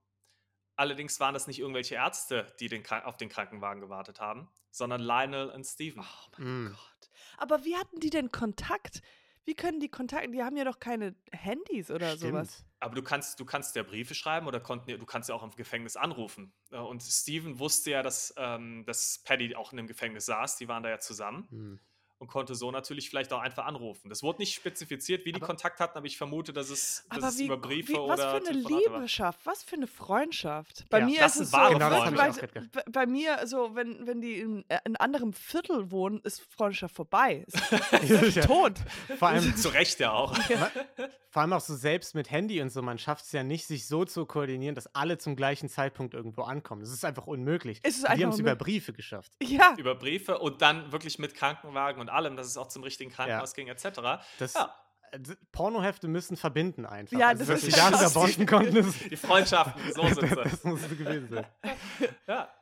Allerdings 0.75 1.19
waren 1.19 1.33
das 1.33 1.47
nicht 1.47 1.59
irgendwelche 1.59 1.95
Ärzte, 1.95 2.47
die 2.59 2.67
den, 2.69 2.83
auf 2.89 3.17
den 3.17 3.29
Krankenwagen 3.29 3.81
gewartet 3.81 4.19
haben, 4.19 4.49
sondern 4.71 5.01
Lionel 5.01 5.49
und 5.49 5.63
Steven. 5.65 6.01
Oh 6.01 6.29
mein 6.37 6.63
Mm. 6.65 6.67
Gott. 6.69 7.09
Aber 7.37 7.65
wie 7.65 7.75
hatten 7.75 7.99
die 7.99 8.09
denn 8.09 8.31
Kontakt? 8.31 9.01
Wie 9.43 9.55
können 9.55 9.79
die 9.79 9.89
Kontakt? 9.89 10.31
Die 10.33 10.43
haben 10.43 10.55
ja 10.55 10.63
doch 10.63 10.79
keine 10.79 11.15
Handys 11.31 11.89
oder 11.89 12.15
sowas. 12.17 12.53
Stimmt. 12.53 12.69
Aber 12.79 12.95
du 12.95 13.01
kannst, 13.03 13.39
du 13.39 13.45
kannst 13.45 13.75
ja 13.75 13.83
Briefe 13.83 14.13
schreiben 14.15 14.47
oder 14.47 14.59
konnten, 14.59 14.99
du 14.99 15.05
kannst 15.05 15.29
ja 15.29 15.35
auch 15.35 15.43
im 15.43 15.49
Gefängnis 15.51 15.95
anrufen. 15.95 16.53
Äh, 16.71 16.77
Und 16.77 17.01
Steven 17.01 17.57
wusste 17.59 17.91
ja, 17.91 18.03
dass, 18.03 18.33
ähm, 18.37 18.85
dass 18.85 19.19
Paddy 19.23 19.55
auch 19.55 19.71
in 19.71 19.77
dem 19.77 19.87
Gefängnis 19.87 20.25
saß. 20.27 20.57
Die 20.57 20.67
waren 20.67 20.83
da 20.83 20.89
ja 20.89 20.99
zusammen 20.99 21.47
Mm. 21.49 21.79
Und 22.21 22.27
konnte 22.27 22.53
so 22.53 22.69
natürlich 22.69 23.09
vielleicht 23.09 23.33
auch 23.33 23.39
einfach 23.41 23.65
anrufen. 23.65 24.07
Das 24.07 24.21
wurde 24.21 24.39
nicht 24.41 24.53
spezifiziert, 24.53 25.25
wie 25.25 25.31
die 25.31 25.37
Aber- 25.41 25.47
Kontakt 25.47 25.79
hatten, 25.79 25.97
aber 25.97 26.05
ich 26.05 26.17
vermute, 26.17 26.53
dass 26.53 26.69
es, 26.69 27.03
dass 27.09 27.33
es 27.33 27.39
wie, 27.39 27.45
über 27.45 27.57
Briefe 27.57 27.93
wie, 27.93 27.97
was 27.97 28.19
oder 28.19 28.29
für 28.29 28.35
eine 28.37 28.45
Telefonate 28.45 28.85
war. 28.91 28.97
Liebeschaft, 28.99 29.39
was 29.43 29.63
für 29.63 29.75
eine 29.75 29.87
Freundschaft. 29.87 30.85
Bei 30.91 30.99
Ja, 30.99 31.05
mir 31.07 31.19
das 31.21 31.35
ist 31.37 31.41
es 31.41 31.51
so, 31.51 31.57
Genau, 31.57 31.89
das 31.89 32.37
Freunde. 32.37 32.69
bei, 32.73 32.83
bei, 32.91 33.05
mir 33.07 33.47
so, 33.47 33.73
wenn, 33.73 34.05
wenn 34.05 34.21
die 34.21 34.35
in, 34.39 34.63
äh, 34.69 34.77
in 34.85 34.95
anderem 34.97 35.33
Viertel 35.33 35.89
wohnen, 35.89 36.19
ist 36.23 36.41
Freundschaft 36.41 36.95
vorbei. 36.95 37.43
Ist 38.03 38.35
Ja. 38.35 38.45
tot. 38.45 38.73
Vor 39.17 39.29
allem, 39.29 39.55
Zu 39.55 39.69
Recht 39.69 39.99
ja 39.99 40.11
auch. 40.11 40.35
vor 41.31 41.41
allem 41.41 41.53
auch 41.53 41.61
so 41.61 41.75
selbst 41.75 42.13
mit 42.13 42.29
Handy 42.29 42.61
und 42.61 42.69
so, 42.69 42.81
man 42.83 42.97
schafft 42.99 43.25
es 43.25 43.31
ja 43.31 43.41
nicht, 43.43 43.65
sich 43.65 43.87
so 43.87 44.05
zu 44.05 44.25
koordinieren, 44.27 44.75
dass 44.75 44.93
alle 44.93 45.17
zum 45.17 45.35
gleichen 45.35 45.69
Zeitpunkt 45.69 46.13
irgendwo 46.13 46.43
ankommen. 46.43 46.81
Das 46.81 46.91
ist 46.91 47.03
einfach 47.03 47.25
unmöglich. 47.25 47.79
Es 47.83 47.95
ist 47.95 48.03
die 48.03 48.07
einfach 48.09 48.23
haben 48.25 48.29
es 48.33 48.39
über. 48.39 48.55
Briefe 48.55 48.93
geschafft. 48.93 49.31
Ja, 49.41 49.73
über 49.77 49.95
Briefe 49.95 50.37
und 50.39 50.61
dann 50.61 50.91
wirklich 50.91 51.17
mit 51.17 51.33
Krankenwagen 51.33 51.99
und 52.01 52.09
allem, 52.11 52.35
dass 52.35 52.47
es 52.47 52.57
auch 52.57 52.67
zum 52.67 52.83
richtigen 52.83 53.11
Krankenhaus 53.11 53.53
ging, 53.53 53.67
etc. 53.67 54.21
Das, 54.39 54.53
Ja. 54.53 54.75
Pornohefte 55.51 56.07
müssen 56.07 56.37
verbinden 56.37 56.85
einfach. 56.85 57.17
Ja, 57.17 57.29
also, 57.29 57.39
das 57.43 57.47
dass 57.61 57.63
ist 57.67 57.75
sie 57.75 57.79
darüber 57.81 57.97
krass. 57.97 58.13
bonden 58.13 58.45
konnten. 58.45 58.75
Das, 58.75 58.97
Die 59.09 59.17
Freundschaften, 59.17 59.81
so 59.93 60.07
sind 60.07 60.29
sie. 60.29 60.35
das 60.35 60.63
muss 60.63 60.81
so 60.81 60.95
gewesen 60.95 61.27
sein. 61.29 61.45
Ja. 62.27 62.53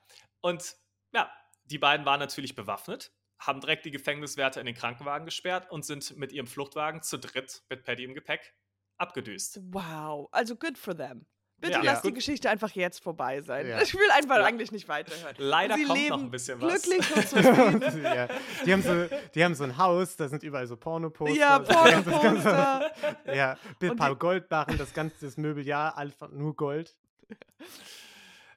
Und 0.42 0.76
ja, 1.14 1.32
die 1.66 1.78
beiden 1.78 2.06
waren 2.08 2.20
natürlich 2.20 2.56
bewaffnet, 2.56 3.12
haben 3.40 3.62
direkt 3.62 3.86
die 3.86 3.92
Gefängniswärter 3.92 4.60
in 4.60 4.66
den 4.66 4.76
Krankenwagen 4.76 5.26
gesperrt 5.26 5.70
und 5.70 5.86
sind 5.86 6.18
mit 6.18 6.32
ihrem 6.32 6.48
Fluchtwagen 6.48 7.04
zu 7.04 7.20
dritt 7.20 7.62
mit 7.70 7.84
Paddy 7.84 8.04
im 8.04 8.14
Gepäck 8.16 8.56
abgedüst. 8.98 9.60
wow. 9.72 10.28
Also 10.32 10.56
good 10.56 10.78
for 10.78 10.98
them. 10.98 11.26
Bitte 11.62 11.74
Ja. 11.74 11.82
lass 11.84 12.02
die. 12.02 12.14
Geschichte 12.14 12.50
einfach 12.50 12.72
jetzt 12.72 13.04
vorbei 13.04 13.42
sein. 13.42 13.68
Ja. 13.68 13.82
Ich 13.82 13.94
will 13.94 14.10
einfach 14.16 14.38
Ja. 14.38 14.46
eigentlich 14.46 14.72
nicht 14.72 14.88
weiterhören. 14.88 15.36
Leider 15.38 15.76
Sie 15.76 15.84
kommt 15.86 15.98
leben 16.00 16.10
noch 16.10 16.20
ein 16.20 16.32
bisschen 16.32 16.62
was. 16.62 16.82
glücklich 16.84 17.16
und 17.16 17.28
zufrieden. 17.30 17.84
Und, 17.84 18.04
ja, 18.04 18.28
die, 18.66 18.74
haben 18.74 18.82
so, 18.82 19.16
die 19.36 19.44
haben 19.44 19.56
so 19.56 19.64
ein 19.66 19.78
Haus, 19.78 20.16
da 20.16 20.28
sind 20.28 20.44
überall 20.44 20.68
so 20.68 20.78
Pornoposter. 20.78 21.36
ja, 21.36 21.60
Pornoposter. 21.60 22.92
Ja, 23.34 23.58
ein 23.82 23.96
paar 23.96 24.16
Goldbarren, 24.16 24.78
das 24.78 24.94
ganze 24.94 25.26
das 25.26 25.38
Möbeljahr, 25.38 25.98
einfach 25.98 26.30
nur 26.32 26.56
Gold. 26.56 26.96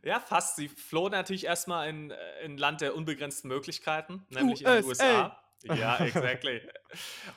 Ja, 0.05 0.19
fast. 0.19 0.57
Sie 0.57 0.69
flohen 0.69 1.13
natürlich 1.13 1.45
erstmal 1.47 1.89
in 1.89 2.11
äh, 2.11 2.17
ein 2.45 2.57
Land 2.59 2.81
der 2.81 2.97
unbegrenzten 2.97 3.49
Möglichkeiten, 3.49 4.27
nämlich 4.31 4.65
in 4.65 4.81
die 4.83 4.85
USA. 4.89 5.37
Ja, 5.65 5.99
exactly. 6.05 6.61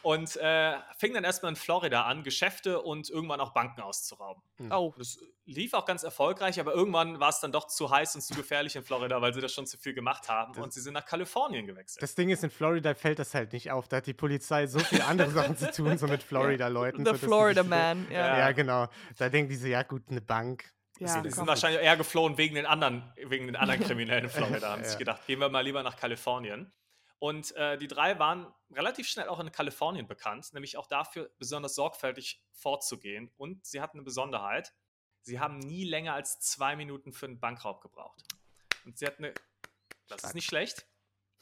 Und 0.01 0.35
äh, 0.37 0.75
fing 0.97 1.13
dann 1.13 1.23
erstmal 1.23 1.51
in 1.51 1.55
Florida 1.55 2.03
an, 2.05 2.23
Geschäfte 2.23 2.81
und 2.81 3.09
irgendwann 3.09 3.39
auch 3.39 3.51
Banken 3.53 3.81
auszurauben. 3.81 4.41
Oh, 4.71 4.93
Das 4.97 5.19
lief 5.45 5.73
auch 5.73 5.85
ganz 5.85 6.03
erfolgreich, 6.03 6.59
aber 6.59 6.73
irgendwann 6.73 7.19
war 7.19 7.29
es 7.29 7.39
dann 7.39 7.51
doch 7.51 7.67
zu 7.67 7.89
heiß 7.89 8.15
und 8.15 8.21
zu 8.21 8.33
gefährlich 8.33 8.75
in 8.75 8.83
Florida, 8.83 9.21
weil 9.21 9.33
sie 9.33 9.41
das 9.41 9.53
schon 9.53 9.65
zu 9.67 9.77
viel 9.77 9.93
gemacht 9.93 10.27
haben. 10.29 10.53
Das- 10.53 10.63
und 10.63 10.73
sie 10.73 10.81
sind 10.81 10.93
nach 10.93 11.05
Kalifornien 11.05 11.65
gewechselt. 11.67 12.01
Das 12.01 12.15
Ding 12.15 12.29
ist, 12.29 12.43
in 12.43 12.49
Florida 12.49 12.95
fällt 12.95 13.19
das 13.19 13.33
halt 13.33 13.53
nicht 13.53 13.71
auf. 13.71 13.87
Da 13.87 13.97
hat 13.97 14.07
die 14.07 14.13
Polizei 14.13 14.65
so 14.67 14.79
viele 14.79 15.05
andere 15.05 15.29
Sachen 15.31 15.55
zu 15.57 15.71
tun, 15.71 15.97
so 15.97 16.07
mit 16.07 16.23
Florida-Leuten. 16.23 17.05
The 17.05 17.11
so, 17.11 17.17
Florida 17.17 17.63
Man. 17.63 18.07
Ja, 18.09 18.19
Ja. 18.27 18.37
Ja. 18.39 18.51
genau. 18.51 18.87
Da 19.17 19.29
denken 19.29 19.49
die 19.49 19.55
so, 19.55 19.67
ja 19.67 19.83
gut, 19.83 20.03
eine 20.09 20.21
Bank. 20.21 20.65
sie 20.97 21.03
ja, 21.03 21.09
sie 21.09 21.21
sind 21.21 21.35
komm. 21.35 21.47
wahrscheinlich 21.47 21.81
eher 21.81 21.95
geflohen 21.97 22.37
wegen 22.37 22.55
den 22.55 22.65
anderen, 22.65 23.03
wegen 23.27 23.45
den 23.47 23.55
anderen 23.55 23.81
Kriminellen 23.83 24.23
in 24.25 24.29
Florida. 24.29 24.71
Haben 24.71 24.81
Ja. 24.83 24.87
sich 24.89 24.97
gedacht, 24.97 25.25
gehen 25.27 25.39
wir 25.39 25.49
mal 25.49 25.61
lieber 25.61 25.83
nach 25.83 25.95
Kalifornien. 25.97 26.71
Und 27.19 27.55
äh, 27.55 27.77
die 27.77 27.87
drei 27.87 28.19
waren 28.19 28.53
relativ 28.71 29.07
schnell 29.07 29.29
auch 29.29 29.39
in 29.39 29.51
Kalifornien 29.51 30.07
bekannt, 30.07 30.53
nämlich 30.53 30.77
auch 30.77 30.87
dafür, 30.87 31.31
besonders 31.37 31.75
sorgfältig 31.75 32.43
vorzugehen. 32.51 33.31
Und 33.37 33.65
sie 33.65 33.81
hatten 33.81 33.97
eine 33.97 34.03
Besonderheit. 34.03 34.73
Sie 35.21 35.39
haben 35.39 35.59
nie 35.59 35.85
länger 35.85 36.13
als 36.13 36.39
zwei 36.39 36.75
Minuten 36.75 37.13
für 37.13 37.25
einen 37.25 37.39
Bankraub 37.39 37.81
gebraucht. 37.81 38.21
Und 38.85 38.97
sie 38.97 39.07
hatten 39.07 39.25
eine. 39.25 39.33
Das 40.07 40.19
Stark. 40.19 40.31
ist 40.31 40.35
nicht 40.35 40.45
schlecht. 40.45 40.87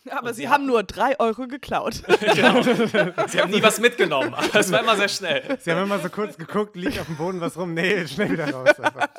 Aber 0.12 0.30
Und 0.30 0.34
sie 0.34 0.44
sie 0.44 0.50
haben 0.50 0.66
nur 0.66 0.84
drei 0.84 1.18
Euro 1.20 1.48
geklaut. 1.48 2.04
genau. 2.36 2.62
Sie 3.28 3.40
haben 3.40 3.52
nie 3.52 3.64
was 3.64 3.80
mitgenommen. 3.80 4.36
Das 4.52 4.72
war 4.72 4.82
immer 4.82 4.98
sehr 4.98 5.08
schnell. 5.08 5.58
Sie 5.62 5.72
haben 5.72 5.84
immer 5.84 6.00
so 6.00 6.10
kurz 6.10 6.38
geguckt, 6.38 6.76
liegt 6.76 7.00
auf 7.00 7.06
dem 7.06 7.16
Boden 7.16 7.40
was 7.40 7.56
rum. 7.56 7.74
Nee, 7.74 8.06
schnell 8.08 8.32
wieder 8.32 8.52
raus. 8.52 8.80
Einfach. 8.80 9.10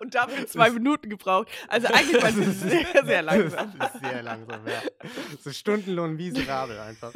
Und 0.00 0.14
dafür 0.14 0.46
zwei 0.46 0.70
Minuten 0.70 1.08
gebraucht. 1.08 1.48
Also 1.68 1.88
eigentlich 1.88 2.22
waren 2.22 2.34
sie 2.34 2.52
sehr, 2.52 3.04
sehr 3.04 3.22
langsam. 3.22 3.72
Das 3.78 3.94
ist 3.94 4.00
sehr 4.02 4.22
langsam, 4.22 4.66
ja. 4.66 5.08
So 5.42 5.50
Stundenlohn 5.52 6.16
miserabel 6.16 6.78
einfach. 6.78 7.12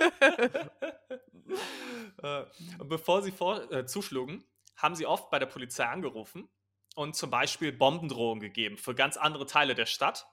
Äh, 2.23 2.45
und 2.79 2.88
bevor 2.88 3.23
sie 3.23 3.33
vor, 3.33 3.71
äh, 3.73 3.87
zuschlugen, 3.87 4.45
haben 4.77 4.95
sie 4.95 5.07
oft 5.07 5.31
bei 5.31 5.38
der 5.38 5.47
Polizei 5.47 5.85
angerufen 5.85 6.49
und 6.95 7.14
zum 7.17 7.31
Beispiel 7.31 7.73
Bombendrohungen 7.73 8.41
gegeben 8.41 8.77
für 8.77 8.95
ganz 8.95 9.17
andere 9.17 9.47
Teile 9.47 9.75
der 9.75 9.87
Stadt, 9.87 10.27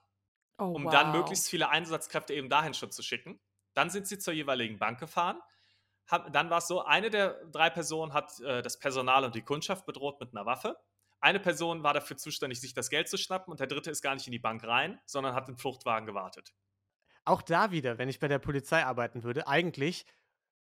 Oh, 0.57 0.65
um 0.65 0.85
wow. 0.85 0.91
dann 0.91 1.11
möglichst 1.11 1.49
viele 1.49 1.69
Einsatzkräfte 1.69 2.33
eben 2.33 2.49
dahin 2.49 2.73
schon 2.73 2.91
zu 2.91 3.03
schicken. 3.03 3.39
Dann 3.73 3.89
sind 3.89 4.07
sie 4.07 4.17
zur 4.17 4.33
jeweiligen 4.33 4.79
Bank 4.79 4.99
gefahren. 4.99 5.39
Hab, 6.07 6.31
dann 6.31 6.49
war 6.49 6.59
es 6.59 6.67
so, 6.67 6.83
eine 6.83 7.09
der 7.09 7.45
drei 7.47 7.69
Personen 7.69 8.13
hat 8.13 8.39
äh, 8.39 8.61
das 8.61 8.79
Personal 8.79 9.25
und 9.25 9.35
die 9.35 9.41
Kundschaft 9.41 9.85
bedroht 9.85 10.19
mit 10.19 10.33
einer 10.33 10.45
Waffe. 10.45 10.77
Eine 11.19 11.39
Person 11.39 11.83
war 11.83 11.93
dafür 11.93 12.17
zuständig, 12.17 12.61
sich 12.61 12.73
das 12.73 12.89
Geld 12.89 13.09
zu 13.09 13.17
schnappen 13.17 13.51
und 13.51 13.59
der 13.59 13.67
dritte 13.67 13.89
ist 13.89 14.01
gar 14.01 14.13
nicht 14.13 14.27
in 14.27 14.31
die 14.31 14.39
Bank 14.39 14.63
rein, 14.63 14.99
sondern 15.05 15.33
hat 15.33 15.49
im 15.49 15.57
Fluchtwagen 15.57 16.05
gewartet. 16.05 16.53
Auch 17.25 17.41
da 17.41 17.71
wieder, 17.71 17.97
wenn 17.97 18.09
ich 18.09 18.19
bei 18.19 18.27
der 18.27 18.37
Polizei 18.39 18.85
arbeiten 18.85 19.23
würde, 19.23 19.47
eigentlich 19.47 20.05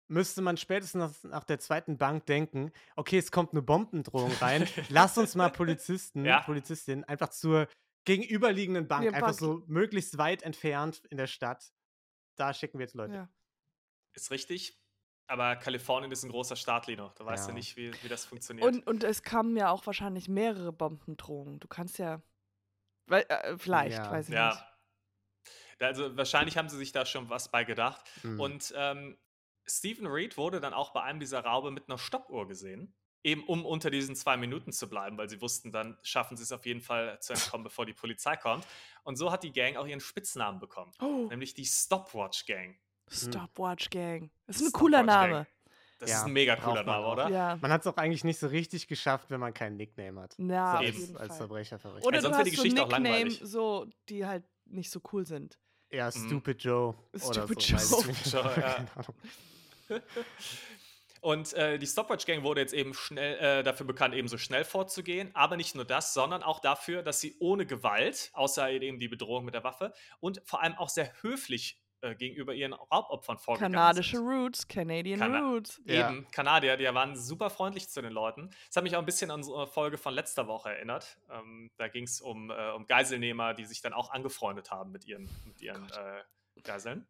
müsste 0.07 0.41
man 0.41 0.57
spätestens 0.57 1.23
nach, 1.23 1.31
nach 1.31 1.43
der 1.43 1.59
zweiten 1.59 1.97
Bank 1.97 2.25
denken, 2.25 2.71
okay, 2.95 3.17
es 3.19 3.31
kommt 3.31 3.51
eine 3.51 3.61
Bombendrohung 3.61 4.31
rein, 4.41 4.67
lass 4.89 5.17
uns 5.17 5.35
mal 5.35 5.49
Polizisten, 5.51 6.25
Ja. 6.25 6.41
Polizistinnen 6.41 7.03
einfach 7.03 7.29
zur 7.29 7.67
gegenüberliegenden 8.07 8.87
Bank, 8.87 9.05
einfach 9.07 9.27
Bank. 9.27 9.37
so 9.39 9.63
möglichst 9.67 10.17
weit 10.17 10.41
entfernt 10.41 11.03
in 11.09 11.17
der 11.17 11.27
Stadt. 11.27 11.71
Da 12.37 12.53
schicken 12.53 12.79
wir 12.79 12.85
jetzt 12.85 12.95
Leute. 12.95 13.13
Ja. 13.13 13.29
Ist 14.13 14.31
richtig. 14.31 14.79
Aber 15.27 15.57
Kalifornien 15.57 16.09
ist 16.11 16.23
ein 16.23 16.29
großer 16.31 16.55
Staat, 16.55 16.87
Lino. 16.87 17.11
Da 17.17 17.25
weißt 17.25 17.47
Ja. 17.47 17.51
du 17.51 17.57
nicht, 17.57 17.75
wie, 17.75 17.91
wie 18.01 18.07
das 18.07 18.23
funktioniert. 18.23 18.65
Und, 18.65 18.87
und 18.87 19.03
es 19.03 19.23
kamen 19.23 19.57
ja 19.57 19.69
auch 19.71 19.85
wahrscheinlich 19.85 20.29
mehrere 20.29 20.71
Bombendrohungen. 20.71 21.59
Du 21.59 21.67
kannst 21.67 21.97
ja. 21.99 22.21
Weil, 23.07 23.25
äh, 23.27 23.57
vielleicht, 23.57 23.97
Ja. 23.97 24.09
weiß 24.09 24.25
ich 24.25 24.29
nicht. 24.29 24.37
ja. 24.37 24.67
Also 25.79 26.15
wahrscheinlich 26.15 26.57
haben 26.57 26.69
sie 26.69 26.77
sich 26.77 26.93
da 26.93 27.05
schon 27.05 27.29
was 27.29 27.51
bei 27.51 27.65
gedacht. 27.65 28.09
Hm. 28.21 28.39
Und 28.39 28.73
ähm, 28.77 29.17
Stephen 29.65 30.07
Reed 30.07 30.37
wurde 30.37 30.61
dann 30.61 30.73
auch 30.73 30.91
bei 30.93 31.03
einem 31.03 31.19
dieser 31.19 31.41
Raube 31.41 31.71
mit 31.71 31.89
einer 31.89 31.97
Stoppuhr 31.97 32.47
gesehen. 32.47 32.95
Eben 33.23 33.43
um 33.45 33.65
unter 33.65 33.89
diesen 33.89 34.15
zwei 34.15 34.37
Minuten 34.37 34.71
zu 34.71 34.87
bleiben, 34.89 35.17
weil 35.17 35.29
sie 35.29 35.41
wussten, 35.41 35.71
dann 35.71 35.97
schaffen 36.03 36.37
sie 36.37 36.43
es 36.43 36.51
auf 36.51 36.65
jeden 36.65 36.81
Fall 36.81 37.19
zu 37.19 37.33
entkommen, 37.33 37.63
bevor 37.63 37.85
die 37.85 37.93
Polizei 37.93 38.37
kommt. 38.37 38.65
Und 39.03 39.15
so 39.17 39.31
hat 39.31 39.43
die 39.43 39.51
Gang 39.51 39.75
auch 39.75 39.85
ihren 39.87 39.99
Spitznamen 39.99 40.59
bekommen, 40.59 40.91
Oh, 41.01 41.27
nämlich 41.29 41.53
die 41.53 41.65
Stopwatch 41.65 42.45
Gang. 42.45 42.77
Stopwatch 43.09 43.89
Gang. 43.89 44.29
Das 44.45 44.57
ist 44.57 44.61
ein 44.61 44.69
Stopwatch 44.69 44.79
cooler 44.79 44.97
Gang. 45.03 45.07
Name. 45.31 45.47
Das 45.99 46.11
Ja, 46.11 46.17
ist 46.19 46.25
ein 46.25 46.33
mega 46.33 46.55
cooler 46.57 46.83
man 46.83 46.85
Name, 46.85 47.05
auch. 47.07 47.11
oder? 47.13 47.29
Ja. 47.29 47.57
Man 47.59 47.71
hat 47.71 47.81
es 47.81 47.87
auch 47.87 47.97
eigentlich 47.97 48.23
nicht 48.23 48.39
so 48.39 48.47
richtig 48.47 48.87
geschafft, 48.87 49.31
wenn 49.31 49.39
man 49.39 49.51
keinen 49.53 49.77
Nickname 49.77 50.21
hat. 50.21 50.35
Ja, 50.37 50.77
so 50.77 50.83
Eben. 50.83 51.17
als. 51.17 51.37
Verbrecher 51.37 51.79
verrichtet. 51.79 52.05
Oder 52.07 52.21
sonst 52.21 52.37
wird 52.37 52.47
die 52.47 52.51
so 52.55 52.61
Geschichte 52.61 52.83
auch 52.83 52.87
Nickname, 52.87 53.09
langweilig. 53.09 53.41
so, 53.43 53.87
die 54.07 54.25
halt 54.25 54.43
nicht 54.65 54.91
so 54.91 55.01
cool 55.11 55.25
sind. 55.25 55.57
ja, 55.89 56.05
Mhm. 56.07 56.27
Stupid 56.27 56.61
Joe. 56.63 56.93
oder 57.13 57.33
Stupid 57.47 57.61
so, 57.61 57.97
Joe. 58.01 58.07
nicht. 58.07 58.31
Joe, 58.31 58.53
ja. 58.59 58.85
Und 61.21 61.53
äh, 61.53 61.77
die 61.79 61.87
Stopwatch 61.87 62.25
Gang 62.25 62.43
wurde 62.43 62.61
jetzt 62.61 62.73
eben 62.73 62.93
schnell 62.93 63.37
äh, 63.37 63.63
dafür 63.63 63.85
bekannt, 63.85 64.13
eben 64.15 64.27
so 64.27 64.37
schnell 64.37 64.63
vorzugehen. 64.63 65.31
Aber 65.33 65.57
nicht 65.57 65.75
nur 65.75 65.85
das, 65.85 66.13
sondern 66.13 66.43
auch 66.43 66.59
dafür, 66.59 67.03
dass 67.03 67.19
sie 67.19 67.35
ohne 67.39 67.65
Gewalt, 67.65 68.29
außer 68.33 68.69
eben 68.71 68.99
die 68.99 69.07
Bedrohung 69.07 69.45
mit 69.45 69.53
der 69.53 69.63
Waffe, 69.63 69.93
und 70.19 70.41
vor 70.45 70.61
allem 70.61 70.75
auch 70.75 70.89
sehr 70.89 71.11
höflich 71.21 71.81
äh, 72.01 72.13
gegenüber 72.13 72.53
ihren 72.53 72.73
Raubopfern 72.73 73.39
vorgegangen 73.39 73.73
Kanadische 73.73 74.17
sind. 74.17 74.27
Roots, 74.27 74.67
Canadian 74.67 75.19
Kana- 75.19 75.39
Roots. 75.39 75.81
Ja. 75.85 76.11
Eben, 76.11 76.27
Kanadier, 76.29 76.77
die 76.77 76.85
waren 76.85 77.15
super 77.15 77.49
freundlich 77.49 77.89
zu 77.89 78.03
den 78.03 78.13
Leuten. 78.13 78.51
Das 78.67 78.75
hat 78.75 78.83
mich 78.83 78.95
auch 78.95 78.99
ein 78.99 79.05
bisschen 79.05 79.31
an 79.31 79.39
unsere 79.39 79.65
Folge 79.65 79.97
von 79.97 80.13
letzter 80.13 80.47
Woche 80.47 80.69
erinnert. 80.69 81.17
Ähm, 81.31 81.71
da 81.77 81.87
ging 81.87 82.03
es 82.03 82.21
um, 82.21 82.51
äh, 82.51 82.71
um 82.71 82.85
Geiselnehmer, 82.85 83.55
die 83.55 83.65
sich 83.65 83.81
dann 83.81 83.93
auch 83.93 84.11
angefreundet 84.11 84.69
haben 84.69 84.91
mit 84.91 85.05
ihren, 85.05 85.27
mit 85.45 85.59
ihren 85.59 85.89
äh, 85.89 86.61
Geiseln. 86.61 87.07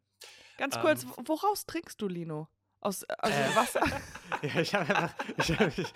Ganz 0.56 0.76
Ähm. 0.76 0.80
kurz, 0.82 1.06
w- 1.06 1.12
woraus 1.26 1.66
trinkst 1.66 2.00
du, 2.00 2.08
Lino? 2.08 2.48
Aus 2.80 3.02
also 3.04 3.36
Äh. 3.38 3.56
Wasser? 3.56 3.80
Ja, 4.42 4.60
ich 4.60 4.72
habe 4.72 4.84
einfach. 4.94 5.14
Ich 5.36 5.50
hab, 5.58 5.76
ich, 5.78 5.92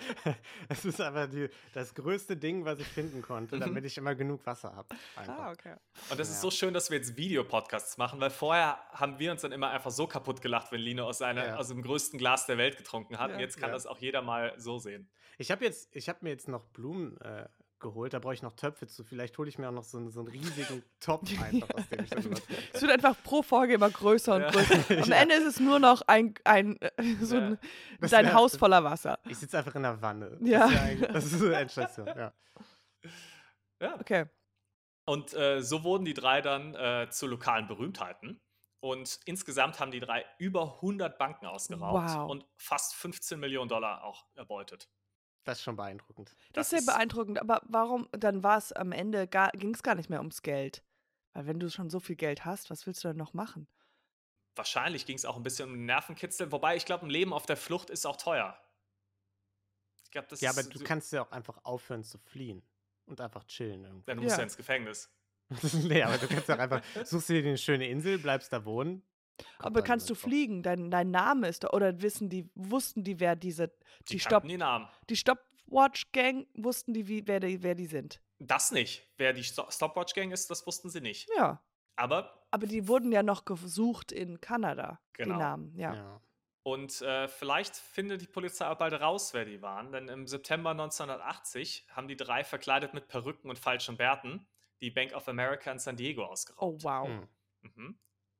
das 0.67 0.83
ist 0.85 0.99
aber 0.99 1.27
die, 1.27 1.49
das 1.73 1.93
größte 1.93 2.35
Ding, 2.35 2.65
was 2.65 2.77
ich 2.79 2.87
finden 2.87 3.21
konnte, 3.21 3.55
Mhm. 3.55 3.61
damit 3.61 3.85
ich 3.85 3.97
immer 3.97 4.15
genug 4.15 4.45
Wasser 4.45 4.75
habe. 4.75 4.89
ah, 5.15 5.51
okay. 5.51 5.75
Und 6.09 6.19
das 6.19 6.27
ist 6.29 6.35
Ja. 6.35 6.41
so 6.41 6.51
schön, 6.51 6.73
dass 6.73 6.89
wir 6.89 6.97
jetzt 6.97 7.15
Videopodcasts 7.15 7.97
machen, 7.97 8.19
weil 8.19 8.31
vorher 8.31 8.79
haben 8.91 9.17
wir 9.17 9.31
uns 9.31 9.41
dann 9.43 9.53
immer 9.53 9.69
einfach 9.69 9.91
so 9.91 10.07
kaputt 10.07 10.41
gelacht, 10.41 10.71
wenn 10.73 10.81
Lino 10.81 11.05
aus, 11.07 11.19
seiner, 11.19 11.45
Ja. 11.47 11.55
aus 11.55 11.69
dem 11.69 11.81
größten 11.83 12.19
Glas 12.19 12.47
der 12.47 12.57
Welt 12.57 12.75
getrunken 12.75 13.17
hat. 13.17 13.29
Ja. 13.29 13.35
Und 13.35 13.39
jetzt 13.41 13.57
kann 13.57 13.69
Ja. 13.69 13.75
das 13.75 13.85
auch 13.87 13.99
jeder 13.99 14.21
mal 14.21 14.53
so 14.57 14.77
sehen. 14.77 15.09
Ich 15.37 15.51
habe 15.51 15.63
jetzt, 15.63 15.95
ich 15.95 16.09
habe 16.09 16.19
mir 16.21 16.31
jetzt 16.31 16.49
noch 16.49 16.65
Blumen 16.65 17.15
äh, 17.21 17.47
geholt, 17.83 18.13
da 18.15 18.19
brauche 18.19 18.33
ich 18.33 18.41
noch 18.41 18.53
Töpfe 18.53 18.87
zu. 18.87 19.03
Vielleicht 19.03 19.37
hole 19.37 19.47
ich 19.47 19.59
mir 19.59 19.67
auch 19.69 19.71
noch 19.73 19.83
so, 19.83 19.99
einen- 19.99 20.09
so 20.09 20.21
einen 20.21 20.29
riesigen 20.29 20.83
Topf 20.99 21.29
einfach, 21.39 21.69
aus 21.75 21.87
dem 21.89 22.03
ich 22.03 22.09
dann. 22.09 22.33
Es 22.73 22.81
wird 22.81 22.91
einfach 22.91 23.15
pro 23.23 23.43
Folge 23.43 23.75
immer 23.75 23.91
größer 23.91 24.35
und 24.35 24.41
Ja. 24.41 24.49
größer. 24.49 24.75
Am 25.03 25.09
Ja. 25.09 25.15
Ende 25.17 25.35
ist 25.35 25.45
es 25.45 25.59
nur 25.59 25.77
noch 25.77 26.01
ein, 26.07 26.33
ein 26.45 26.81
äh, 26.81 26.89
so 27.21 27.35
Ja. 27.37 27.47
ein, 27.49 27.59
Das 28.01 28.09
dein 28.09 28.25
wär- 28.25 28.33
Haus 28.33 28.55
voller 28.57 28.83
Wasser. 28.83 29.19
Ich 29.29 29.37
sitze 29.37 29.59
einfach 29.59 29.75
in 29.75 29.83
der 29.83 30.01
Wanne. 30.01 30.35
Ja. 30.41 30.67
Das 31.11 31.25
ist, 31.25 31.39
ja 31.39 31.47
eine 31.49 31.57
Endstation, 31.57 32.07
ja. 32.07 32.33
Ja. 33.79 33.99
Okay. 33.99 34.25
Und 35.05 35.33
äh, 35.33 35.61
so 35.61 35.83
wurden 35.83 36.05
die 36.05 36.13
drei 36.13 36.41
dann 36.41 36.73
äh, 36.75 37.07
zu 37.09 37.27
lokalen 37.27 37.67
Berühmtheiten. 37.67 38.39
Und 38.79 39.19
insgesamt 39.25 39.79
haben 39.79 39.91
die 39.91 39.99
drei 40.01 40.25
über 40.39 40.75
100 40.75 41.17
Banken 41.17 41.45
ausgeraubt 41.45 42.15
Wow. 42.15 42.29
und 42.29 42.45
fast 42.57 42.95
15 42.95 43.39
Millionen 43.39 43.69
Dollar 43.69 44.03
auch 44.03 44.25
erbeutet. 44.35 44.89
Das 45.43 45.57
ist 45.59 45.63
schon 45.63 45.75
beeindruckend. 45.75 46.29
Das, 46.29 46.37
Das 46.53 46.65
ist 46.67 46.69
sehr 46.71 46.79
ist- 46.79 46.85
beeindruckend. 46.85 47.39
Aber 47.39 47.61
warum, 47.65 48.07
dann 48.11 48.43
war 48.43 48.57
es 48.57 48.71
am 48.71 48.91
Ende, 48.91 49.27
gar, 49.27 49.51
ging 49.51 49.73
es 49.73 49.83
gar 49.83 49.95
nicht 49.95 50.09
mehr 50.09 50.19
ums 50.19 50.41
Geld. 50.41 50.83
Weil 51.33 51.47
wenn 51.47 51.59
du 51.59 51.69
schon 51.69 51.89
so 51.89 51.99
viel 51.99 52.15
Geld 52.15 52.45
hast, 52.45 52.69
was 52.69 52.85
willst 52.87 53.03
du 53.03 53.07
denn 53.09 53.17
noch 53.17 53.33
machen? 53.33 53.67
Wahrscheinlich 54.55 55.05
ging 55.05 55.15
es 55.15 55.25
auch 55.25 55.35
ein 55.35 55.43
bisschen 55.43 55.69
um 55.69 55.85
Nervenkitzel, 55.85 56.51
wobei 56.51 56.75
ich 56.75 56.85
glaube, 56.85 57.05
ein 57.05 57.09
Leben 57.09 57.33
auf 57.33 57.45
der 57.47 57.57
Flucht 57.57 57.89
ist 57.89 58.05
auch 58.05 58.17
teuer. 58.17 58.55
Ich 60.03 60.11
glaube, 60.11 60.27
das 60.29 60.41
Ja, 60.41 60.51
aber 60.51 60.63
du 60.63 60.77
so- 60.77 60.83
kannst 60.85 61.11
ja 61.11 61.23
auch 61.23 61.31
einfach 61.31 61.59
aufhören 61.63 62.03
zu 62.03 62.19
fliehen 62.19 62.61
und 63.07 63.19
einfach 63.19 63.43
chillen 63.45 63.83
irgendwie. 63.83 64.05
Dann 64.05 64.19
musst 64.19 64.35
du 64.35 64.41
Ja. 64.41 64.43
ins 64.43 64.55
Gefängnis. 64.57 65.09
nee, 65.73 66.03
aber 66.03 66.17
du 66.19 66.27
kannst 66.27 66.47
ja 66.47 66.55
auch 66.55 66.59
einfach, 66.59 66.81
suchst 67.05 67.29
dir 67.29 67.39
eine 67.39 67.57
schöne 67.57 67.87
Insel, 67.89 68.19
bleibst 68.19 68.53
da 68.53 68.63
wohnen. 68.63 69.03
Kommt 69.37 69.65
aber 69.65 69.81
kannst 69.81 70.09
du 70.09 70.15
fliegen? 70.15 70.63
Dein, 70.63 70.91
dein 70.91 71.11
Name 71.11 71.47
ist 71.47 71.63
da, 71.63 71.69
oder 71.71 72.01
wissen 72.01 72.29
die, 72.29 72.49
wussten 72.55 73.03
die, 73.03 73.19
wer 73.19 73.35
diese, 73.35 73.67
Die, 74.09 74.13
die, 74.13 74.19
Stopp, 74.19 74.43
die 74.47 74.57
Namen. 74.57 74.87
die 75.09 75.15
Stopwatch-Gang, 75.15 76.47
wussten 76.55 76.93
die, 76.93 77.07
wie, 77.07 77.25
wer, 77.27 77.39
die, 77.39 77.61
wer 77.63 77.75
die 77.75 77.87
sind? 77.87 78.21
Das 78.39 78.71
nicht. 78.71 79.07
Wer 79.17 79.33
die 79.33 79.43
Sto- 79.43 79.69
Stopwatch-Gang 79.71 80.31
ist, 80.31 80.49
das 80.49 80.65
wussten 80.67 80.89
sie 80.89 81.01
nicht. 81.01 81.29
Ja. 81.37 81.61
Aber, 81.95 82.43
Aber 82.51 82.65
die 82.67 82.87
wurden 82.87 83.11
ja 83.11 83.21
noch 83.23 83.45
gesucht 83.45 84.11
in 84.11 84.41
Kanada, 84.41 84.99
Genau. 85.13 85.33
die 85.35 85.39
Namen, 85.39 85.75
ja. 85.77 85.93
Ja. 85.93 86.21
und 86.63 87.01
äh, 87.01 87.27
vielleicht 87.27 87.75
findet 87.75 88.21
die 88.21 88.27
Polizei 88.27 88.67
auch 88.67 88.77
bald 88.77 88.93
raus, 88.99 89.33
wer 89.33 89.45
die 89.45 89.61
waren. 89.61 89.91
Denn 89.91 90.07
im 90.07 90.25
September 90.27 90.71
1980 90.71 91.85
haben 91.91 92.07
die 92.07 92.15
drei 92.17 92.43
verkleidet 92.43 92.93
mit 92.95 93.07
Perücken 93.07 93.49
und 93.49 93.59
falschen 93.59 93.95
Bärten 93.97 94.47
die 94.81 94.89
Bank 94.91 95.13
of 95.13 95.27
America 95.29 95.71
in 95.71 95.77
San 95.79 95.95
Diego 95.95 96.23
Oh, 96.23 96.27
ausgeraubt. 96.31 96.83
wow. 96.83 97.07
Hm. 97.07 97.27
Mhm. 97.75 97.99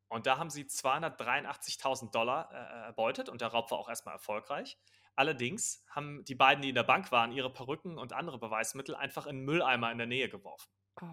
Und 0.10 0.28
da 0.28 0.38
haben 0.38 0.50
sie 0.50 0.63
283.000 0.63 2.12
Dollar 2.12 2.52
äh, 2.52 2.86
erbeutet 2.88 3.30
und 3.30 3.42
der 3.42 3.48
Raub 3.50 3.72
war 3.72 3.80
auch 3.80 3.89
erstmal 3.89 4.16
erfolgreich. 4.16 4.78
Allerdings 5.16 5.84
haben 5.89 6.24
die 6.26 6.36
beiden, 6.36 6.62
die 6.62 6.70
in 6.70 6.76
der 6.76 6.84
Bank 6.84 7.12
waren, 7.12 7.32
ihre 7.32 7.52
Perücken 7.52 7.98
und 7.98 8.13
andere 8.13 8.39
Beweismittel 8.39 8.96
einfach 8.96 9.26
in 9.26 9.38
einen 9.38 9.46
Mülleimer 9.46 9.92
in 9.92 9.98
der 9.98 10.08
Nähe 10.08 10.30
geworfen. 10.30 10.72
Oh. 11.02 11.06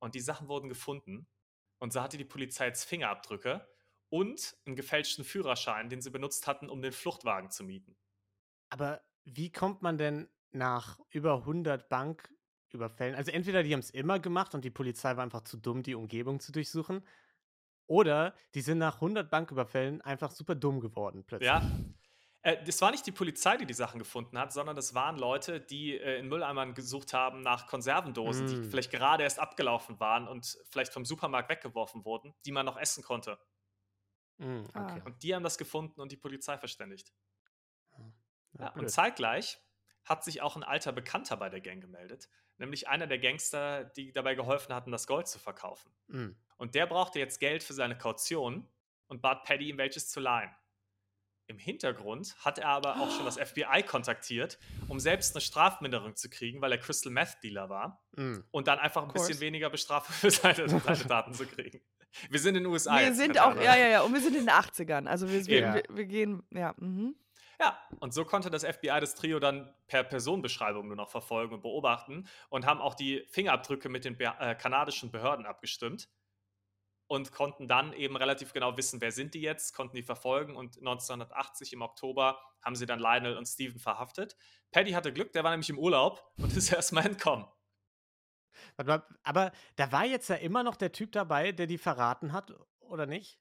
Und 0.00 0.14
die 0.14 0.20
Sachen 0.20 0.48
wurden 0.48 0.68
gefunden. 0.68 1.28
Und 1.78 1.92
so 1.92 2.02
hatte 2.02 2.18
die 2.18 2.24
Polizei 2.24 2.66
jetzt 2.66 2.84
Fingerabdrücke 2.84 3.66
und 4.08 4.56
einen 4.66 4.76
gefälschten 4.76 5.24
Führerschein, 5.24 5.88
den 5.88 6.00
sie 6.00 6.10
benutzt 6.10 6.46
hatten, 6.46 6.68
um 6.68 6.82
den 6.82 6.92
Fluchtwagen 6.92 7.50
zu 7.50 7.64
mieten. 7.64 7.96
Aber 8.68 9.00
wie 9.24 9.50
kommt 9.50 9.82
man 9.82 9.96
denn 9.96 10.28
nach 10.50 10.98
über 11.10 11.34
100 11.36 11.88
Banküberfällen? 11.88 13.14
Also 13.14 13.30
entweder 13.30 13.62
die 13.62 13.72
haben 13.72 13.80
es 13.80 13.90
immer 13.90 14.18
gemacht 14.18 14.54
und 14.54 14.64
die 14.64 14.70
Polizei 14.70 15.16
war 15.16 15.22
einfach 15.22 15.42
zu 15.42 15.56
dumm, 15.56 15.82
die 15.82 15.94
Umgebung 15.94 16.40
zu 16.40 16.52
durchsuchen. 16.52 17.04
Oder 17.90 18.34
die 18.54 18.60
sind 18.60 18.78
nach 18.78 18.94
100 18.96 19.28
Banküberfällen 19.30 20.00
einfach 20.02 20.30
super 20.30 20.54
dumm 20.54 20.78
geworden 20.80 21.24
plötzlich. 21.26 21.48
Ja. 21.48 21.60
Äh, 22.42 22.62
das 22.64 22.80
war 22.80 22.92
nicht 22.92 23.04
die 23.04 23.10
Polizei, 23.10 23.56
die 23.56 23.66
die 23.66 23.74
Sachen 23.74 23.98
gefunden 23.98 24.38
hat, 24.38 24.52
sondern 24.52 24.76
das 24.76 24.94
waren 24.94 25.18
Leute, 25.18 25.60
die 25.60 25.98
äh, 25.98 26.20
in 26.20 26.28
Mülleimern 26.28 26.74
gesucht 26.74 27.12
haben 27.12 27.40
nach 27.42 27.66
Konservendosen, 27.66 28.46
die 28.46 28.54
Mm. 28.56 28.70
vielleicht 28.70 28.92
gerade 28.92 29.24
erst 29.24 29.40
abgelaufen 29.40 29.98
waren 29.98 30.28
und 30.28 30.56
vielleicht 30.70 30.92
vom 30.92 31.04
Supermarkt 31.04 31.50
weggeworfen 31.50 32.04
wurden, 32.04 32.32
die 32.46 32.52
man 32.52 32.64
noch 32.64 32.76
essen 32.76 33.02
konnte. 33.02 33.38
Hm, 34.38 34.64
Ah. 34.72 34.84
okay. 34.84 35.02
Und 35.04 35.22
die 35.24 35.34
haben 35.34 35.42
das 35.42 35.58
gefunden 35.58 36.00
und 36.00 36.12
die 36.12 36.16
Polizei 36.16 36.56
verständigt. 36.58 37.12
Ja, 37.98 38.12
Ja, 38.66 38.68
und 38.74 38.88
zeitgleich 38.88 39.58
hat 40.04 40.22
sich 40.22 40.42
auch 40.42 40.54
ein 40.54 40.62
alter 40.62 40.92
Bekannter 40.92 41.36
bei 41.36 41.48
der 41.50 41.60
Gang 41.60 41.80
gemeldet, 41.82 42.28
nämlich 42.56 42.88
einer 42.88 43.08
der 43.08 43.18
Gangster, 43.18 43.84
die 43.84 44.12
dabei 44.12 44.36
geholfen 44.36 44.74
hatten, 44.74 44.92
das 44.92 45.06
Gold 45.08 45.26
zu 45.26 45.40
verkaufen. 45.40 45.92
Hm. 46.08 46.36
Und 46.60 46.74
der 46.74 46.86
brauchte 46.86 47.18
jetzt 47.18 47.40
Geld 47.40 47.62
für 47.62 47.72
seine 47.72 47.96
Kaution 47.96 48.68
und 49.06 49.22
bat 49.22 49.44
Paddy, 49.44 49.70
ihm 49.70 49.78
welches 49.78 50.10
zu 50.10 50.20
leihen. 50.20 50.50
Im 51.46 51.56
Hintergrund 51.56 52.36
hat 52.44 52.58
er 52.58 52.68
aber 52.68 53.00
auch 53.00 53.10
schon 53.10 53.24
das 53.24 53.38
FBI 53.48 53.82
kontaktiert, 53.82 54.58
um 54.86 55.00
selbst 55.00 55.34
eine 55.34 55.40
Strafminderung 55.40 56.16
zu 56.16 56.28
kriegen, 56.28 56.60
weil 56.60 56.70
er 56.70 56.76
Crystal 56.78 57.10
Meth 57.10 57.38
Dealer 57.42 57.70
war 57.70 58.04
Hm. 58.14 58.44
und 58.50 58.68
dann 58.68 58.78
einfach 58.78 59.02
ein 59.02 59.08
bisschen 59.08 59.40
weniger 59.40 59.70
Bestrafung 59.70 60.14
für 60.14 60.30
seine, 60.30 60.68
seine 60.80 61.04
Daten 61.06 61.32
zu 61.32 61.46
kriegen. 61.46 61.80
Wir 62.28 62.38
sind 62.38 62.56
in 62.56 62.64
den 62.64 62.72
USA. 62.72 62.98
Wir 62.98 63.06
jetzt, 63.06 63.16
sind 63.16 63.40
auch, 63.40 63.56
ja, 63.56 63.74
ja, 63.76 63.88
ja, 63.88 64.00
und 64.02 64.12
wir 64.12 64.20
sind 64.20 64.36
in 64.36 64.44
den 64.44 64.54
80ern. 64.54 65.06
Also 65.06 65.30
wir, 65.30 65.40
Ja. 65.40 65.74
wir, 65.74 65.82
wir 65.88 66.04
gehen, 66.04 66.42
ja, 66.50 66.74
mhm. 66.76 67.16
Ja, 67.58 67.78
und 68.00 68.12
so 68.12 68.26
konnte 68.26 68.50
das 68.50 68.64
FBI 68.64 69.00
das 69.00 69.14
Trio 69.14 69.38
dann 69.38 69.72
per 69.86 70.04
Personenbeschreibung 70.04 70.86
nur 70.88 70.96
noch 70.96 71.10
verfolgen 71.10 71.54
und 71.54 71.62
beobachten 71.62 72.28
und 72.50 72.66
haben 72.66 72.80
auch 72.80 72.94
die 72.94 73.24
Fingerabdrücke 73.30 73.88
mit 73.88 74.04
den 74.04 74.20
äh, 74.20 74.54
kanadischen 74.56 75.10
Behörden 75.10 75.46
abgestimmt 75.46 76.08
und 77.10 77.32
konnten 77.32 77.68
dann 77.68 77.92
eben 77.92 78.16
relativ 78.16 78.52
genau 78.52 78.76
wissen, 78.76 79.00
wer 79.00 79.12
sind 79.12 79.34
die 79.34 79.40
jetzt, 79.40 79.74
konnten 79.74 79.96
die 79.96 80.02
verfolgen 80.02 80.56
und 80.56 80.78
1980 80.78 81.72
im 81.72 81.82
Oktober 81.82 82.40
haben 82.62 82.76
sie 82.76 82.86
dann 82.86 83.00
Lionel 83.00 83.36
und 83.36 83.46
Steven 83.46 83.78
verhaftet. 83.78 84.36
Paddy 84.70 84.92
hatte 84.92 85.12
Glück, 85.12 85.32
der 85.32 85.44
war 85.44 85.50
nämlich 85.50 85.70
im 85.70 85.78
Urlaub 85.78 86.32
und 86.38 86.52
ist 86.56 86.72
erstmal 86.72 87.06
entkommen. 87.06 87.46
Aber 88.76 89.52
da 89.76 89.92
war 89.92 90.04
jetzt 90.04 90.28
ja 90.28 90.36
immer 90.36 90.62
noch 90.62 90.76
der 90.76 90.92
Typ 90.92 91.12
dabei, 91.12 91.52
der 91.52 91.66
die 91.66 91.78
verraten 91.78 92.32
hat, 92.32 92.52
oder 92.80 93.06
nicht? 93.06 93.40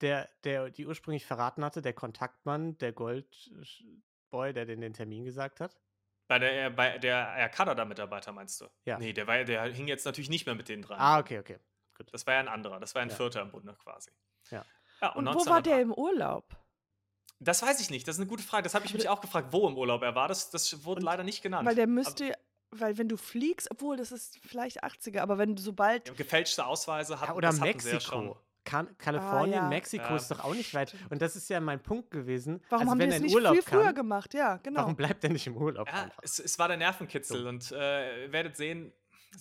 der, 0.00 0.28
der 0.44 0.70
die 0.70 0.86
ursprünglich 0.86 1.24
verraten 1.24 1.64
hatte, 1.64 1.82
der 1.82 1.92
Kontaktmann, 1.92 2.76
der 2.78 2.92
Goldboy, 2.92 4.52
der 4.52 4.66
den, 4.66 4.80
den 4.80 4.92
Termin 4.92 5.24
gesagt 5.24 5.60
hat? 5.60 5.78
Bei 6.28 6.38
der, 6.38 6.70
bei 6.70 6.98
der 6.98 7.34
Air 7.36 7.48
Canada-Mitarbeiter 7.48 8.32
meinst 8.32 8.60
du? 8.60 8.66
Ja. 8.84 8.98
Nee, 8.98 9.12
der, 9.12 9.26
war, 9.26 9.44
der 9.44 9.64
hing 9.64 9.88
jetzt 9.88 10.04
natürlich 10.04 10.30
nicht 10.30 10.46
mehr 10.46 10.54
mit 10.54 10.68
denen 10.68 10.82
dran. 10.82 10.98
Ah, 10.98 11.18
okay, 11.18 11.38
okay. 11.38 11.58
Das 12.12 12.26
war 12.26 12.34
ja 12.34 12.40
ein 12.40 12.48
anderer, 12.48 12.80
das 12.80 12.94
war 12.94 13.02
ein 13.02 13.08
Ja. 13.10 13.14
Vierter 13.16 13.42
im 13.42 13.50
Bunde 13.50 13.74
quasi. 13.82 14.10
Ja. 14.50 14.64
ja 15.00 15.08
Und 15.12 15.24
wo 15.26 15.30
1908 15.30 15.48
war 15.50 15.62
der 15.62 15.80
im 15.80 15.92
Urlaub? 15.92 16.56
Das 17.40 17.62
weiß 17.62 17.80
ich 17.80 17.90
nicht, 17.90 18.06
das 18.08 18.16
ist 18.16 18.20
eine 18.20 18.28
gute 18.28 18.42
Frage. 18.42 18.62
Das 18.62 18.74
habe 18.74 18.86
ich 18.86 18.94
mich 18.94 19.08
auch 19.08 19.20
gefragt, 19.20 19.48
wo 19.52 19.68
im 19.68 19.76
Urlaub 19.76 20.02
er 20.02 20.14
war. 20.14 20.28
Das, 20.28 20.50
das 20.50 20.84
wurde 20.84 21.00
Und- 21.00 21.04
leider 21.04 21.24
nicht 21.24 21.42
genannt. 21.42 21.66
Weil 21.66 21.74
der 21.74 21.84
Aber- 21.84 21.92
müsste, 21.92 22.32
weil 22.70 22.96
wenn 22.96 23.08
du 23.08 23.16
fliegst, 23.16 23.70
obwohl 23.70 23.96
das 23.96 24.12
ist 24.12 24.38
vielleicht 24.46 24.82
80er, 24.84 25.20
aber 25.20 25.36
wenn 25.38 25.54
du 25.56 25.62
sobald. 25.62 26.08
Ja, 26.08 26.14
gefälschte 26.14 26.64
Ausweise 26.64 27.20
hatten, 27.20 27.32
Ja, 27.32 27.36
oder 27.36 27.48
das 27.48 27.60
hatten 27.60 27.78
sie 27.80 27.88
ja 27.88 27.94
Mexiko. 27.94 28.16
schon. 28.16 28.36
Kan 28.64 28.96
Kalifornien, 28.96 29.52
ja. 29.56 29.68
Mexiko 29.68 30.04
Ja. 30.06 30.16
ist 30.16 30.30
doch 30.30 30.42
auch 30.42 30.54
nicht 30.54 30.72
weit. 30.72 30.94
Und 31.10 31.20
das 31.20 31.36
ist 31.36 31.50
ja 31.50 31.60
mein 31.60 31.82
Punkt 31.82 32.10
gewesen. 32.10 32.62
Warum 32.70 32.80
also 32.82 32.90
haben 32.92 32.98
wenn 32.98 33.10
die 33.10 33.10
das 33.10 33.18
in 33.18 33.24
nicht 33.26 33.34
Urlaub 33.34 33.52
viel 33.52 33.62
früher 33.62 33.84
kann, 33.84 33.94
gemacht? 33.94 34.32
Ja, 34.32 34.56
genau. 34.56 34.80
warum 34.80 34.96
bleibt 34.96 35.22
er 35.22 35.28
nicht 35.30 35.46
im 35.46 35.56
Urlaub 35.58 35.86
Ja, 35.86 36.08
es, 36.22 36.38
es 36.38 36.58
war 36.58 36.68
der 36.68 36.78
Nervenkitzel 36.78 37.46
und 37.46 37.70
äh, 37.72 38.24
ihr 38.24 38.32
werdet 38.32 38.56
sehen, 38.56 38.90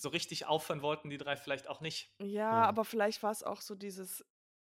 so 0.01 0.09
richtig 0.09 0.45
aufhören 0.45 0.81
wollten 0.81 1.09
die 1.09 1.17
drei 1.17 1.35
vielleicht 1.37 1.67
auch 1.67 1.81
nicht. 1.81 2.11
Ja, 2.21 2.49
Ja. 2.49 2.67
aber 2.67 2.85
vielleicht 2.85 3.23
war 3.23 3.31
es 3.31 3.43
auch 3.43 3.61
so 3.61 3.75
dieses, 3.75 4.23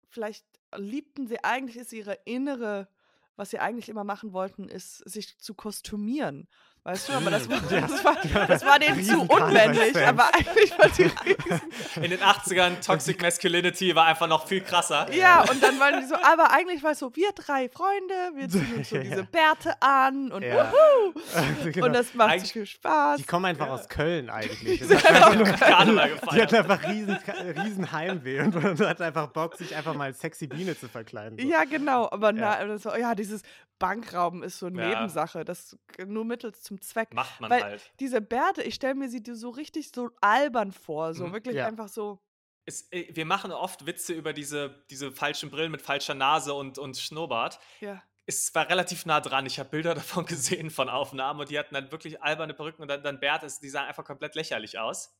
vielleicht 0.09 0.47
liebten 0.77 1.27
sie, 1.27 1.43
eigentlich 1.45 1.77
ist 1.77 1.93
ihre 1.93 2.15
innere, 2.25 2.89
was 3.37 3.51
sie 3.51 3.59
eigentlich 3.59 3.89
immer 3.89 4.05
machen 4.05 4.33
wollten, 4.33 4.69
ist, 4.69 4.99
sich 4.99 5.39
zu 5.39 5.55
kostümieren. 5.55 6.49
Weißt 6.89 7.09
du, 7.11 7.13
aber 7.13 7.31
das, 7.31 7.49
war- 7.51 7.59
Ja. 7.71 7.81
das, 7.83 8.03
war, 8.05 8.17
das 8.47 8.65
war 8.65 8.79
denen 8.79 9.05
zu 9.05 9.27
Karnevalsfans. 9.27 9.97
aber 10.09 10.35
eigentlich 10.35 10.79
war 10.79 10.89
die 10.89 11.03
riesen. 11.03 11.61
In 12.03 12.11
den 12.11 12.21
80ern 12.21 12.81
Toxic 12.85 13.21
Masculinity 13.21 13.95
war 13.95 14.07
einfach 14.07 14.27
noch 14.27 14.47
viel 14.47 14.63
krasser. 14.63 15.07
Ja, 15.13 15.43
und 15.43 15.63
dann 15.63 15.79
waren 15.79 16.01
die 16.01 16.07
so, 16.07 16.15
aber 16.15 16.51
eigentlich 16.51 16.83
war 16.83 16.93
es 16.93 16.99
so, 17.01 17.15
wir 17.15 17.31
drei 17.35 17.69
Freunde, 17.69 18.15
wir 18.37 18.49
ziehen 18.49 18.75
uns 18.77 18.89
so 18.89 18.97
Ja. 18.97 19.03
diese 19.03 19.25
Bärte 19.25 19.75
an 19.83 20.33
und 20.33 20.43
Ja. 20.43 20.73
wuhu, 20.73 21.21
Also 21.35 21.71
genau. 21.73 21.87
und 21.87 21.93
das 21.93 22.15
macht 22.15 22.29
so 22.31 22.35
Eigentlich- 22.37 22.53
viel 22.53 22.67
Spaß. 22.67 23.19
die 23.19 23.25
kommen 23.25 23.45
einfach 23.45 23.67
Ja. 23.67 23.73
aus 23.75 23.89
Köln 23.91 24.31
eigentlich. 24.31 24.79
sind 24.81 24.91
Das 24.91 25.03
ist 25.03 25.07
einfach 25.11 25.35
nur- 25.35 25.45
Karneval 25.45 26.09
Die 26.09 26.21
gefeiert. 26.21 26.53
hat 26.53 26.71
einfach 26.71 26.89
riesen, 26.89 27.19
riesen 27.65 27.93
Heimweh 27.93 28.41
und, 28.41 28.57
und 28.57 28.81
hat 28.81 29.03
einfach 29.03 29.27
Bock, 29.29 29.57
sich 29.57 29.77
einfach 29.77 29.93
mal 29.95 30.05
als 30.05 30.21
sexy 30.21 30.47
Biene 30.47 30.75
zu 30.79 30.89
verkleiden. 30.89 31.39
So. 31.39 31.47
Ja, 31.47 31.65
genau, 31.65 32.09
aber 32.11 32.33
Ja. 32.35 32.57
na, 32.61 32.65
das 32.65 32.83
so, 32.83 32.95
ja, 32.97 33.15
dieses 33.15 33.43
Bankrauben 33.79 34.43
ist 34.43 34.59
so 34.59 34.67
eine 34.67 34.83
Ja. 34.83 34.89
Nebensache, 34.89 35.45
das 35.45 35.77
nur 36.07 36.25
mittels 36.25 36.63
zum 36.63 36.81
Zweck. 36.81 37.13
Macht 37.15 37.41
man 37.41 37.51
Weil 37.51 37.63
halt. 37.63 37.93
diese 38.01 38.21
Bärte, 38.21 38.63
ich 38.63 38.75
stelle 38.75 38.95
mir 38.95 39.09
sie 39.09 39.23
so 39.33 39.51
richtig 39.51 39.91
so 39.95 40.11
albern 40.21 40.73
vor, 40.73 41.15
so 41.15 41.27
Mhm. 41.27 41.33
wirklich 41.33 41.57
Ja. 41.57 41.67
einfach 41.67 41.89
so. 41.89 42.19
Es, 42.65 42.91
äh, 42.93 43.07
wir 43.15 43.25
machen 43.25 43.51
oft 43.53 43.87
Witze 43.87 44.13
über 44.13 44.33
diese, 44.33 44.85
diese 44.91 45.11
falschen 45.13 45.51
Brillen 45.51 45.71
mit 45.73 45.81
falscher 45.83 46.15
Nase 46.15 46.53
und, 46.55 46.79
und 46.79 46.97
Schnurrbart. 46.99 47.59
Ja. 47.81 48.03
Es 48.27 48.55
war 48.55 48.69
relativ 48.69 49.07
nah 49.07 49.21
dran. 49.23 49.47
Ich 49.47 49.59
habe 49.59 49.71
Bilder 49.71 49.95
davon 50.23 50.27
gesehen 50.27 50.71
von 50.71 50.89
Aufnahmen 50.91 51.41
und 51.41 51.49
die 51.49 51.59
hatten 51.59 51.73
dann 51.75 51.91
wirklich 51.93 52.23
alberne 52.23 52.53
Perücken 52.53 52.83
und 52.83 52.89
dann, 52.89 53.03
dann 53.03 53.21
Bärte, 53.21 53.47
es- 53.47 53.61
die 53.61 53.71
sahen 53.71 53.87
einfach 53.89 54.05
komplett 54.05 54.35
lächerlich 54.35 54.79
aus. 54.79 55.17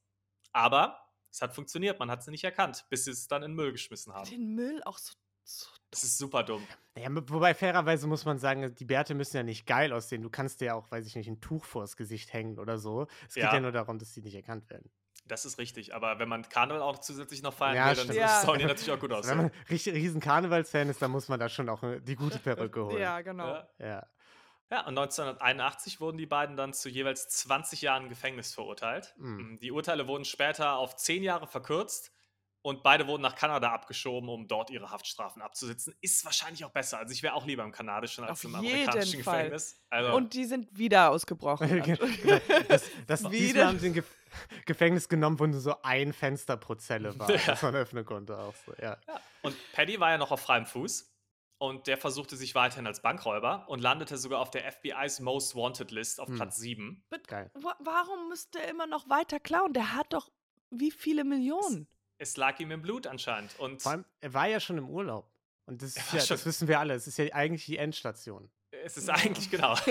Aber 0.53 1.01
es 1.31 1.41
hat 1.43 1.55
funktioniert, 1.55 1.99
man 1.99 2.11
hat 2.11 2.23
sie 2.23 2.31
nicht 2.31 2.45
erkannt, 2.45 2.85
bis 2.91 3.05
sie 3.05 3.11
es 3.13 3.29
dann 3.29 3.43
in 3.43 3.53
den 3.53 3.57
Müll 3.57 3.73
geschmissen 3.73 4.13
haben. 4.13 4.29
Den 4.29 4.55
Müll 4.55 4.83
auch 4.85 4.99
so. 4.99 5.15
So 5.49 5.67
Das 5.91 6.05
ist 6.05 6.19
super 6.19 6.43
dumm. 6.43 6.67
Ja, 6.97 7.09
wobei 7.11 7.55
fairerweise 7.55 8.07
muss 8.07 8.25
man 8.25 8.39
sagen, 8.39 8.75
die 8.75 8.85
Bärte 8.85 9.15
müssen 9.15 9.37
ja 9.37 9.43
nicht 9.43 9.67
geil 9.67 9.93
aussehen. 9.93 10.23
Du 10.23 10.31
kannst 10.31 10.61
dir 10.61 10.67
ja 10.67 10.75
auch, 10.75 10.91
weiß 10.91 11.07
ich 11.07 11.17
nicht, 11.17 11.29
ein 11.29 11.41
Tuch 11.41 11.65
vors 11.65 11.97
Gesicht 11.97 12.33
hängen 12.33 12.59
oder 12.59 12.79
so. 12.79 13.07
Es 13.27 13.35
geht 13.35 13.45
Ja. 13.45 13.55
ja 13.55 13.61
nur 13.61 13.73
darum, 13.73 13.99
dass 13.99 14.13
die 14.13 14.21
nicht 14.23 14.35
erkannt 14.35 14.69
werden. 14.69 14.91
Das 15.27 15.45
ist 15.45 15.59
richtig. 15.59 15.95
Aber 15.95 16.19
wenn 16.19 16.29
man 16.29 16.49
Karneval 16.49 16.83
auch 16.83 16.99
zusätzlich 16.99 17.43
noch 17.43 17.53
feiern 17.55 17.77
Ja, 17.77 17.89
will, 17.97 18.07
dann. 18.07 18.17
Ja. 18.17 18.41
sollen 18.41 18.59
die 18.61 18.65
natürlich 18.65 18.91
auch 18.91 18.99
gut 19.01 19.13
Also, 19.13 19.29
wenn 19.31 19.37
man 19.39 19.51
richtig 19.71 19.95
riesen 19.95 20.21
Karnevalsfan 20.21 20.89
ist, 20.89 21.01
dann 21.03 21.11
muss 21.11 21.29
man 21.29 21.39
da 21.39 21.49
schon 21.49 21.69
auch 21.69 21.83
äh, 21.83 22.01
die 22.01 22.17
gute 22.17 22.39
Perücke 22.39 22.85
holen. 22.87 23.01
Ja, 23.01 23.21
genau. 23.21 23.47
Ja. 23.47 23.69
ja. 23.79 24.07
Ja, 24.71 24.81
und 24.81 24.99
1981 24.99 25.99
wurden 26.01 26.19
die 26.19 26.27
beiden 26.27 26.57
dann 26.57 26.75
zu 26.75 26.91
jeweils 26.91 27.29
20 27.29 27.81
Jahren 27.81 28.11
Gefängnis 28.11 28.53
verurteilt. 28.53 29.15
Mhm. 29.17 29.59
Die 29.63 29.73
Urteile 29.73 30.07
wurden 30.07 30.27
später 30.27 30.77
auf 30.77 30.95
10 30.97 31.23
Jahre 31.23 31.47
verkürzt 31.47 32.13
und 32.63 32.83
beide 32.83 33.07
wurden 33.07 33.23
nach 33.23 33.35
Kanada 33.37 33.71
abgeschoben, 33.73 34.29
um 34.29 34.49
dort 34.49 34.71
ihre 34.71 34.91
Haftstrafen 34.91 35.41
abzusitzen. 35.43 35.95
Ist 36.01 36.25
wahrscheinlich 36.25 36.65
auch 36.65 36.71
besser. 36.71 36.99
Also 36.99 37.13
ich 37.13 37.23
wäre 37.23 37.35
auch 37.35 37.47
lieber 37.47 37.63
im 37.63 37.73
kanadischen 37.73 38.25
als 38.25 38.33
Auf 38.33 38.45
im 38.45 38.55
amerikanischen 38.57 39.23
Fall. 39.23 39.37
Gefängnis. 39.45 39.81
Also, 39.91 40.15
Und 40.17 40.35
die 40.35 40.45
sind 40.45 40.77
wieder 40.77 41.11
ausgebrochen. 41.11 41.69
Genau, 41.85 41.99
das, 42.69 42.85
das, 43.07 43.31
Wieder. 43.31 43.69
haben 43.69 43.79
sie 43.79 43.87
ein 43.89 43.93
Ge 43.95 44.03
Gefängnis 44.67 45.09
genommen, 45.09 45.39
wo 45.39 45.47
nur 45.47 45.61
so 45.61 45.75
ein 45.83 46.13
Fenster 46.13 46.57
pro 46.59 46.75
Zelle 46.75 47.19
war, 47.19 47.31
Ja. 47.35 47.41
das 47.47 47.63
man 47.63 47.75
öffnen 47.75 48.05
konnte. 48.05 48.37
Auch 48.39 48.55
so. 48.67 48.73
ja. 48.83 48.99
ja. 49.07 49.21
und 49.43 49.57
Paddy 49.73 49.99
war 50.01 50.11
ja 50.11 50.19
noch 50.19 50.31
auf 50.31 50.41
freiem 50.41 50.67
Fuß. 50.67 51.15
Und 51.61 51.89
der 51.89 51.97
versuchte 51.99 52.37
sich 52.37 52.55
weiterhin 52.55 52.87
als 52.87 53.03
Bankräuber 53.03 53.65
und 53.69 53.81
landete 53.81 54.17
sogar 54.17 54.39
auf 54.41 54.51
der 54.53 54.71
FBI's 54.71 55.19
Most 55.19 55.57
Wanted 55.57 55.91
List 55.91 56.21
auf 56.21 56.29
Hm. 56.29 56.37
Platz 56.37 56.57
7. 56.59 57.05
But 57.11 57.27
Geil. 57.27 57.51
wa- 57.55 57.75
warum 57.81 58.29
müsste 58.29 58.61
er 58.63 58.69
immer 58.69 58.87
noch 58.87 59.09
weiter 59.09 59.41
klauen? 59.41 59.73
Der 59.73 59.95
hat 59.95 60.13
doch 60.13 60.31
wie 60.71 60.91
viele 60.93 61.25
Millionen? 61.25 61.89
Es 62.19 62.37
lag 62.37 62.59
ihm 62.61 62.71
im 62.73 62.83
Blut 62.83 63.07
anscheinend. 63.07 63.59
Und 63.59 63.81
Vor 63.83 63.93
allem, 63.93 64.05
er 64.21 64.35
war 64.35 64.47
ja 64.49 64.59
schon 64.61 64.77
im 64.79 64.89
Urlaub. 64.89 65.31
Und 65.67 65.83
das, 65.83 65.95
ja, 66.13 66.25
das 66.25 66.45
wissen 66.47 66.67
wir 66.69 66.81
alle. 66.81 66.95
Es 66.95 67.07
ist 67.07 67.17
ja 67.19 67.27
eigentlich 67.33 67.65
die 67.67 67.77
Endstation. 67.79 68.51
es 68.71 68.97
ist 68.97 69.09
eigentlich 69.09 69.51
genau. 69.51 69.75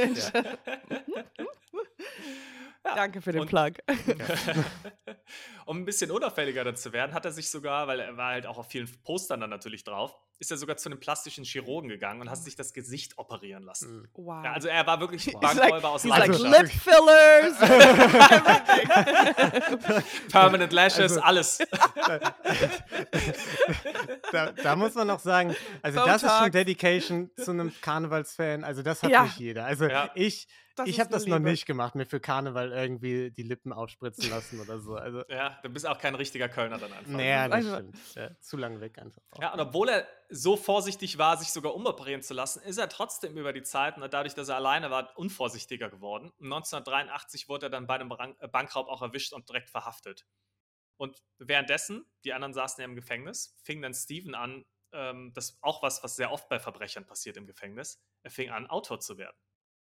Ja. 2.85 2.95
Danke 2.95 3.21
für 3.21 3.33
den 3.33 3.41
Und- 3.41 3.49
Plug. 3.49 3.73
um 5.67 5.77
ein 5.79 5.85
bisschen 5.85 6.09
unauffälliger 6.11 6.73
zu 6.75 6.91
werden, 6.93 7.13
hat 7.13 7.25
er 7.25 7.31
sich 7.31 7.49
sogar, 7.49 7.87
weil 7.87 7.99
er 7.99 8.17
war 8.17 8.31
halt 8.31 8.45
auch 8.47 8.57
auf 8.57 8.67
vielen 8.67 8.87
Postern 9.03 9.39
dann 9.41 9.49
natürlich 9.49 9.83
drauf, 9.83 10.15
ist 10.39 10.51
er 10.51 10.57
sogar 10.57 10.77
zu 10.77 10.89
einem 10.89 10.99
plastischen 10.99 11.43
Chirurgen 11.43 11.89
gegangen 11.89 12.21
und 12.21 12.29
hat 12.29 12.37
sich 12.37 12.55
das 12.55 12.73
Gesicht 12.73 13.17
operieren 13.17 13.63
lassen. 13.63 14.01
Mhm. 14.01 14.07
Wow. 14.13 14.43
Ja, 14.45 14.53
also 14.53 14.67
er 14.67 14.85
war 14.87 14.99
wirklich 14.99 15.23
He's 15.25 15.33
Bankräuber 15.39 15.89
aus 15.89 16.03
He's 16.03 16.09
like 16.11 16.29
Also- 16.29 16.45
Leidenschaft. 16.47 16.85
lip 16.85 16.93
fillers. 16.95 17.57
Permanent 20.31 20.73
Lashes, 20.73 21.17
Also- 21.17 21.21
alles. 21.21 21.57
da, 24.31 24.51
da 24.51 24.75
muss 24.75 24.93
man 24.95 25.07
noch 25.07 25.19
sagen, 25.19 25.55
also 25.81 26.05
das 26.05 26.23
ist 26.23 26.29
schon 26.29 26.37
Botox. 26.39 26.51
Dedication 26.51 27.31
zu 27.37 27.51
einem 27.51 27.71
Karnevalsfan. 27.81 28.63
Also 28.63 28.81
das 28.83 29.03
hat 29.03 29.09
Ja. 29.11 29.23
nicht 29.23 29.37
jeder. 29.39 29.65
Also 29.65 29.85
Ja. 29.87 30.11
ich, 30.15 30.47
Das 30.75 30.87
ich 30.87 30.99
habe 30.99 31.09
das 31.09 31.25
noch 31.25 31.37
Liebe. 31.37 31.49
nicht 31.49 31.65
gemacht, 31.65 31.95
mir 31.95 32.05
für 32.05 32.19
Karneval 32.19 32.71
irgendwie 32.71 33.31
die 33.31 33.41
Lippen 33.43 33.73
aufspritzen 33.73 34.29
lassen 34.29 34.59
oder 34.61 34.79
so. 34.79 34.95
Also, 34.95 35.23
Ja, 35.29 35.56
du 35.61 35.69
bist 35.69 35.85
auch 35.85 35.97
kein 35.99 36.15
richtiger 36.15 36.49
Kölner 36.49 36.77
dann 36.77 36.91
einfach. 36.93 37.11
naja, 37.11 37.47
das 37.47 37.55
also- 37.65 37.75
stimmt. 37.75 38.15
Ja, 38.15 38.39
zu 38.41 38.57
lange 38.57 38.79
weg 38.81 38.97
einfach. 38.99 39.21
auch. 39.31 39.41
Ja, 39.41 39.53
und 39.53 39.59
obwohl 39.59 39.89
er 39.89 40.07
so 40.29 40.57
vorsichtig 40.57 41.17
war, 41.17 41.37
sich 41.37 41.51
sogar 41.51 41.73
umoperieren 41.75 42.21
zu 42.21 42.33
lassen, 42.33 42.61
ist 42.63 42.77
er 42.77 42.89
trotzdem 42.89 43.37
über 43.37 43.53
die 43.53 43.63
Zeit 43.63 43.97
und 43.97 44.13
dadurch, 44.13 44.33
dass 44.35 44.49
er 44.49 44.55
alleine 44.57 44.91
war, 44.91 45.17
unvorsichtiger 45.17 45.89
geworden. 45.89 46.31
1983 46.39 47.47
wurde 47.49 47.67
er 47.67 47.69
dann 47.69 47.87
bei 47.87 47.95
einem 47.95 48.11
äh, 48.39 48.47
Bankraub 48.47 48.87
auch 48.87 49.01
erwischt 49.01 49.33
und 49.33 49.47
direkt 49.49 49.69
verhaftet. 49.69 50.25
Und 50.97 51.21
währenddessen, 51.37 52.05
die 52.23 52.33
anderen 52.33 52.53
saßen 52.53 52.81
ja 52.81 52.85
im 52.85 52.95
Gefängnis, 52.95 53.55
fing 53.63 53.81
dann 53.81 53.93
Steven 53.93 54.33
an, 54.35 54.65
ähm, 54.93 55.31
das 55.33 55.51
ist 55.51 55.57
auch 55.61 55.83
was, 55.83 56.03
was 56.03 56.15
sehr 56.15 56.31
oft 56.31 56.49
bei 56.49 56.59
Verbrechern 56.59 57.05
passiert 57.05 57.37
im 57.37 57.45
Gefängnis, 57.45 58.01
er 58.23 58.31
fing 58.31 58.49
an, 58.49 58.67
Autor 58.67 58.99
zu 58.99 59.17
werden. 59.17 59.37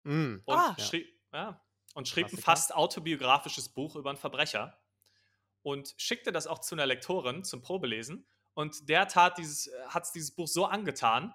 Mm. 0.03 0.41
Und 0.45 0.55
Ah. 0.57 0.75
schrieb, 0.79 1.07
ja, 1.31 1.61
und 1.93 2.07
schrieb 2.07 2.27
ein 2.33 2.37
fast 2.37 2.73
autobiografisches 2.73 3.69
Buch 3.69 3.95
über 3.95 4.09
einen 4.09 4.17
Verbrecher 4.17 4.77
und 5.63 5.93
schickte 5.97 6.31
das 6.31 6.45
auch 6.47 6.59
zu 6.59 6.75
einer 6.75 6.85
Lektorin 6.85 7.43
zum 7.43 7.61
Probelesen. 7.61 8.27
Und 8.53 8.87
der 8.89 9.07
tat 9.07 9.37
dieses, 9.39 9.69
hat 9.87 10.07
dieses 10.13 10.35
Buch 10.35 10.47
so 10.47 10.65
angetan, 10.65 11.33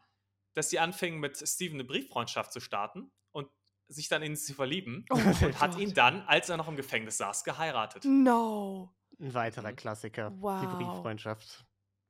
dass 0.55 0.70
sie 0.70 0.79
anfing, 0.79 1.18
mit 1.18 1.37
Steven 1.37 1.74
eine 1.76 1.85
Brieffreundschaft 1.85 2.53
zu 2.53 2.61
starten 2.61 3.11
und 3.33 3.49
sich 3.89 4.09
dann 4.09 4.22
in 4.22 4.33
ihn 4.33 4.37
zu 4.37 4.55
verlieben 4.55 5.05
Oh 5.11 5.14
und 5.14 5.61
hat 5.61 5.72
Gott. 5.72 5.81
ihn 5.81 5.95
dann, 5.95 6.22
als 6.22 6.49
er 6.49 6.57
noch 6.57 6.68
im 6.68 6.76
Gefängnis 6.76 7.16
saß, 7.18 7.43
geheiratet. 7.45 8.05
No. 8.05 8.95
Ein 9.18 9.35
weiterer 9.35 9.72
Mhm. 9.72 9.76
Klassiker. 9.76 10.31
Die 10.31 10.37
Wow. 10.43 10.76
Brieffreundschaft. 10.76 11.64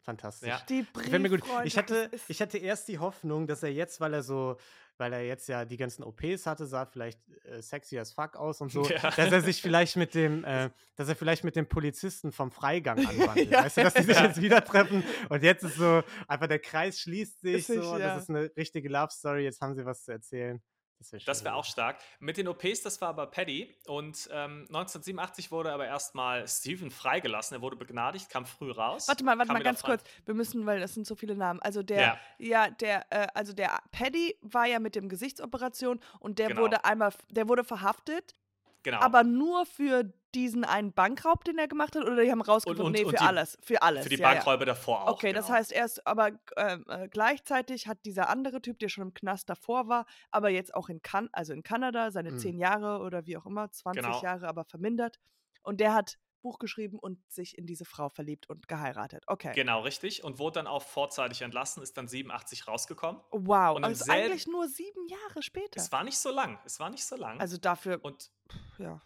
Fantastisch. 0.08 0.48
Ja. 0.48 0.62
Die. 0.70 0.86
Brieffreundschaft, 0.90 1.66
Ich 1.66 1.76
hatte, 1.76 2.10
ich 2.28 2.40
hatte 2.40 2.56
erst 2.56 2.88
die 2.88 2.98
Hoffnung, 2.98 3.46
dass 3.46 3.62
er 3.62 3.70
jetzt, 3.70 4.00
weil 4.00 4.14
er 4.14 4.22
so, 4.22 4.56
weil 4.96 5.12
er 5.12 5.22
jetzt 5.26 5.48
ja 5.50 5.66
die 5.66 5.76
ganzen 5.76 6.02
OPs 6.02 6.46
hatte, 6.46 6.64
sah 6.66 6.86
vielleicht 6.86 7.20
äh, 7.44 7.60
sexy 7.60 7.98
as 7.98 8.14
fuck 8.14 8.34
aus 8.36 8.62
und 8.62 8.72
so, 8.72 8.82
Ja. 8.88 9.10
dass 9.10 9.30
er 9.30 9.42
sich 9.42 9.60
vielleicht 9.60 9.96
mit 9.96 10.14
dem, 10.14 10.44
äh, 10.44 10.70
dass 10.96 11.08
er 11.10 11.14
vielleicht 11.14 11.44
mit 11.44 11.56
dem 11.56 11.68
Polizisten 11.68 12.32
vom 12.32 12.50
Freigang 12.50 13.06
anwandelt. 13.06 13.50
Ja. 13.50 13.64
Weißt 13.66 13.76
du, 13.76 13.82
dass 13.82 13.92
die 13.92 14.02
sich 14.04 14.16
Ja. 14.16 14.24
jetzt 14.24 14.40
wieder 14.40 14.64
treffen 14.64 15.04
und 15.28 15.42
jetzt 15.42 15.62
ist 15.64 15.76
so, 15.76 16.02
einfach 16.26 16.46
der 16.46 16.58
Kreis 16.60 16.98
schließt 17.00 17.42
sich 17.42 17.56
Ist 17.56 17.66
so, 17.66 17.98
ja. 17.98 18.14
das 18.14 18.22
ist 18.22 18.30
eine 18.30 18.50
richtige 18.56 18.88
Love 18.88 19.10
Story, 19.12 19.44
jetzt 19.44 19.60
haben 19.60 19.74
sie 19.74 19.84
was 19.84 20.04
zu 20.04 20.12
erzählen. 20.12 20.62
Das 20.98 21.12
wäre 21.12 21.44
wäre 21.44 21.54
auch 21.54 21.64
stark. 21.64 21.98
Mit 22.20 22.36
den 22.36 22.48
OPs, 22.48 22.82
das 22.82 23.00
war 23.00 23.08
aber 23.08 23.26
Paddy. 23.26 23.74
Und 23.86 24.28
ähm, 24.32 24.64
1987 24.68 25.50
wurde 25.50 25.72
aber 25.72 25.86
erstmal 25.86 26.46
Steven 26.46 26.90
freigelassen. 26.90 27.56
Er 27.56 27.62
wurde 27.62 27.76
begnadigt, 27.76 28.28
kam 28.30 28.44
früh 28.46 28.70
raus. 28.70 29.08
Warte 29.08 29.24
mal, 29.24 29.38
warte 29.38 29.52
mal 29.52 29.62
ganz 29.62 29.82
kurz. 29.82 30.02
Wir 30.26 30.34
müssen, 30.34 30.66
weil 30.66 30.80
das 30.80 30.94
sind 30.94 31.06
so 31.06 31.14
viele 31.14 31.36
Namen. 31.36 31.60
Also 31.60 31.82
der, 31.82 32.00
Ja. 32.00 32.18
ja, 32.38 32.70
der, 32.70 33.06
äh, 33.10 33.28
also 33.34 33.52
der 33.52 33.78
Paddy 33.92 34.36
war 34.42 34.66
ja 34.66 34.78
mit 34.78 34.94
dem 34.94 35.08
Gesichtsoperation 35.08 36.00
und 36.20 36.38
der 36.38 36.48
Genau. 36.48 36.62
wurde 36.62 36.84
einmal, 36.84 37.12
der 37.30 37.48
wurde 37.48 37.64
verhaftet, 37.64 38.34
Genau. 38.82 39.00
aber 39.00 39.24
nur 39.24 39.66
für 39.66 40.12
diesen 40.34 40.64
einen 40.64 40.92
Bankraub, 40.92 41.44
den 41.44 41.58
er 41.58 41.68
gemacht 41.68 41.96
hat, 41.96 42.02
oder 42.04 42.22
die 42.22 42.30
haben 42.30 42.40
rausgefunden, 42.42 42.84
und- 42.86 42.92
nee, 42.92 43.04
und 43.04 43.10
für 43.12 43.16
die- 43.16 43.24
alles, 43.24 43.58
für 43.62 43.80
alles. 43.82 44.02
Für 44.04 44.08
die 44.10 44.16
ja, 44.16 44.28
ja. 44.28 44.34
Bankräuber 44.34 44.66
davor 44.66 45.04
auch. 45.04 45.12
Okay, 45.12 45.32
das 45.32 45.46
genau. 45.46 45.58
heißt, 45.58 45.72
erst, 45.72 46.06
aber 46.06 46.30
ähm, 46.56 46.84
äh, 46.88 47.08
gleichzeitig 47.08 47.86
hat 47.86 47.98
dieser 48.04 48.28
andere 48.28 48.60
Typ, 48.60 48.78
der 48.78 48.88
schon 48.88 49.02
im 49.02 49.14
Knast 49.14 49.48
davor 49.48 49.88
war, 49.88 50.06
aber 50.30 50.50
jetzt 50.50 50.74
auch 50.74 50.88
in, 50.88 51.00
kan 51.02 51.28
also 51.32 51.52
in 51.52 51.62
Kanada, 51.62 52.10
seine 52.10 52.32
Mhm. 52.32 52.38
zehn 52.38 52.58
Jahre 52.58 53.00
oder 53.00 53.26
wie 53.26 53.36
auch 53.36 53.46
immer, 53.46 53.70
20 53.70 54.02
Genau. 54.04 54.22
Jahre, 54.22 54.48
aber 54.48 54.64
vermindert. 54.64 55.18
Und 55.62 55.80
der 55.80 55.94
hat 55.94 56.18
Buch 56.40 56.58
geschrieben 56.60 56.98
und 57.00 57.18
sich 57.30 57.58
in 57.58 57.66
diese 57.66 57.84
Frau 57.84 58.08
verliebt 58.10 58.48
und 58.48 58.68
geheiratet. 58.68 59.24
Okay. 59.26 59.52
Genau, 59.56 59.80
richtig. 59.80 60.22
Und 60.22 60.38
wurde 60.38 60.60
dann 60.60 60.66
auch 60.68 60.82
vorzeitig 60.84 61.42
entlassen, 61.42 61.82
ist 61.82 61.96
dann 61.96 62.06
87 62.06 62.68
rausgekommen. 62.68 63.20
Wow, 63.32 63.76
Und 63.76 63.84
also 63.84 64.10
eigentlich 64.12 64.46
nur 64.46 64.68
sieben 64.68 65.08
Jahre 65.08 65.42
später. 65.42 65.80
Es 65.80 65.90
war 65.90 66.04
nicht 66.04 66.16
so 66.18 66.30
lang. 66.30 66.58
Es 66.64 66.78
war 66.78 66.90
nicht 66.90 67.04
so 67.04 67.16
lang. 67.16 67.40
Also 67.40 67.56
dafür, 67.56 67.98
und 68.04 68.30
ja. 68.78 69.00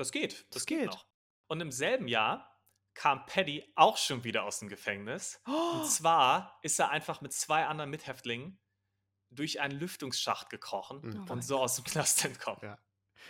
Das 0.00 0.12
geht. 0.12 0.32
Das, 0.32 0.48
Das 0.50 0.66
geht. 0.66 0.80
geht. 0.80 0.90
noch. 0.90 1.06
Und 1.48 1.60
im 1.60 1.70
selben 1.72 2.08
Jahr 2.08 2.46
kam 2.94 3.24
Paddy 3.26 3.72
auch 3.76 3.96
schon 3.96 4.24
wieder 4.24 4.44
aus 4.44 4.58
dem 4.58 4.68
Gefängnis. 4.68 5.40
Und 5.46 5.86
zwar 5.86 6.58
ist 6.62 6.78
er 6.80 6.90
einfach 6.90 7.20
mit 7.20 7.32
zwei 7.32 7.66
anderen 7.66 7.90
Mithäftlingen 7.90 8.58
durch 9.30 9.60
einen 9.60 9.78
Lüftungsschacht 9.78 10.50
gekrochen 10.50 11.00
Mhm. 11.02 11.26
Oh 11.28 11.32
und 11.32 11.44
so 11.44 11.60
aus 11.60 11.76
dem 11.76 11.84
Knast 11.84 12.24
entkommen. 12.24 12.58
Ja. 12.62 12.78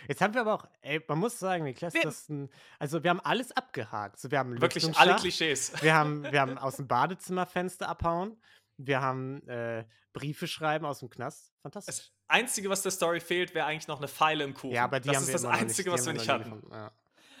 Jetzt 0.07 0.21
haben 0.21 0.33
wir 0.33 0.41
aber 0.41 0.53
auch, 0.55 0.65
ey, 0.81 1.03
man 1.07 1.19
muss 1.19 1.37
sagen, 1.37 1.63
Niklas, 1.65 1.93
Wir- 1.93 2.01
das 2.03 2.21
ist 2.21 2.29
ein, 2.29 2.49
also 2.79 3.03
wir 3.03 3.09
haben 3.09 3.19
alles 3.19 3.51
abgehakt. 3.51 4.19
So, 4.19 4.31
wir 4.31 4.39
haben 4.39 4.59
Wirklich 4.61 4.97
alle 4.97 5.15
Klischees. 5.17 5.73
Wir 5.83 5.93
haben, 5.93 6.23
wir 6.23 6.39
haben 6.41 6.57
aus 6.57 6.77
dem 6.77 6.87
Badezimmerfenster 6.87 7.87
abhauen. 7.89 8.41
Wir 8.85 9.01
haben 9.01 9.47
äh, 9.47 9.85
Briefe 10.13 10.47
schreiben 10.47 10.85
aus 10.85 10.99
dem 10.99 11.09
Knast. 11.09 11.53
Fantastisch. 11.61 11.95
Das 11.97 12.11
Einzige, 12.27 12.69
was 12.69 12.81
der 12.81 12.91
Story 12.91 13.19
fehlt, 13.19 13.53
wäre 13.53 13.65
eigentlich 13.65 13.87
noch 13.87 13.97
eine 13.97 14.07
Pfeile 14.07 14.43
im 14.43 14.53
Kuchen. 14.53 14.71
ja, 14.71 14.83
aber 14.85 14.99
die 14.99 15.07
das 15.07 15.17
haben 15.17 15.23
ist 15.23 15.27
wir 15.29 15.33
das 15.33 15.45
Einzige, 15.45 15.89
nicht, 15.91 15.99
was 15.99 16.05
wir 16.05 16.13
nicht 16.13 16.29
hatten. 16.29 16.63
Ja. 16.71 16.91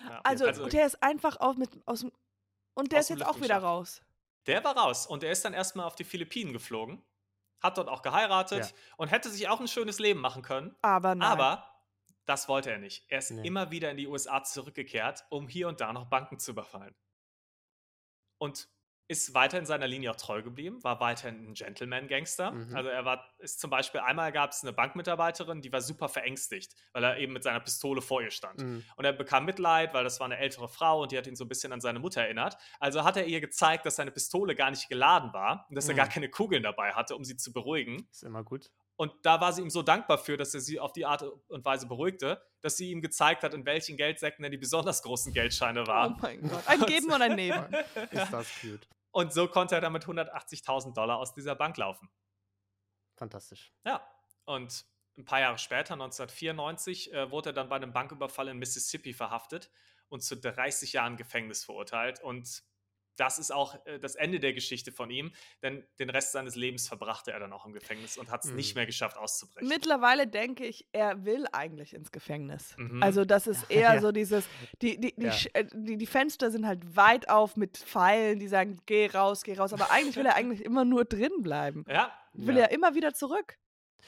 Ja. 0.09 0.21
Also, 0.23 0.51
der 0.69 0.85
ist 0.87 1.01
einfach 1.03 1.39
auch 1.39 1.55
mit 1.55 1.69
aus 1.85 2.01
dem. 2.01 2.11
Und 2.73 2.91
der 2.91 3.01
ist 3.01 3.09
jetzt 3.09 3.25
auch 3.25 3.39
wieder 3.41 3.57
raus. 3.57 4.01
Der 4.47 4.63
war 4.63 4.75
raus 4.75 5.05
und 5.05 5.23
er 5.23 5.31
ist 5.31 5.45
dann 5.45 5.53
erstmal 5.53 5.85
auf 5.85 5.95
die 5.95 6.03
Philippinen 6.03 6.51
geflogen, 6.53 7.03
hat 7.61 7.77
dort 7.77 7.87
auch 7.89 8.01
geheiratet 8.01 8.65
Ja. 8.65 8.75
und 8.97 9.09
hätte 9.09 9.29
sich 9.29 9.47
auch 9.47 9.59
ein 9.59 9.67
schönes 9.67 9.99
Leben 9.99 10.19
machen 10.19 10.41
können. 10.41 10.75
Aber 10.81 11.13
nein. 11.13 11.27
Aber 11.27 11.67
das 12.25 12.47
wollte 12.47 12.71
er 12.71 12.79
nicht. 12.79 13.05
Er 13.09 13.19
ist 13.19 13.29
Nee. 13.31 13.45
immer 13.47 13.69
wieder 13.69 13.91
in 13.91 13.97
die 13.97 14.07
USA 14.07 14.43
zurückgekehrt, 14.43 15.25
um 15.29 15.47
hier 15.47 15.67
und 15.67 15.79
da 15.81 15.93
noch 15.93 16.05
Banken 16.05 16.39
zu 16.39 16.51
überfallen. 16.51 16.95
Und 18.39 18.67
ist 19.07 19.33
weiter 19.33 19.59
in 19.59 19.65
seiner 19.65 19.87
Linie 19.87 20.11
auch 20.11 20.15
treu 20.15 20.41
geblieben, 20.41 20.83
war 20.83 20.99
weiterhin 21.01 21.49
ein 21.49 21.53
Gentleman-Gangster. 21.53 22.51
Mhm. 22.51 22.75
Also 22.75 22.89
er 22.89 23.03
war, 23.03 23.25
ist 23.39 23.59
zum 23.59 23.69
Beispiel, 23.69 23.99
einmal 23.99 24.31
gab 24.31 24.51
es 24.51 24.63
eine 24.63 24.71
Bankmitarbeiterin, 24.71 25.61
die 25.61 25.71
war 25.71 25.81
super 25.81 26.07
verängstigt, 26.07 26.73
weil 26.93 27.03
er 27.03 27.17
eben 27.17 27.33
mit 27.33 27.43
seiner 27.43 27.59
Pistole 27.59 28.01
vor 28.01 28.21
ihr 28.21 28.31
stand. 28.31 28.61
Mhm. 28.61 28.83
Und 28.95 29.05
er 29.05 29.13
bekam 29.13 29.45
Mitleid, 29.45 29.93
weil 29.93 30.03
das 30.03 30.19
war 30.19 30.25
eine 30.25 30.37
ältere 30.37 30.69
Frau 30.69 31.01
und 31.01 31.11
die 31.11 31.17
hat 31.17 31.27
ihn 31.27 31.35
so 31.35 31.43
ein 31.43 31.49
bisschen 31.49 31.73
an 31.73 31.81
seine 31.81 31.99
Mutter 31.99 32.21
erinnert. 32.21 32.57
Also 32.79 33.03
hat 33.03 33.17
er 33.17 33.25
ihr 33.25 33.41
gezeigt, 33.41 33.85
dass 33.85 33.97
seine 33.97 34.11
Pistole 34.11 34.55
gar 34.55 34.69
nicht 34.69 34.87
geladen 34.87 35.33
war 35.33 35.65
und 35.69 35.75
dass 35.75 35.87
er 35.87 35.93
Mhm. 35.93 35.97
gar 35.97 36.07
keine 36.07 36.29
Kugeln 36.29 36.63
dabei 36.63 36.93
hatte, 36.93 37.15
um 37.15 37.25
sie 37.25 37.35
zu 37.35 37.51
beruhigen. 37.51 38.07
Ist 38.11 38.23
immer 38.23 38.43
gut. 38.43 38.71
Und 39.01 39.13
da 39.23 39.41
war 39.41 39.51
sie 39.51 39.63
ihm 39.63 39.71
so 39.71 39.81
dankbar 39.81 40.19
für, 40.19 40.37
dass 40.37 40.53
er 40.53 40.59
sie 40.59 40.79
auf 40.79 40.93
die 40.93 41.07
Art 41.07 41.23
und 41.23 41.65
Weise 41.65 41.87
beruhigte, 41.87 42.39
dass 42.61 42.77
sie 42.77 42.91
ihm 42.91 43.01
gezeigt 43.01 43.41
hat, 43.41 43.55
in 43.55 43.65
welchen 43.65 43.97
Geldsäcken 43.97 44.43
denn 44.43 44.51
die 44.51 44.59
besonders 44.59 45.01
großen 45.01 45.33
Geldscheine 45.33 45.81
Oh 45.81 45.87
waren. 45.87 46.17
mein 46.21 46.47
Gott. 46.47 46.61
Ein 46.67 46.81
Geben 46.81 47.11
und 47.11 47.19
ein 47.19 47.33
Nehmen. 47.35 47.65
Ist 48.11 48.31
das 48.31 48.47
cute. 48.61 48.87
Und 49.09 49.33
so 49.33 49.47
konnte 49.47 49.73
er 49.73 49.81
dann 49.81 49.93
mit 49.93 50.05
180.000 50.05 50.93
Dollar 50.93 51.17
aus 51.17 51.33
dieser 51.33 51.55
Bank 51.55 51.77
laufen. 51.77 52.11
Fantastisch. 53.17 53.73
Ja, 53.87 54.07
und 54.45 54.85
ein 55.17 55.25
paar 55.25 55.39
Jahre 55.39 55.57
später, 55.57 55.93
1994, 55.93 57.11
äh, 57.11 57.31
wurde 57.31 57.49
er 57.49 57.53
dann 57.53 57.69
bei 57.69 57.77
einem 57.77 57.93
Banküberfall 57.93 58.49
in 58.49 58.59
Mississippi 58.59 59.15
verhaftet 59.15 59.71
und 60.09 60.21
zu 60.21 60.37
30 60.37 60.93
Jahren 60.93 61.17
Gefängnis 61.17 61.65
verurteilt. 61.65 62.21
Und 62.21 62.61
das 63.17 63.37
ist 63.39 63.51
auch 63.51 63.75
äh, 63.85 63.99
das 63.99 64.15
Ende 64.15 64.39
der 64.39 64.53
Geschichte 64.53 64.91
von 64.91 65.09
ihm, 65.09 65.31
denn 65.61 65.85
den 65.99 66.09
Rest 66.09 66.31
seines 66.31 66.55
Lebens 66.55 66.87
verbrachte 66.87 67.31
er 67.31 67.39
dann 67.39 67.53
auch 67.53 67.65
im 67.65 67.73
Gefängnis 67.73 68.17
und 68.17 68.31
hat 68.31 68.43
es 68.43 68.49
Mhm. 68.51 68.55
nicht 68.55 68.75
mehr 68.75 68.85
geschafft 68.85 69.17
auszubrechen. 69.17 69.67
Mittlerweile 69.67 70.27
denke 70.27 70.65
ich, 70.65 70.87
er 70.91 71.25
will 71.25 71.45
eigentlich 71.51 71.93
ins 71.93 72.11
Gefängnis. 72.11 72.75
Mhm. 72.77 73.01
Also 73.03 73.25
das 73.25 73.47
ist 73.47 73.63
eher 73.69 73.95
Ja. 73.95 74.01
so 74.01 74.11
dieses, 74.11 74.47
die, 74.81 74.99
die, 74.99 75.13
die, 75.15 75.25
Ja. 75.27 75.35
Äh, 75.53 75.65
die, 75.73 75.97
die 75.97 76.05
Fenster 76.05 76.51
sind 76.51 76.65
halt 76.65 76.95
weit 76.95 77.29
auf 77.29 77.57
mit 77.57 77.77
Pfeilen, 77.77 78.39
die 78.39 78.47
sagen, 78.47 78.79
geh 78.85 79.07
raus, 79.07 79.43
geh 79.43 79.53
raus. 79.53 79.73
Aber 79.73 79.91
eigentlich 79.91 80.15
will 80.15 80.25
er 80.25 80.35
eigentlich 80.35 80.63
immer 80.63 80.85
nur 80.85 81.05
drin 81.05 81.41
bleiben. 81.41 81.85
ja, 81.87 82.11
Will 82.33 82.55
Ja. 82.57 82.63
er 82.63 82.71
immer 82.71 82.95
wieder 82.95 83.13
zurück. 83.13 83.57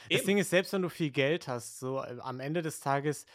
Das 0.10 0.20
eben. 0.22 0.26
Ding 0.28 0.38
ist, 0.40 0.50
selbst 0.50 0.74
wenn 0.74 0.82
du 0.82 0.90
viel 0.90 1.12
Geld 1.12 1.48
hast, 1.48 1.80
so 1.80 2.00
äh, 2.02 2.18
am 2.22 2.40
Ende 2.40 2.62
des 2.62 2.80
Tages, 2.80 3.26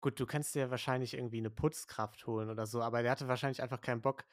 gut, 0.00 0.18
du 0.18 0.26
kannst 0.26 0.54
dir 0.54 0.70
wahrscheinlich 0.70 1.14
irgendwie 1.14 1.38
eine 1.38 1.50
Putzkraft 1.50 2.26
holen 2.26 2.48
oder 2.50 2.66
so, 2.66 2.80
aber 2.82 3.02
der 3.02 3.10
hatte 3.10 3.28
wahrscheinlich 3.28 3.60
einfach 3.62 3.80
keinen 3.80 4.00
Bock, 4.00 4.24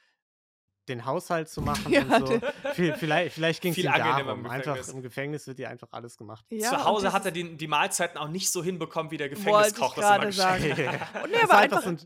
den 0.88 1.06
Haushalt 1.06 1.50
zu 1.50 1.62
machen 1.62 1.92
Ja, 1.92 2.02
und 2.04 2.28
so. 2.28 2.40
Vielleicht, 2.74 3.34
vielleicht 3.34 3.62
ging 3.62 3.72
es 3.72 3.76
Viel 3.76 3.86
ihm 3.86 3.92
angenehmer 3.92 4.20
im 4.20 4.26
darum. 4.44 4.46
Einfach 4.50 4.74
Gefängnis. 4.76 4.90
im 4.90 5.02
Gefängnis 5.02 5.48
wird 5.48 5.60
dir 5.60 5.70
einfach 5.70 5.88
alles 5.92 6.18
gemacht. 6.18 6.46
Ja, 6.50 6.70
Zu 6.70 6.84
Hause 6.86 7.14
hat 7.14 7.26
er 7.26 7.32
die, 7.32 7.56
die 7.58 7.68
Mahlzeiten 7.68 8.18
auch 8.18 8.28
nicht 8.28 8.52
so 8.52 8.64
hinbekommen, 8.64 9.12
wie 9.12 9.18
der 9.18 9.30
Gefängniskoch 9.30 9.96
das 9.96 10.16
immer 10.16 10.26
geschenkt 10.28 10.78
hat. 10.88 11.24
Und 11.24 11.32
nee, 11.32 11.38
aber 11.44 11.50
war 11.54 11.60
einfach 11.60 11.82
so 11.82 11.90
ein- 11.90 12.00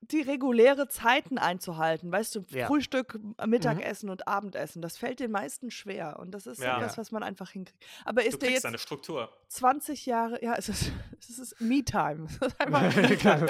die 0.00 0.20
reguläre 0.22 0.88
Zeiten 0.88 1.38
einzuhalten, 1.38 2.10
weißt 2.12 2.36
du, 2.36 2.44
Ja. 2.50 2.66
Frühstück, 2.66 3.18
Mittagessen 3.46 4.10
und 4.10 4.28
Abendessen, 4.28 4.80
das 4.80 4.96
fällt 4.96 5.20
den 5.20 5.30
meisten 5.32 5.70
schwer 5.70 6.18
und 6.20 6.30
das 6.30 6.46
ist 6.46 6.60
Ja. 6.62 6.76
etwas, 6.78 6.96
was 6.98 7.10
man 7.10 7.22
einfach 7.22 7.50
hinkriegt. 7.50 7.84
Aber 8.04 8.22
Du 8.22 8.28
ist 8.28 8.40
der 8.40 8.48
kriegst 8.48 8.62
jetzt 8.62 8.66
eine 8.66 8.78
Struktur. 8.78 9.28
20 9.48 10.06
Jahre, 10.06 10.42
ja, 10.42 10.54
es 10.54 10.68
ist, 10.68 10.92
es 11.20 11.38
ist 11.38 11.60
Me-Time. 11.60 12.26
Me-Time. 12.68 13.46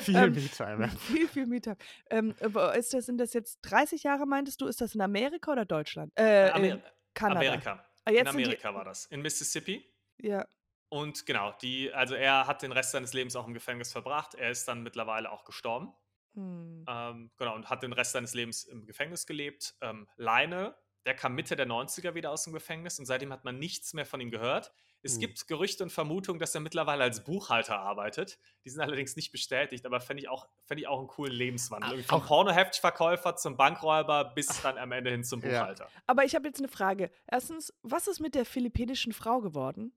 viel 0.00 0.16
Ähm, 0.16 0.32
Me-Time. 0.34 0.82
ja. 0.84 0.88
viel, 0.98 1.28
viel 1.28 1.46
Me-Time. 1.46 1.76
Ähm, 2.10 2.34
ist 2.76 2.92
das, 2.94 3.06
sind 3.06 3.18
das 3.18 3.32
jetzt 3.32 3.58
30 3.62 4.02
Jahre, 4.02 4.26
meintest 4.26 4.60
du? 4.60 4.66
Ist 4.66 4.80
das 4.80 4.94
in 4.94 5.00
Amerika 5.00 5.52
oder 5.52 5.64
Deutschland? 5.64 6.12
Äh, 6.16 6.50
Amer 6.50 6.64
in 6.66 6.82
Kanada. 7.14 7.40
Amerika. 7.40 7.84
Ah, 8.04 8.10
In 8.10 8.16
sind 8.16 8.24
die- 8.38 8.44
Amerika 8.44 8.74
war 8.74 8.84
das. 8.84 9.06
In 9.06 9.22
Mississippi. 9.22 9.84
Ja. 10.18 10.46
Und 10.88 11.26
genau, 11.26 11.52
die, 11.62 11.92
also 11.92 12.14
er 12.14 12.46
hat 12.46 12.62
den 12.62 12.72
Rest 12.72 12.92
seines 12.92 13.12
Lebens 13.12 13.34
auch 13.36 13.46
im 13.46 13.54
Gefängnis 13.54 13.92
verbracht. 13.92 14.34
Er 14.34 14.50
ist 14.50 14.66
dann 14.68 14.82
mittlerweile 14.82 15.30
auch 15.32 15.44
gestorben. 15.44 15.92
Hm. 16.34 16.84
Ähm, 16.88 17.30
genau, 17.36 17.54
und 17.54 17.68
hat 17.70 17.82
den 17.82 17.92
Rest 17.92 18.12
seines 18.12 18.34
Lebens 18.34 18.64
im 18.64 18.86
Gefängnis 18.86 19.26
gelebt. 19.26 19.74
Ähm, 19.80 20.06
Leine, 20.16 20.76
der 21.06 21.14
kam 21.14 21.34
Mitte 21.34 21.56
der 21.56 21.66
90er 21.66 22.14
wieder 22.14 22.30
aus 22.30 22.44
dem 22.44 22.52
Gefängnis 22.52 22.98
und 22.98 23.06
seitdem 23.06 23.32
hat 23.32 23.44
man 23.44 23.58
nichts 23.58 23.94
mehr 23.94 24.06
von 24.06 24.20
ihm 24.20 24.30
gehört. 24.30 24.72
Es 25.02 25.14
Hm. 25.14 25.20
gibt 25.20 25.46
Gerüchte 25.48 25.82
und 25.84 25.90
Vermutungen, 25.90 26.38
dass 26.40 26.54
er 26.54 26.60
mittlerweile 26.60 27.04
als 27.04 27.22
Buchhalter 27.24 27.78
arbeitet. 27.78 28.38
Die 28.64 28.70
sind 28.70 28.80
allerdings 28.80 29.14
nicht 29.16 29.30
bestätigt, 29.32 29.86
aber 29.86 30.00
fände 30.00 30.22
ich, 30.22 30.28
auch, 30.28 30.48
fänd 30.64 30.80
ich 30.80 30.88
auch 30.88 30.98
einen 30.98 31.08
coolen 31.08 31.32
Lebenswandel. 31.32 31.88
Ah, 31.88 31.92
Irgendwie 31.94 32.08
Vom 32.08 32.24
Pornoheftverkäufer 32.24 33.36
zum 33.36 33.56
Bankräuber 33.56 34.24
bis 34.34 34.46
dann 34.62 34.78
am 34.78 34.92
Ende 34.92 35.10
hin 35.10 35.24
zum 35.24 35.40
Ja. 35.42 35.48
Buchhalter. 35.60 35.88
Aber 36.06 36.24
ich 36.24 36.34
habe 36.34 36.46
jetzt 36.48 36.58
eine 36.58 36.68
Frage. 36.68 37.10
Erstens, 37.26 37.72
was 37.82 38.08
ist 38.08 38.20
mit 38.20 38.34
der 38.34 38.44
philippinischen 38.44 39.12
Frau 39.12 39.40
geworden? 39.40 39.92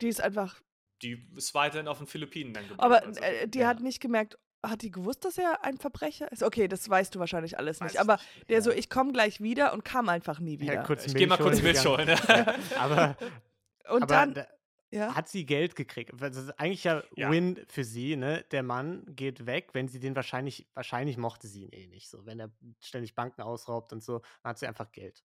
Die 0.00 0.08
ist 0.08 0.20
einfach. 0.20 0.60
Die 1.02 1.26
ist 1.36 1.54
weiterhin 1.54 1.88
auf 1.88 1.98
den 1.98 2.06
Philippinen 2.06 2.54
dann 2.54 2.62
geblieben. 2.64 2.80
Aber 2.80 3.02
also, 3.04 3.20
äh, 3.20 3.46
die 3.48 3.60
ja. 3.60 3.68
hat 3.68 3.80
nicht 3.80 4.00
gemerkt. 4.00 4.38
Hat 4.64 4.80
die 4.80 4.90
gewusst, 4.90 5.26
dass 5.26 5.36
er 5.36 5.62
ein 5.62 5.76
Verbrecher 5.76 6.32
ist? 6.32 6.42
Okay, 6.42 6.68
das 6.68 6.88
weißt 6.88 7.14
du 7.14 7.18
wahrscheinlich 7.18 7.58
alles 7.58 7.80
weiß 7.80 7.84
nicht. 7.86 7.94
ich 7.94 8.00
Aber 8.00 8.14
nicht. 8.14 8.48
der 8.48 8.62
so, 8.62 8.70
Ja. 8.70 8.76
ich 8.78 8.88
komme 8.88 9.12
gleich 9.12 9.42
wieder 9.42 9.74
und 9.74 9.84
kam 9.84 10.08
einfach 10.08 10.40
nie 10.40 10.58
wieder. 10.58 10.72
Ja, 10.74 10.82
kurz 10.82 11.04
ich 11.04 11.14
gehe 11.14 11.26
mal 11.26 11.36
kurz 11.36 11.60
Milch 11.60 11.84
holen. 11.84 12.08
Ja, 12.08 12.54
aber 12.78 13.16
und 13.90 14.04
aber 14.04 14.06
dann, 14.06 14.32
da, 14.34 14.46
ja. 14.90 15.14
hat 15.14 15.28
sie 15.28 15.44
Geld 15.44 15.76
gekriegt. 15.76 16.12
Das 16.18 16.36
ist 16.36 16.48
eigentlich 16.58 16.84
ja, 16.84 17.02
Ja. 17.14 17.30
Win 17.30 17.60
für 17.68 17.84
sie, 17.84 18.16
ne? 18.16 18.42
Der 18.52 18.62
Mann 18.62 19.04
geht 19.14 19.44
weg, 19.44 19.70
wenn 19.74 19.88
sie 19.88 20.00
den 20.00 20.16
wahrscheinlich, 20.16 20.66
wahrscheinlich 20.72 21.18
mochte 21.18 21.46
sie 21.46 21.64
ihn 21.64 21.72
eh 21.72 21.86
nicht 21.88 22.08
so. 22.08 22.24
Wenn 22.24 22.40
er 22.40 22.50
ständig 22.80 23.14
Banken 23.14 23.42
ausraubt 23.42 23.92
und 23.92 24.02
so, 24.02 24.20
dann 24.42 24.50
hat 24.50 24.58
sie 24.58 24.66
einfach 24.66 24.90
Geld. 24.92 25.22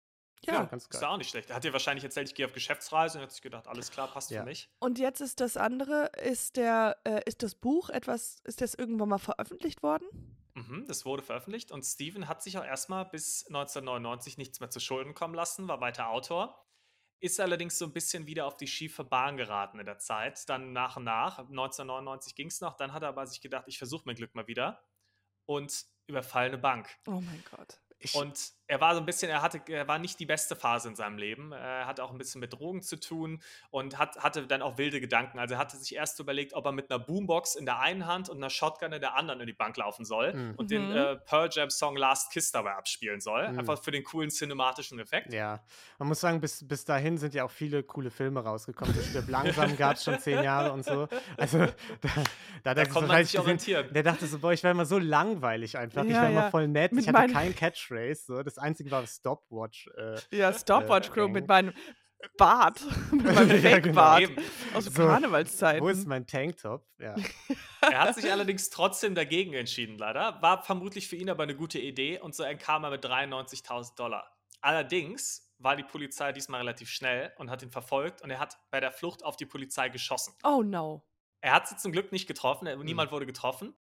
Ja, 0.45 0.65
ganz 0.65 0.85
Ist 0.85 0.91
geil. 0.91 1.01
da 1.01 1.09
auch 1.11 1.17
nicht 1.17 1.31
schlecht. 1.31 1.51
Er 1.51 1.57
hat 1.57 1.65
dir 1.65 1.73
wahrscheinlich 1.73 2.05
erzählt, 2.05 2.29
ich 2.29 2.35
gehe 2.35 2.47
auf 2.47 2.53
Geschäftsreise 2.53 3.19
und 3.19 3.23
hat 3.25 3.33
sich 3.33 3.43
gedacht, 3.43 3.67
alles 3.67 3.91
klar, 3.91 4.09
passt 4.09 4.31
Ja. 4.31 4.41
für 4.41 4.47
mich. 4.47 4.69
Und 4.79 4.99
jetzt 4.99 5.21
ist 5.21 5.41
das 5.41 5.57
andere, 5.57 6.11
ist 6.23 6.57
der, 6.57 6.97
äh, 7.05 7.23
ist 7.27 7.43
das 7.43 7.55
Buch 7.55 7.89
etwas, 7.91 8.39
ist 8.45 8.61
das 8.61 8.75
irgendwann 8.75 9.09
mal 9.09 9.19
veröffentlicht 9.19 9.83
worden? 9.83 10.07
Mhm, 10.55 10.85
das 10.87 11.05
wurde 11.05 11.23
veröffentlicht 11.23 11.71
und 11.71 11.83
Steven 11.85 12.29
hat 12.29 12.43
sich 12.43 12.57
auch 12.59 12.65
erstmal 12.65 13.05
bis 13.07 13.47
1999 13.47 14.39
nichts 14.39 14.61
mehr 14.61 14.71
zu 14.71 14.81
Schulden 14.81 15.15
kommen 15.15 15.35
lassen, 15.35 15.69
war 15.69 15.81
weiter 15.81 16.09
Autor. 16.11 16.63
Ist 17.19 17.41
allerdings 17.41 17.79
so 17.79 17.87
ein 17.87 17.93
bisschen 17.93 18.27
wieder 18.27 18.47
auf 18.47 18.57
die 18.57 18.67
schiefe 18.67 19.03
Bahn 19.05 19.37
geraten 19.39 19.79
in 19.81 19.87
der 19.87 19.99
Zeit. 19.99 20.49
Dann 20.51 20.73
nach 20.75 20.97
und 20.97 21.05
nach, 21.05 21.39
1999 21.39 22.35
ging 22.35 22.49
es 22.49 22.61
noch, 22.61 22.75
dann 22.77 22.93
hat 22.93 23.03
er 23.03 23.09
aber 23.09 23.27
sich 23.27 23.41
gedacht, 23.41 23.65
ich 23.69 23.79
versuche 23.79 24.03
mein 24.07 24.17
Glück 24.17 24.35
mal 24.35 24.47
wieder 24.47 24.83
und 25.47 25.87
überfall 26.07 26.47
eine 26.47 26.59
Bank. 26.59 26.89
Oh 27.07 27.21
mein 27.21 27.43
Gott. 27.51 27.81
Ich, 27.99 28.15
Und 28.15 28.53
er 28.69 28.81
war 28.81 28.95
so 28.95 29.01
ein 29.01 29.07
bisschen, 29.07 29.31
er 29.31 29.43
hatte, 29.43 29.61
er 29.69 29.87
war 29.87 29.99
nicht 29.99 30.19
die 30.19 30.27
beste 30.27 30.57
Phase 30.57 30.89
in 30.89 30.97
seinem 30.97 31.19
Leben. 31.19 31.53
Er 31.53 31.87
hatte 31.87 32.03
auch 32.03 32.11
ein 32.11 32.19
bisschen 32.19 32.41
mit 32.41 32.53
Drogen 32.53 32.83
zu 32.83 32.99
tun 32.99 33.41
und 33.71 33.99
hat, 33.99 34.19
hatte 34.19 34.47
dann 34.47 34.61
auch 34.63 34.77
wilde 34.77 35.01
Gedanken. 35.01 35.39
Also 35.39 35.55
er 35.55 35.59
hatte 35.61 35.77
sich 35.77 35.95
erst 35.95 36.19
überlegt, 36.19 36.53
ob 36.55 36.65
er 36.67 36.73
mit 36.73 36.91
einer 36.91 36.99
Boombox 36.99 37.55
in 37.55 37.65
der 37.65 37.79
einen 37.79 38.07
Hand 38.07 38.29
und 38.29 38.39
einer 38.39 38.51
Shotgun 38.51 38.93
in 38.93 39.01
der 39.01 39.15
anderen 39.15 39.41
in 39.41 39.47
die 39.47 39.53
Bank 39.53 39.77
laufen 39.77 40.05
soll 40.05 40.33
Mhm. 40.35 40.55
und 40.57 40.71
den 40.71 40.91
Mhm. 40.91 40.97
äh, 40.97 41.17
Pearl 41.17 41.49
Jam 41.53 41.71
Song 41.71 41.97
Last 41.97 42.33
Kiss 42.33 42.51
dabei 42.51 42.73
abspielen 42.75 43.21
soll. 43.21 43.49
Mhm. 43.53 43.61
Einfach 43.61 43.81
für 43.83 43.93
den 43.93 44.03
coolen 44.03 44.31
cinematischen 44.31 44.99
Effekt. 44.99 45.33
Ja, 45.33 45.61
man 45.99 46.09
muss 46.09 46.21
sagen, 46.21 46.41
bis, 46.41 46.67
bis 46.67 46.85
dahin 46.85 47.19
sind 47.19 47.35
ja 47.35 47.45
auch 47.45 47.51
viele 47.53 47.83
coole 47.85 48.11
Filme 48.11 48.41
rausgekommen. 48.41 48.95
Das 48.97 49.07
stirbt 49.07 49.29
langsam 49.29 49.77
gab 49.77 49.95
es 49.97 50.03
schon 50.05 50.19
zehn 50.19 50.43
Jahre 50.43 50.73
und 50.73 50.85
so. 50.85 51.07
Also 51.37 51.59
da, 51.59 51.73
da, 52.65 52.75
Da 52.75 52.81
er 52.83 52.89
konnte 52.89 53.09
man 53.09 53.25
sich 53.25 53.39
orientieren. 53.39 53.93
Der 53.93 54.03
dachte 54.03 54.27
so, 54.27 54.39
boah, 54.41 54.53
ich 54.53 54.63
wäre 54.65 54.73
immer 54.73 54.87
so 54.87 54.99
langweilig 54.99 55.79
einfach. 55.79 56.03
ich 56.05 56.11
Ja, 56.11 56.23
wäre 56.23 56.33
immer 56.33 56.41
ja. 56.43 56.51
voll 56.51 56.67
nett. 56.69 56.93
Mit 56.93 57.03
ich 57.03 57.09
hatte 57.09 57.19
meinen- 57.19 57.33
kein 57.33 57.55
Catchphrase. 57.55 58.25
So. 58.27 58.43
Das 58.43 58.56
einzige 58.59 58.91
war 58.91 59.07
Stopwatch. 59.07 59.89
Äh, 59.97 60.19
Ja, 60.37 60.53
Stopwatch 60.53 61.11
Crew 61.11 61.25
Gang. 61.25 61.33
mit 61.33 61.49
meinem 61.49 61.73
Bart. 62.39 62.81
mit 63.13 63.25
meinem 63.25 63.63
Ja, 63.63 63.79
genau. 63.79 63.95
Fake-Bart. 64.01 64.23
Eben. 64.23 64.37
Aus 64.75 64.85
So, 64.87 64.91
Karnevalszeiten. 65.07 65.83
wo 65.85 65.89
ist 65.89 66.07
mein 66.07 66.27
Tanktop? 66.27 66.87
Ja. 66.99 67.15
Er 67.83 68.01
hat 68.01 68.15
sich 68.17 68.31
allerdings 68.33 68.69
trotzdem 68.71 69.15
dagegen 69.15 69.53
entschieden, 69.55 69.97
leider. 69.97 70.43
War 70.43 70.63
vermutlich 70.65 71.07
für 71.07 71.15
ihn 71.15 71.31
aber 71.31 71.45
eine 71.45 71.55
gute 71.55 71.79
Idee 71.79 72.19
und 72.19 72.35
so 72.35 72.43
entkam 72.43 72.83
er 72.83 72.91
mit 72.91 73.05
93.000 73.05 73.95
Dollar. 73.97 74.29
Allerdings 74.61 75.55
war 75.59 75.77
die 75.77 75.85
Polizei 75.85 76.33
diesmal 76.33 76.61
relativ 76.63 76.89
schnell 76.91 77.33
und 77.39 77.49
hat 77.51 77.63
ihn 77.63 77.71
verfolgt 77.71 78.23
und 78.23 78.31
er 78.31 78.41
hat 78.41 78.59
bei 78.71 78.81
der 78.81 78.91
Flucht 78.91 79.25
auf 79.25 79.37
die 79.37 79.47
Polizei 79.47 79.89
geschossen. 79.89 80.35
oh 80.43 80.63
no. 80.63 81.05
Er 81.43 81.53
hat 81.53 81.69
sie 81.69 81.77
zum 81.77 81.93
Glück 81.93 82.11
nicht 82.11 82.27
getroffen, 82.27 82.67
Mhm. 82.67 82.85
niemand 82.85 83.13
wurde 83.13 83.25
getroffen. 83.27 83.77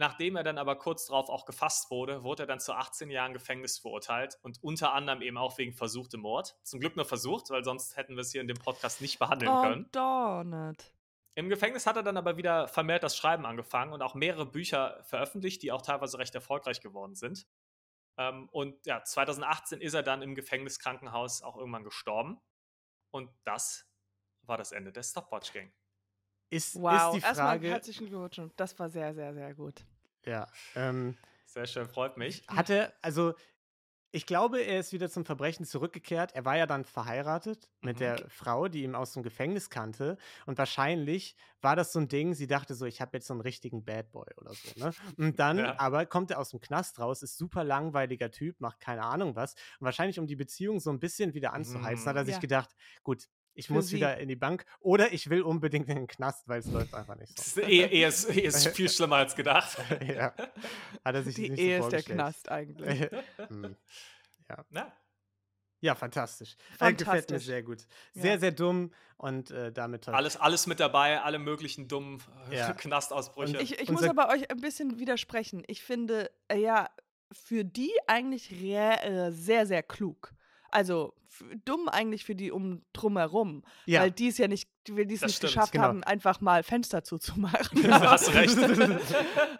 Nachdem 0.00 0.36
er 0.36 0.44
dann 0.44 0.58
aber 0.58 0.76
kurz 0.76 1.06
darauf 1.06 1.28
auch 1.28 1.44
gefasst 1.44 1.90
wurde, 1.90 2.22
wurde 2.22 2.44
er 2.44 2.46
dann 2.46 2.60
zu 2.60 2.72
18 2.72 3.10
Jahren 3.10 3.32
Gefängnis 3.32 3.78
verurteilt 3.78 4.38
und 4.42 4.62
unter 4.62 4.92
anderem 4.94 5.22
eben 5.22 5.36
auch 5.36 5.58
wegen 5.58 5.72
versuchtem 5.72 6.20
Mord. 6.20 6.56
Zum 6.62 6.78
Glück 6.78 6.94
nur 6.94 7.04
versucht, 7.04 7.50
weil 7.50 7.64
sonst 7.64 7.96
hätten 7.96 8.14
wir 8.14 8.20
es 8.20 8.30
hier 8.30 8.40
in 8.40 8.46
dem 8.46 8.58
Podcast 8.58 9.00
nicht 9.00 9.18
behandeln 9.18 9.50
Oh, 9.50 9.62
können. 9.62 9.88
darn 9.90 10.70
it. 10.70 10.94
Im 11.34 11.48
Gefängnis 11.48 11.84
hat 11.84 11.96
er 11.96 12.04
dann 12.04 12.16
aber 12.16 12.36
wieder 12.36 12.68
vermehrt 12.68 13.02
das 13.02 13.16
Schreiben 13.16 13.44
angefangen 13.44 13.92
und 13.92 14.00
auch 14.02 14.14
mehrere 14.14 14.46
Bücher 14.46 15.02
veröffentlicht, 15.02 15.64
die 15.64 15.72
auch 15.72 15.82
teilweise 15.82 16.16
recht 16.20 16.34
erfolgreich 16.36 16.80
geworden 16.80 17.16
sind. 17.16 17.48
Ähm, 18.18 18.48
und 18.52 18.86
ja, 18.86 19.02
2018 19.02 19.80
ist 19.80 19.94
er 19.94 20.04
dann 20.04 20.22
im 20.22 20.36
Gefängniskrankenhaus 20.36 21.42
auch 21.42 21.56
irgendwann 21.56 21.82
gestorben. 21.82 22.40
Und 23.10 23.30
das 23.42 23.90
war 24.42 24.56
das 24.58 24.70
Ende 24.70 24.92
der 24.92 25.02
Stopwatch 25.02 25.52
Gang. 25.52 25.72
Ist, 26.50 26.74
Wow. 26.74 27.14
ist 27.16 27.22
die 27.22 27.26
Erstmal 27.26 27.58
Frage. 27.58 27.68
herzlichen 27.68 28.06
Glückwunsch. 28.06 28.52
Das 28.56 28.78
war 28.78 28.88
sehr, 28.88 29.14
sehr, 29.14 29.34
sehr 29.34 29.54
gut. 29.54 29.84
Ja. 30.24 30.46
Ähm, 30.74 31.16
Sehr 31.46 31.66
schön, 31.66 31.88
freut 31.88 32.16
mich. 32.16 32.44
hatte, 32.48 32.94
also 33.02 33.34
ich 34.12 34.26
glaube, 34.26 34.60
er 34.62 34.80
ist 34.80 34.92
wieder 34.92 35.10
zum 35.10 35.24
Verbrechen 35.26 35.66
zurückgekehrt. 35.66 36.32
Er 36.34 36.44
war 36.44 36.56
ja 36.56 36.66
dann 36.66 36.84
verheiratet 36.84 37.70
mit 37.82 38.00
Mhm. 38.00 38.00
der 38.00 38.28
Frau, 38.30 38.68
die 38.68 38.84
ihn 38.84 38.94
aus 38.94 39.12
dem 39.14 39.22
Gefängnis 39.22 39.70
kannte. 39.70 40.18
Und 40.46 40.58
wahrscheinlich 40.58 41.36
war 41.60 41.76
das 41.76 41.92
so 41.92 42.00
ein 42.00 42.08
Ding, 42.08 42.34
sie 42.34 42.46
dachte 42.46 42.74
so, 42.74 42.86
ich 42.86 43.00
habe 43.02 43.16
jetzt 43.18 43.26
so 43.28 43.34
einen 43.34 43.42
richtigen 43.42 43.84
Bad 43.84 44.12
Boy 44.12 44.26
oder 44.38 44.54
so. 44.54 44.72
Ne? 44.76 44.94
Und 45.18 45.38
dann 45.40 45.58
Ja. 45.58 45.78
aber 45.78 46.06
kommt 46.06 46.30
er 46.30 46.40
aus 46.40 46.50
dem 46.50 46.60
Knast 46.60 47.00
raus, 47.00 47.22
ist 47.22 47.38
super 47.38 47.64
langweiliger 47.64 48.30
Typ, 48.30 48.60
macht 48.60 48.80
keine 48.80 49.04
Ahnung 49.04 49.36
was. 49.36 49.54
Und 49.80 49.86
wahrscheinlich, 49.86 50.18
um 50.20 50.26
die 50.26 50.36
Beziehung 50.36 50.80
so 50.80 50.90
ein 50.90 51.00
bisschen 51.00 51.34
wieder 51.34 51.52
anzuheizen, 51.54 52.10
hat 52.10 52.16
er 52.16 52.24
Mhm. 52.24 52.26
sich 52.26 52.34
Ja. 52.34 52.40
gedacht, 52.40 52.70
gut, 53.02 53.26
ich 53.58 53.70
muss 53.70 53.88
sie. 53.88 53.96
wieder 53.96 54.16
in 54.18 54.28
die 54.28 54.36
Bank 54.36 54.64
oder 54.80 55.12
ich 55.12 55.28
will 55.30 55.42
unbedingt 55.42 55.88
in 55.88 55.96
den 55.96 56.06
Knast, 56.06 56.48
weil 56.48 56.60
es 56.60 56.66
läuft 56.66 56.94
einfach 56.94 57.16
nicht 57.16 57.38
Das 57.38 57.54
so. 57.54 57.60
ist, 57.60 57.68
Ehe, 57.68 57.86
Ehe, 57.88 58.06
ist, 58.08 58.28
Ehe 58.30 58.42
ist 58.44 58.68
viel 58.68 58.88
schlimmer 58.90 59.16
als 59.16 59.34
gedacht. 59.36 59.76
ja. 60.06 60.32
Hat 61.04 61.14
er 61.14 61.22
sich 61.22 61.34
Die 61.34 61.50
nicht 61.50 61.60
Ehe 61.60 61.78
so 61.82 61.88
ist 61.88 61.92
der. 61.92 62.14
Knast 62.14 62.48
eigentlich. 62.50 63.08
Hm. 63.48 63.76
Na, 64.70 64.92
Ja, 65.80 65.94
fantastisch. 65.94 66.56
Äh, 66.80 66.92
gefällt 66.92 67.00
mir 67.00 67.04
Fantastisch. 67.06 67.44
sehr 67.44 67.62
gut. 67.62 67.86
Sehr, 68.14 68.32
Ja. 68.34 68.38
sehr 68.40 68.52
dumm 68.52 68.92
und 69.16 69.50
äh, 69.50 69.70
damit 69.72 70.04
toll. 70.04 70.14
alles, 70.14 70.36
alles 70.36 70.66
mit 70.66 70.80
dabei, 70.80 71.20
alle 71.20 71.38
möglichen 71.38 71.86
dummen 71.88 72.22
Ja. 72.50 72.72
Knastausbrüche. 72.72 73.60
Ich, 73.60 73.78
ich 73.78 73.90
muss 73.90 74.02
aber 74.04 74.28
euch 74.30 74.50
ein 74.50 74.60
bisschen 74.60 74.98
widersprechen. 74.98 75.62
Ich 75.66 75.82
finde, 75.82 76.30
äh, 76.48 76.58
ja, 76.58 76.88
für 77.30 77.64
die 77.64 77.92
eigentlich 78.06 78.50
äh, 79.04 79.30
sehr, 79.30 79.66
sehr 79.66 79.82
klug. 79.82 80.32
Also 80.70 81.14
dumm 81.64 81.88
eigentlich 81.88 82.24
für 82.24 82.34
die 82.34 82.50
um 82.50 82.82
drumherum. 82.92 83.64
ja. 83.86 84.00
Weil 84.00 84.10
die 84.10 84.28
es 84.28 84.38
ja 84.38 84.48
nicht, 84.48 84.68
die 84.86 85.06
die 85.06 85.14
es 85.14 85.22
nicht 85.22 85.36
stimmt, 85.36 85.52
geschafft 85.52 85.72
genau. 85.72 85.84
haben, 85.84 86.04
einfach 86.04 86.40
mal 86.40 86.62
Fenster 86.62 87.04
zuzumachen. 87.04 87.82
Da 87.88 88.12
hast 88.12 88.28
du 88.28 88.32
recht. 88.34 88.56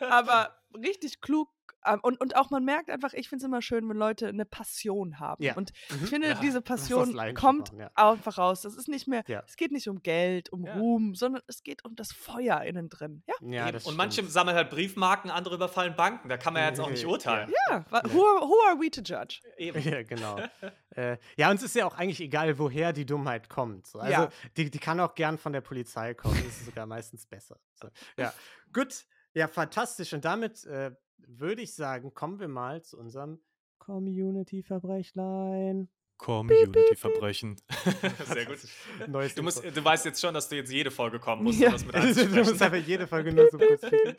aber 0.00 0.56
richtig 0.74 1.20
klug. 1.20 1.48
Ähm, 1.92 2.00
Und, 2.02 2.20
und 2.20 2.36
auch 2.36 2.50
man 2.50 2.64
merkt 2.64 2.90
einfach, 2.90 3.12
ich 3.12 3.28
finde 3.28 3.42
es 3.42 3.46
immer 3.46 3.62
schön, 3.62 3.88
wenn 3.88 3.96
Leute 3.96 4.28
eine 4.28 4.44
Passion 4.44 5.18
haben. 5.20 5.42
Ja. 5.42 5.54
Und 5.56 5.72
Mhm. 5.90 6.04
ich 6.04 6.10
finde, 6.10 6.28
Ja, 6.28 6.34
diese 6.34 6.60
Passion 6.62 7.14
kommt 7.34 7.72
machen, 7.72 7.80
ja. 7.80 7.90
einfach 7.94 8.38
raus. 8.38 8.62
Das 8.62 8.74
ist 8.74 8.88
nicht 8.88 9.06
mehr, 9.08 9.22
Ja. 9.26 9.42
es 9.46 9.56
geht 9.56 9.72
nicht 9.72 9.88
um 9.88 10.02
Geld, 10.02 10.50
um 10.52 10.64
Ja. 10.64 10.74
Ruhm, 10.76 11.14
sondern 11.14 11.42
es 11.46 11.62
geht 11.62 11.84
um 11.84 11.94
das 11.96 12.12
Feuer 12.12 12.62
innen 12.62 12.88
drin. 12.88 13.22
Ja, 13.26 13.34
ja, 13.48 13.62
Eben. 13.64 13.72
das 13.72 13.86
und 13.86 13.96
manche 13.96 14.24
sammeln 14.24 14.56
halt 14.56 14.70
Briefmarken, 14.70 15.30
andere 15.30 15.54
überfallen 15.56 15.96
Banken. 15.96 16.28
Da 16.28 16.36
kann 16.36 16.52
man 16.52 16.62
ja 16.62 16.68
jetzt 16.68 16.80
auch 16.80 16.90
nicht 16.90 17.06
urteilen. 17.06 17.52
ja. 17.70 17.84
Who, 17.90 18.24
are, 18.24 18.40
who 18.42 18.54
are 18.68 18.78
we 18.80 18.90
to 18.90 19.00
judge? 19.02 19.40
Eben. 19.56 19.80
Ja, 19.82 20.02
genau. 20.02 20.38
äh, 20.96 21.16
ja, 21.36 21.50
uns 21.50 21.62
ist 21.62 21.74
ja 21.74 21.86
auch 21.86 21.96
eigentlich 21.96 22.20
egal, 22.20 22.58
woher 22.58 22.92
die 22.92 23.06
Dummheit 23.06 23.48
kommt. 23.48 23.86
So. 23.86 23.98
Also, 23.98 24.12
Ja. 24.12 24.28
die, 24.56 24.70
die 24.70 24.78
kann 24.78 25.00
auch 25.00 25.14
gern 25.14 25.38
von 25.38 25.52
der 25.52 25.60
Polizei 25.60 26.14
kommen. 26.14 26.34
Das 26.36 26.56
ist 26.58 26.66
sogar 26.66 26.86
meistens 26.86 27.26
besser. 27.26 27.58
So. 27.80 27.88
Ja, 28.16 28.32
gut. 28.72 29.04
Ja, 29.34 29.46
fantastisch. 29.46 30.12
Und 30.14 30.24
damit 30.24 30.64
äh, 30.64 30.90
würde 31.26 31.62
ich 31.62 31.74
sagen, 31.74 32.12
kommen 32.14 32.38
wir 32.40 32.48
mal 32.48 32.82
zu 32.82 32.98
unserem 32.98 33.40
Community-Verbrechlein. 33.78 35.88
Community-Verbrechen. 36.18 37.56
Sehr 38.26 38.46
gut. 38.46 38.58
Neues 39.06 39.34
Du, 39.34 39.42
musst, 39.42 39.64
du 39.64 39.84
weißt 39.84 40.04
jetzt 40.04 40.20
schon, 40.20 40.34
dass 40.34 40.48
du 40.48 40.56
jetzt 40.56 40.72
jede 40.72 40.90
Folge 40.90 41.20
kommen 41.20 41.44
musst, 41.44 41.60
Ja. 41.60 41.68
um 41.68 41.72
das 41.74 41.84
mit 41.84 41.94
du 42.16 42.26
musst 42.44 42.60
einfach 42.60 42.84
jede 42.86 43.06
Folge 43.06 43.32
nur 43.32 43.48
so 43.50 43.58
kurz 43.58 43.80
klicken. 43.82 44.16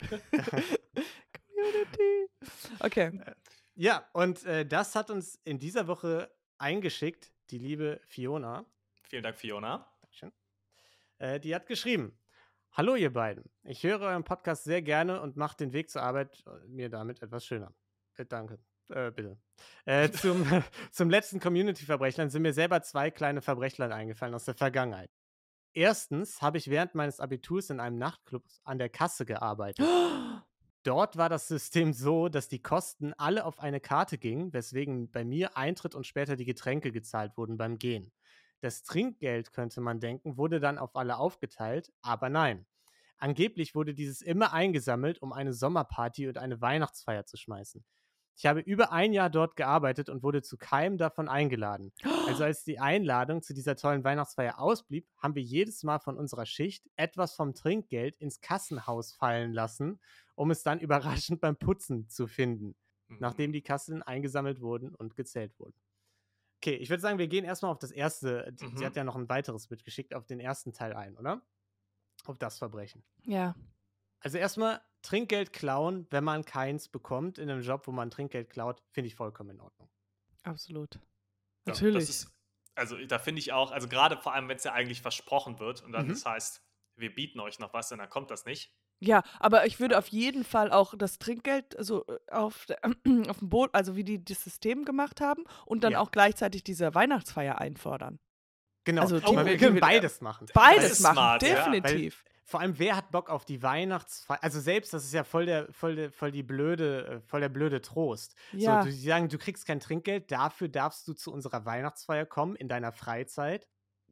Community. 1.54 2.28
Okay. 2.80 3.20
Ja, 3.74 4.06
und 4.12 4.44
äh, 4.44 4.66
das 4.66 4.94
hat 4.94 5.10
uns 5.10 5.36
in 5.44 5.58
dieser 5.58 5.86
Woche 5.86 6.30
eingeschickt, 6.58 7.32
die 7.50 7.58
liebe 7.58 8.00
Fiona. 8.06 8.64
Vielen 9.02 9.22
Dank, 9.22 9.36
Fiona. 9.36 9.90
Dankeschön. 10.00 10.32
Äh, 11.18 11.40
die 11.40 11.54
hat 11.54 11.66
geschrieben: 11.66 12.18
Hallo, 12.72 12.94
ihr 12.94 13.12
beiden. 13.12 13.50
Ich 13.64 13.82
höre 13.82 14.00
euren 14.00 14.22
Podcast 14.22 14.62
sehr 14.62 14.80
gerne 14.80 15.20
und 15.20 15.36
macht 15.36 15.58
den 15.58 15.72
Weg 15.72 15.90
zur 15.90 16.02
Arbeit 16.02 16.44
äh, 16.46 16.68
mir 16.68 16.88
damit 16.88 17.20
etwas 17.20 17.44
schöner. 17.44 17.74
Äh, 18.16 18.26
danke. 18.26 18.60
Äh, 18.88 19.10
bitte. 19.10 19.36
Äh, 19.86 20.10
zum, 20.12 20.46
zum 20.92 21.10
letzten 21.10 21.40
Community-Verbrechlein 21.40 22.30
sind 22.30 22.42
mir 22.42 22.52
selber 22.52 22.80
zwei 22.82 23.10
kleine 23.10 23.42
Verbrechlein 23.42 23.90
eingefallen 23.90 24.34
aus 24.34 24.44
der 24.44 24.54
Vergangenheit. 24.54 25.10
Erstens 25.72 26.42
habe 26.42 26.58
ich 26.58 26.70
während 26.70 26.94
meines 26.94 27.18
Abiturs 27.18 27.70
in 27.70 27.80
einem 27.80 27.98
Nachtclub 27.98 28.44
an 28.62 28.78
der 28.78 28.88
Kasse 28.88 29.26
gearbeitet. 29.26 29.84
Dort 30.84 31.16
war 31.16 31.28
das 31.28 31.48
System 31.48 31.92
so, 31.92 32.28
dass 32.28 32.48
die 32.48 32.62
Kosten 32.62 33.12
alle 33.14 33.44
auf 33.44 33.58
eine 33.58 33.80
Karte 33.80 34.16
gingen, 34.16 34.52
weswegen 34.52 35.10
bei 35.10 35.24
mir 35.24 35.56
Eintritt 35.56 35.96
und 35.96 36.06
später 36.06 36.36
die 36.36 36.46
Getränke 36.46 36.92
gezahlt 36.92 37.36
wurden 37.36 37.58
beim 37.58 37.78
Gehen. 37.78 38.12
Das 38.60 38.82
Trinkgeld, 38.82 39.52
könnte 39.52 39.80
man 39.80 40.00
denken, 40.00 40.36
wurde 40.36 40.60
dann 40.60 40.78
auf 40.78 40.96
alle 40.96 41.16
aufgeteilt, 41.18 41.92
aber 42.02 42.28
nein. 42.28 42.66
Angeblich 43.18 43.74
wurde 43.74 43.94
dieses 43.94 44.22
immer 44.22 44.52
eingesammelt, 44.52 45.20
um 45.22 45.32
eine 45.32 45.52
Sommerparty 45.52 46.28
und 46.28 46.38
eine 46.38 46.60
Weihnachtsfeier 46.60 47.26
zu 47.26 47.36
schmeißen. 47.36 47.84
Ich 48.36 48.46
habe 48.46 48.60
über 48.60 48.92
ein 48.92 49.12
Jahr 49.12 49.28
dort 49.28 49.56
gearbeitet 49.56 50.08
und 50.08 50.22
wurde 50.22 50.40
zu 50.42 50.56
keinem 50.56 50.96
davon 50.96 51.28
eingeladen. 51.28 51.92
Also 52.24 52.44
als 52.44 52.64
die 52.64 52.78
Einladung 52.78 53.42
zu 53.42 53.52
dieser 53.52 53.76
tollen 53.76 54.04
Weihnachtsfeier 54.04 54.58
ausblieb, 54.58 55.06
haben 55.18 55.34
wir 55.34 55.42
jedes 55.42 55.82
Mal 55.82 55.98
von 55.98 56.16
unserer 56.16 56.46
Schicht 56.46 56.88
etwas 56.96 57.34
vom 57.34 57.54
Trinkgeld 57.54 58.16
ins 58.16 58.40
Kassenhaus 58.40 59.12
fallen 59.12 59.52
lassen, 59.52 60.00
um 60.34 60.50
es 60.50 60.62
dann 60.62 60.80
überraschend 60.80 61.40
beim 61.40 61.56
Putzen 61.56 62.08
zu 62.08 62.26
finden, 62.26 62.76
Mhm. 63.10 63.18
nachdem 63.18 63.52
die 63.52 63.62
Kassen 63.62 64.02
eingesammelt 64.02 64.60
wurden 64.60 64.94
und 64.94 65.16
gezählt 65.16 65.58
wurden. 65.58 65.74
Okay, 66.62 66.74
ich 66.74 66.90
würde 66.90 67.00
sagen, 67.00 67.18
wir 67.18 67.28
gehen 67.28 67.44
erstmal 67.44 67.70
auf 67.72 67.78
das 67.78 67.90
erste. 67.90 68.52
die- 68.52 68.66
Sie 68.68 68.74
Mhm. 68.74 68.84
hat 68.84 68.96
ja 68.96 69.04
noch 69.04 69.16
ein 69.16 69.28
weiteres 69.30 69.70
mitgeschickt, 69.70 70.14
auf 70.14 70.26
den 70.26 70.40
ersten 70.40 70.72
Teil 70.74 70.92
ein, 70.94 71.16
oder? 71.16 71.40
Auf 72.26 72.36
das 72.38 72.58
Verbrechen. 72.58 73.02
Ja. 73.24 73.54
Also 74.20 74.36
erstmal 74.36 74.82
Trinkgeld 75.00 75.54
klauen, 75.54 76.06
wenn 76.10 76.22
man 76.22 76.44
keins 76.44 76.88
bekommt 76.90 77.38
in 77.38 77.48
einem 77.48 77.62
Job, 77.62 77.86
wo 77.86 77.92
man 77.92 78.10
Trinkgeld 78.10 78.50
klaut, 78.50 78.82
finde 78.92 79.08
ich 79.08 79.14
vollkommen 79.14 79.50
in 79.50 79.60
Ordnung. 79.60 79.88
Absolut. 80.42 80.96
Ja, 80.96 81.00
Natürlich. 81.68 82.06
Das 82.06 82.10
ist, 82.10 82.30
also 82.74 83.02
da 83.06 83.18
finde 83.18 83.38
ich 83.38 83.52
auch, 83.52 83.70
also 83.70 83.88
gerade 83.88 84.18
vor 84.18 84.34
allem, 84.34 84.48
wenn 84.48 84.56
es 84.58 84.64
ja 84.64 84.74
eigentlich 84.74 85.00
versprochen 85.00 85.58
wird 85.60 85.82
und 85.82 85.92
dann 85.92 86.04
Mhm. 86.06 86.10
das 86.10 86.26
heißt, 86.26 86.62
wir 86.96 87.14
bieten 87.14 87.40
euch 87.40 87.58
noch 87.58 87.72
was 87.72 87.90
und 87.92 87.98
dann 87.98 88.10
kommt 88.10 88.30
das 88.30 88.44
nicht. 88.44 88.76
Ja, 89.02 89.22
aber 89.38 89.66
ich 89.66 89.80
würde 89.80 89.96
auf 89.98 90.08
jeden 90.08 90.44
Fall 90.44 90.70
auch 90.70 90.94
das 90.96 91.18
Trinkgeld 91.18 91.74
so 91.78 92.04
äh, 92.06 92.18
auf, 92.32 92.66
auf 93.28 93.38
dem 93.38 93.48
Boot, 93.48 93.70
also 93.72 93.96
wie 93.96 94.04
die 94.04 94.22
das 94.24 94.44
System 94.44 94.84
gemacht 94.84 95.20
haben, 95.20 95.44
und 95.66 95.82
dann 95.84 95.92
Ja. 95.92 96.00
auch 96.00 96.10
gleichzeitig 96.10 96.62
diese 96.64 96.94
Weihnachtsfeier 96.94 97.58
einfordern. 97.58 98.18
Genau, 98.84 99.02
Also 99.02 99.18
die- 99.20 99.26
wir 99.44 99.56
können 99.58 99.74
mit- 99.74 99.80
beides 99.82 100.20
machen. 100.20 100.46
Beides 100.54 101.00
machen, 101.00 101.14
smart, 101.14 101.42
ja. 101.42 101.54
definitiv. 101.54 102.24
vor 102.44 102.60
allem, 102.60 102.78
wer 102.78 102.96
hat 102.96 103.10
Bock 103.10 103.30
auf 103.30 103.44
die 103.44 103.62
Weihnachtsfeier? 103.62 104.42
Also 104.42 104.58
selbst, 104.60 104.92
das 104.92 105.04
ist 105.04 105.12
ja 105.14 105.22
voll 105.24 105.46
der, 105.46 105.72
voll 105.72 105.94
der, 105.96 106.10
voll 106.12 106.30
die 106.32 106.42
blöde, 106.42 107.06
äh, 107.06 107.20
voll 107.20 107.40
der 107.40 107.48
blöde 107.48 107.80
Trost. 107.80 108.34
Ja. 108.52 108.80
So, 108.82 108.88
du, 108.88 108.94
die 108.94 109.06
sagen, 109.06 109.28
du 109.28 109.38
kriegst 109.38 109.66
kein 109.66 109.80
Trinkgeld, 109.80 110.30
dafür 110.32 110.68
darfst 110.68 111.06
du 111.08 111.12
zu 111.14 111.32
unserer 111.32 111.64
Weihnachtsfeier 111.64 112.26
kommen 112.26 112.56
in 112.56 112.68
deiner 112.68 112.92
Freizeit. 112.92 113.66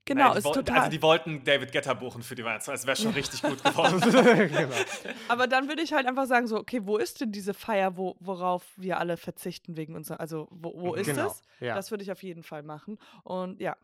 Genau, 0.09 0.33
die 0.33 0.39
ist 0.39 0.45
wollten- 0.45 0.65
total. 0.67 0.79
Also 0.79 0.91
die 0.91 1.03
wollten 1.03 1.45
David 1.45 1.73
Getter 1.73 1.95
buchen 1.95 2.23
für 2.23 2.35
die 2.35 2.45
Weihnachtsfeier. 2.45 2.75
Es 2.75 2.87
wäre 2.87 2.97
schon 2.97 3.13
richtig 3.13 3.43
gut 3.43 3.63
geworden. 3.63 4.01
genau. 4.01 4.75
Aber 5.29 5.47
dann 5.47 5.69
würde 5.69 5.83
ich 5.83 5.93
halt 5.93 6.07
einfach 6.07 6.27
sagen, 6.27 6.47
so, 6.47 6.57
okay, 6.57 6.81
wo 6.85 6.97
ist 6.97 7.21
denn 7.21 7.33
diese 7.33 7.55
Feier, 7.55 7.97
wo, 7.97 8.17
worauf 8.21 8.65
wir 8.77 8.99
alle 8.99 9.17
verzichten 9.17 9.77
wegen 9.77 9.95
unserer, 9.95 10.21
also 10.21 10.49
wo, 10.51 10.73
wo 10.77 10.95
ist 10.95 11.07
Genau, 11.07 11.29
es? 11.29 11.43
ja. 11.61 11.75
Das 11.75 11.91
würde 11.91 12.03
ich 12.05 12.11
auf 12.13 12.23
jeden 12.23 12.43
Fall 12.43 12.63
machen. 12.63 12.99
Und 13.25 13.61
ja, 13.61 13.77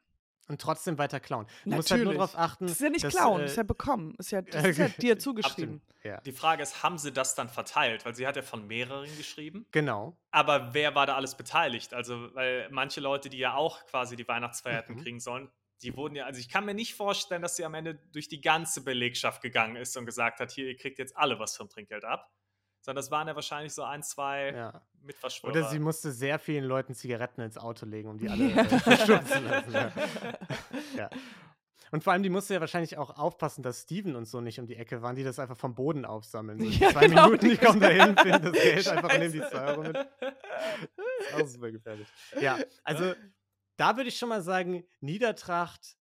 Und 0.49 0.61
trotzdem 0.61 0.99
weiter 0.99 1.21
klauen. 1.21 1.47
Du 1.65 1.71
musst 1.75 1.91
halt 1.91 2.03
nur 2.05 2.13
Natürlich. 2.13 2.33
darauf 2.33 2.51
achten. 2.51 2.65
das 2.67 2.73
ist 2.77 2.81
ja 2.83 2.91
nicht 2.91 3.05
dass, 3.05 3.15
klauen, 3.15 3.41
äh, 3.41 3.43
das 3.45 3.51
ist 3.53 3.57
ja 3.57 3.63
bekommen. 3.63 4.15
Ist 4.19 4.31
ja, 4.31 4.43
das 4.43 4.65
ist 4.65 4.79
ja 4.79 4.89
dir 5.01 5.19
zugeschrieben. 5.19 5.81
Ja. 6.03 6.21
Die 6.21 6.33
Frage 6.33 6.63
ist, 6.63 6.83
haben 6.83 6.99
sie 6.99 7.13
das 7.13 7.35
dann 7.35 7.49
verteilt? 7.49 8.05
Weil 8.05 8.15
sie 8.15 8.27
hat 8.27 8.37
ja 8.37 8.43
von 8.43 8.67
mehreren 8.67 9.09
geschrieben. 9.17 9.65
Genau. 9.71 10.17
Aber 10.31 10.75
wer 10.75 10.95
war 10.95 11.07
da 11.07 11.15
alles 11.15 11.35
beteiligt? 11.35 11.95
Also, 11.95 12.29
weil 12.35 12.69
manche 12.71 13.01
Leute, 13.01 13.31
die 13.31 13.39
ja 13.39 13.55
auch 13.55 13.87
quasi 13.87 14.17
die 14.17 14.29
Weihnachtsfeier 14.29 14.77
hätten 14.77 14.95
Mhm. 14.97 15.03
kriegen 15.03 15.21
sollen, 15.21 15.49
die 15.83 15.97
wurden 15.97 16.15
ja, 16.17 16.25
also 16.25 16.41
ich 16.41 16.49
kann 16.49 16.65
mir 16.65 16.75
nicht 16.75 16.95
vorstellen, 16.95 17.43
dass 17.43 17.57
sie 17.57 17.65
am 17.65 17.75
Ende 17.75 17.95
durch 18.13 18.29
die 18.29 18.41
ganze 18.41 18.83
Belegschaft 18.83 19.43
gegangen 19.43 19.77
ist 19.77 19.97
und 19.97 20.07
gesagt 20.07 20.41
hat, 20.41 20.51
hier, 20.51 20.67
ihr 20.67 20.77
kriegt 20.77 20.99
jetzt 20.99 21.17
alle 21.17 21.39
was 21.39 21.57
vom 21.57 21.69
Trinkgeld 21.69 22.05
ab. 22.05 22.31
Sondern 22.81 23.03
das 23.03 23.11
waren 23.11 23.29
ja 23.29 23.35
wahrscheinlich 23.35 23.73
so 23.73 23.83
ein, 23.83 24.03
zwei 24.03 24.53
Ja. 24.55 24.83
Mitverschwörer. 25.01 25.53
Oder 25.53 25.69
sie 25.71 25.79
musste 25.79 26.13
sehr 26.13 26.39
vielen 26.39 26.65
Leuten 26.65 26.95
Zigaretten 26.95 27.41
ins 27.41 27.57
Auto 27.57 27.87
legen, 27.87 28.09
um 28.11 28.19
die 28.19 28.29
alle 28.29 28.51
Ja. 28.51 29.25
zu 29.25 29.41
lassen. 29.41 29.73
Ja. 29.73 29.93
ja. 30.97 31.11
Und 31.91 32.03
vor 32.03 32.13
allem, 32.13 32.23
die 32.23 32.29
musste 32.29 32.55
ja 32.55 32.61
wahrscheinlich 32.61 32.99
auch 32.99 33.17
aufpassen, 33.17 33.63
dass 33.63 33.83
Steven 33.83 34.17
und 34.17 34.25
so 34.27 34.41
nicht 34.41 34.59
um 34.59 34.67
die 34.67 34.75
Ecke 34.77 35.01
waren, 35.01 35.15
die 35.17 35.23
das 35.23 35.39
einfach 35.39 35.57
vom 35.57 35.75
Boden 35.75 36.05
aufsammeln. 36.05 36.59
So 36.59 36.65
Ja, 36.85 36.91
zwei 36.91 37.07
genau, 37.07 37.27
Minuten, 37.27 37.49
die 37.51 37.57
kommen 37.57 37.81
da 37.81 37.89
hin, 37.89 38.17
finden 38.19 38.43
das 38.43 38.53
Geld 38.53 38.89
einfach 38.89 39.13
und 39.15 39.19
nehmen 39.21 39.33
die 39.33 39.39
Scheiße. 39.39 39.51
2 39.53 39.65
Euro 39.67 39.83
mit. 39.83 39.95
Das 39.97 40.07
ist 41.29 41.35
auch 41.43 41.47
super 41.47 41.71
gefährlich. 41.71 42.09
Ja, 42.41 42.59
also 42.83 43.15
da 43.77 43.97
würde 43.97 44.09
ich 44.09 44.19
schon 44.19 44.29
mal 44.29 44.43
sagen, 44.43 44.85
Niedertracht, 45.01 45.97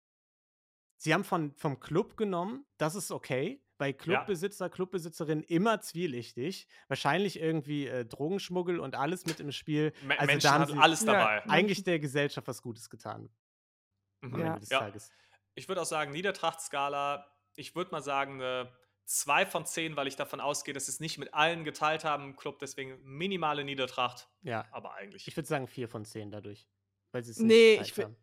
sie 0.96 1.12
haben 1.14 1.24
von, 1.24 1.54
vom 1.56 1.80
Club 1.80 2.16
genommen, 2.16 2.66
das 2.78 2.94
ist 2.94 3.10
okay. 3.10 3.62
Bei 3.78 3.92
Clubbesitzer, 3.92 4.70
Clubbesitzerinnen 4.70 5.42
immer 5.42 5.80
zwielichtig. 5.80 6.68
Wahrscheinlich 6.86 7.40
irgendwie 7.40 7.88
äh, 7.88 8.04
Drogenschmuggel 8.06 8.78
und 8.78 8.94
alles 8.94 9.26
mit 9.26 9.40
im 9.40 9.50
Spiel. 9.50 9.92
Me 10.02 10.16
Also 10.20 10.26
Menschen 10.26 10.42
da 10.46 10.52
haben 10.52 10.66
sie 10.66 10.78
alles 10.78 11.00
Ja. 11.00 11.06
dabei. 11.06 11.44
eigentlich 11.50 11.82
der 11.82 11.98
Gesellschaft 11.98 12.46
was 12.46 12.62
Gutes 12.62 12.88
getan 12.90 13.30
Mhm. 14.22 14.34
am 14.34 14.40
Ja. 14.40 14.46
Ende 14.48 14.60
des 14.60 14.68
Ja. 14.70 14.78
Tages. 14.78 15.10
Ich 15.54 15.66
würde 15.68 15.80
auch 15.82 15.86
sagen, 15.86 16.12
Niedertracht-Skala, 16.12 17.26
ich 17.56 17.74
würde 17.74 17.90
mal 17.90 18.02
sagen, 18.02 18.34
eine 18.40 18.72
2 19.04 19.46
von 19.46 19.66
10, 19.66 19.96
weil 19.96 20.06
ich 20.06 20.14
davon 20.14 20.40
ausgehe, 20.40 20.72
dass 20.74 20.86
sie 20.86 20.92
es 20.92 21.00
nicht 21.00 21.18
mit 21.18 21.34
allen 21.34 21.64
geteilt 21.64 22.04
haben 22.04 22.22
im 22.24 22.36
Club, 22.36 22.60
deswegen 22.60 23.02
minimale 23.02 23.64
Niedertracht, 23.64 24.28
Ja, 24.42 24.64
aber 24.70 24.94
eigentlich. 24.94 25.26
ich 25.26 25.36
würde 25.36 25.48
sagen 25.48 25.66
4 25.66 25.88
von 25.88 26.04
10 26.04 26.30
dadurch. 26.30 26.68
Weil 27.12 27.24
sie 27.24 27.30
es 27.32 27.38
Nee, 27.38 27.76
nicht 27.78 27.90
ich 27.90 27.94
geteilt 27.94 28.16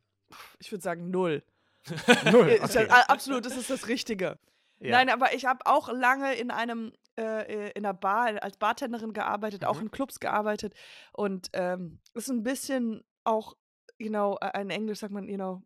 Ich 0.59 0.71
würde 0.71 0.81
sagen, 0.83 1.09
null. 1.09 1.43
Null. 2.31 2.59
Okay. 2.63 2.87
absolut, 2.89 3.45
das 3.45 3.55
ist 3.55 3.69
das 3.69 3.87
Richtige. 3.87 4.37
Ja. 4.79 4.91
Nein, 4.91 5.09
aber 5.09 5.33
ich 5.33 5.45
habe 5.45 5.65
auch 5.65 5.89
lange 5.91 6.35
in 6.35 6.51
einem 6.51 6.93
äh, 7.17 7.67
äh, 7.67 7.71
in 7.71 7.85
einer 7.85 7.93
Bar 7.93 8.41
als 8.41 8.57
Bartenderin 8.57 9.13
gearbeitet, 9.13 9.65
auch 9.65 9.75
Mhm. 9.75 9.83
in 9.83 9.91
Clubs 9.91 10.19
gearbeitet 10.19 10.73
und 11.11 11.49
ähm, 11.53 11.99
ist 12.13 12.29
ein 12.29 12.43
bisschen 12.43 13.03
auch, 13.25 13.55
you 13.97 14.09
know, 14.09 14.37
in 14.57 14.69
Englisch 14.69 14.99
sagt 14.99 15.11
man, 15.13 15.27
you 15.27 15.35
know, 15.35 15.61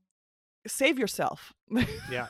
save 0.65 0.99
yourself. 0.99 1.53
ja. 2.11 2.29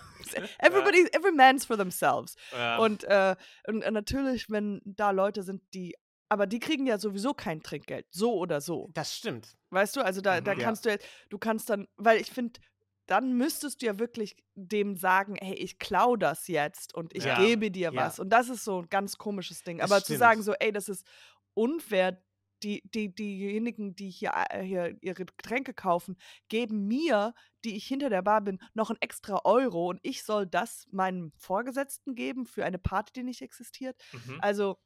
Everybody, 0.59 1.07
every 1.13 1.31
man's 1.31 1.65
for 1.65 1.77
themselves. 1.77 2.35
Ja. 2.51 2.77
Und, 2.79 3.03
äh, 3.05 3.35
und 3.67 3.81
äh, 3.83 3.91
natürlich, 3.91 4.49
wenn 4.49 4.81
da 4.83 5.11
Leute 5.11 5.43
sind, 5.43 5.61
die, 5.73 5.95
aber 6.33 6.47
die 6.47 6.59
kriegen 6.59 6.85
ja 6.85 6.97
sowieso 6.97 7.33
kein 7.33 7.61
Trinkgeld, 7.63 8.05
so 8.11 8.33
oder 8.37 8.59
so. 8.61 8.89
Das 8.93 9.15
stimmt. 9.15 9.55
Weißt 9.69 9.95
du, 9.95 10.01
also 10.01 10.19
da, 10.21 10.41
da 10.41 10.53
Mhm. 10.53 10.59
Ja. 10.59 10.65
kannst 10.65 10.85
du, 10.85 10.89
jetzt- 10.89 11.05
du 11.29 11.37
kannst 11.37 11.69
dann, 11.69 11.87
weil 11.95 12.19
ich 12.19 12.31
finde, 12.31 12.59
dann 13.05 13.33
müsstest 13.33 13.81
du 13.81 13.85
ja 13.87 13.99
wirklich 13.99 14.35
dem 14.55 14.95
sagen, 14.95 15.35
hey, 15.35 15.55
ich 15.55 15.77
klau 15.79 16.15
das 16.15 16.47
jetzt 16.47 16.93
und 16.95 17.13
ich 17.15 17.25
Ja. 17.25 17.37
gebe 17.37 17.69
dir 17.71 17.91
Ja. 17.91 17.95
was. 17.95 18.19
Und 18.19 18.29
das 18.29 18.49
ist 18.49 18.63
so 18.63 18.81
ein 18.81 18.89
ganz 18.89 19.17
komisches 19.17 19.61
Ding. 19.63 19.77
Das 19.79 19.91
Aber 19.91 19.99
zu 19.99 20.05
stimmt. 20.05 20.19
sagen 20.19 20.41
so, 20.43 20.53
ey, 20.53 20.71
das 20.71 20.87
ist 20.89 21.05
unfair, 21.53 22.21
die, 22.63 22.81
die, 22.85 23.13
diejenigen, 23.13 23.93
die 23.93 24.09
hier, 24.09 24.31
äh, 24.49 24.61
hier 24.63 24.95
ihre 25.01 25.25
Getränke 25.25 25.73
kaufen, 25.73 26.15
geben 26.47 26.87
mir, 26.87 27.33
die 27.65 27.75
ich 27.75 27.85
hinter 27.85 28.09
der 28.09 28.21
Bar 28.21 28.39
bin, 28.39 28.57
noch 28.73 28.89
ein 28.89 28.95
extra 29.01 29.41
Euro 29.43 29.89
und 29.89 29.99
ich 30.01 30.23
soll 30.23 30.47
das 30.47 30.85
meinem 30.89 31.33
Vorgesetzten 31.37 32.15
geben 32.15 32.45
für 32.45 32.63
eine 32.63 32.79
Party, 32.79 33.11
die 33.11 33.23
nicht 33.23 33.41
existiert. 33.41 34.01
Mhm. 34.13 34.37
Also, 34.41 34.77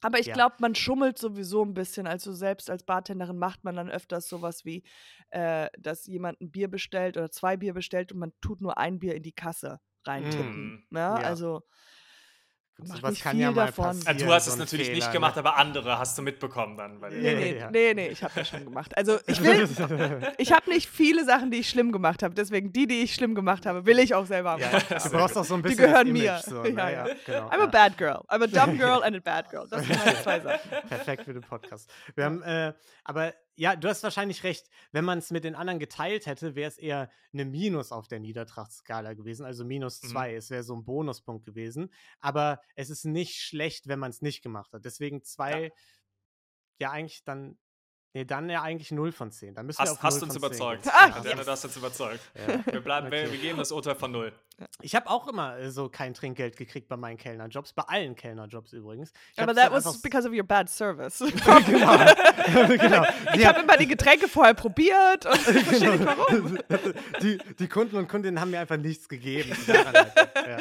aber 0.00 0.18
ich 0.18 0.26
Ja. 0.26 0.34
glaube, 0.34 0.56
man 0.60 0.74
schummelt 0.74 1.18
sowieso 1.18 1.64
ein 1.64 1.74
bisschen. 1.74 2.06
Also 2.06 2.32
selbst 2.32 2.70
als 2.70 2.84
Bartenderin 2.84 3.38
macht 3.38 3.64
man 3.64 3.76
dann 3.76 3.90
öfters 3.90 4.28
sowas 4.28 4.64
wie, 4.64 4.84
äh, 5.30 5.68
dass 5.78 6.06
jemand 6.06 6.40
ein 6.40 6.50
Bier 6.50 6.68
bestellt 6.68 7.16
oder 7.16 7.30
zwei 7.30 7.56
Bier 7.56 7.74
bestellt 7.74 8.12
und 8.12 8.18
man 8.18 8.32
tut 8.40 8.60
nur 8.60 8.78
ein 8.78 8.98
Bier 8.98 9.14
in 9.14 9.22
die 9.22 9.32
Kasse 9.32 9.80
reintippen. 10.04 10.86
Mm. 10.90 10.94
Ne? 10.94 11.00
Ja. 11.00 11.14
Also 11.24 11.62
sowas 12.82 13.20
kann 13.20 13.38
ja 13.38 13.50
mal 13.50 13.66
davon. 13.66 13.84
Passieren. 14.00 14.18
du 14.18 14.32
hast 14.32 14.44
so 14.46 14.52
es 14.52 14.56
natürlich 14.58 14.86
Fehler, 14.86 14.96
nicht 14.98 15.06
ne? 15.08 15.12
gemacht, 15.12 15.36
aber 15.38 15.56
andere 15.56 15.98
hast 15.98 16.16
du 16.16 16.22
mitbekommen 16.22 16.76
dann. 16.76 16.98
Nee, 17.00 17.34
nee, 17.34 17.58
ja. 17.58 17.70
nee, 17.70 17.94
nee, 17.94 18.08
ich 18.08 18.22
habe 18.22 18.32
das 18.36 18.48
schon 18.48 18.64
gemacht. 18.64 18.96
Also 18.96 19.18
ich 19.26 19.42
will, 19.42 19.68
ich 20.38 20.52
habe 20.52 20.70
nicht 20.70 20.88
viele 20.88 21.24
Sachen, 21.24 21.50
die 21.50 21.58
ich 21.58 21.68
schlimm 21.68 21.92
gemacht 21.92 22.22
habe. 22.22 22.34
Deswegen 22.34 22.72
die, 22.72 22.86
die 22.86 23.02
ich 23.02 23.14
schlimm 23.14 23.34
gemacht 23.34 23.66
habe, 23.66 23.84
will 23.86 23.98
ich 23.98 24.14
auch 24.14 24.26
selber 24.26 24.58
Ja, 24.58 24.68
gemacht 24.68 25.04
du 25.06 25.10
brauchst 25.10 25.36
auch 25.36 25.44
so 25.44 25.54
ein 25.54 25.62
Die 25.62 25.68
bisschen 25.70 25.86
gehören 25.86 26.06
das 26.06 26.12
mir. 26.12 26.30
Image, 26.30 26.42
So, 26.44 26.64
Ja, 26.64 26.84
ne? 26.86 26.92
ja. 26.92 27.06
genau, 27.26 27.48
I'm 27.48 27.54
a 27.54 27.58
ja. 27.58 27.66
bad 27.66 27.98
girl. 27.98 28.20
I'm 28.28 28.42
a 28.42 28.46
dumb 28.46 28.78
girl 28.78 29.02
and 29.02 29.16
a 29.16 29.20
bad 29.20 29.50
girl. 29.50 29.66
Das 29.68 29.84
sind 29.84 29.98
meine 30.04 30.22
zwei 30.22 30.40
Sachen. 30.40 30.70
Perfekt 30.88 31.24
für 31.24 31.32
den 31.32 31.42
Podcast. 31.42 31.90
Wir 32.14 32.24
haben, 32.24 32.42
äh, 32.42 32.72
aber 33.04 33.34
ja, 33.58 33.74
du 33.74 33.88
hast 33.88 34.02
wahrscheinlich 34.04 34.44
recht. 34.44 34.68
Wenn 34.92 35.04
man 35.04 35.18
es 35.18 35.30
mit 35.30 35.42
den 35.42 35.54
anderen 35.56 35.78
geteilt 35.80 36.26
hätte, 36.26 36.54
wäre 36.54 36.68
es 36.68 36.78
eher 36.78 37.10
eine 37.32 37.44
Minus 37.44 37.90
auf 37.90 38.06
der 38.06 38.20
Niedertrachtskala 38.20 39.14
gewesen, 39.14 39.44
also 39.44 39.64
minus 39.64 40.00
Mhm. 40.02 40.08
zwei. 40.08 40.34
Es 40.34 40.48
wäre 40.50 40.62
so 40.62 40.74
ein 40.76 40.84
Bonuspunkt 40.84 41.44
gewesen. 41.44 41.92
Aber 42.20 42.60
es 42.76 42.88
ist 42.88 43.04
nicht 43.04 43.40
schlecht, 43.40 43.88
wenn 43.88 43.98
man 43.98 44.10
es 44.10 44.22
nicht 44.22 44.42
gemacht 44.42 44.72
hat. 44.72 44.84
Deswegen 44.84 45.22
zwei, 45.24 45.72
ja, 46.78 46.92
eigentlich 46.92 47.24
dann, 47.24 47.58
nee, 48.14 48.24
dann 48.24 48.48
ja 48.48 48.62
eigentlich 48.62 48.92
0 48.92 49.10
von 49.10 49.32
10. 49.32 49.54
Dann 49.56 49.66
müssen 49.66 49.78
wir 49.80 49.82
Hast, 49.82 49.90
auf 49.92 50.02
hast 50.02 50.20
0 50.20 50.24
uns 50.24 50.32
von 50.38 50.42
10 50.42 50.48
überzeugt. 50.48 50.86
Ah, 50.88 51.08
Ja. 51.08 51.16
Adriana, 51.16 51.42
du 51.44 51.50
hast 51.50 51.64
uns 51.64 51.76
überzeugt. 51.76 52.20
Ja. 52.36 52.64
Wir, 52.72 52.80
bleiben, 52.80 53.10
wir, 53.10 53.22
Okay. 53.22 53.32
wir 53.32 53.38
geben 53.40 53.58
das 53.58 53.72
Urteil 53.72 53.96
von 53.96 54.12
Ich 54.82 54.94
habe 54.94 55.08
auch 55.08 55.28
immer 55.28 55.56
äh, 55.56 55.70
so 55.70 55.88
kein 55.88 56.14
Trinkgeld 56.14 56.56
gekriegt 56.56 56.88
bei 56.88 56.96
meinen 56.96 57.16
Kellnerjobs, 57.16 57.72
bei 57.72 57.84
allen 57.84 58.16
Kellnerjobs 58.16 58.72
übrigens. 58.72 59.12
Ich 59.32 59.40
Aber 59.40 59.54
that 59.54 59.70
was 59.70 60.00
because 60.02 60.26
of 60.26 60.34
your 60.34 60.42
bad 60.42 60.68
service. 60.68 61.18
genau. 61.66 61.98
genau. 62.68 63.04
Ich 63.32 63.40
Die 63.40 63.46
habe 63.46 63.60
immer 63.60 63.76
die 63.76 63.86
Getränke 63.86 64.28
vorher 64.28 64.54
probiert 64.54 65.26
und 65.26 65.34
ich 65.34 65.64
verstehe 65.64 65.90
nicht 65.90 66.04
warum. 66.04 66.58
die, 67.22 67.38
die 67.58 67.68
Kunden 67.68 67.96
und 67.96 68.08
Kundinnen 68.08 68.40
haben 68.40 68.50
mir 68.50 68.60
einfach 68.60 68.76
nichts 68.76 69.08
gegeben. 69.08 69.56
Ja. 69.66 70.58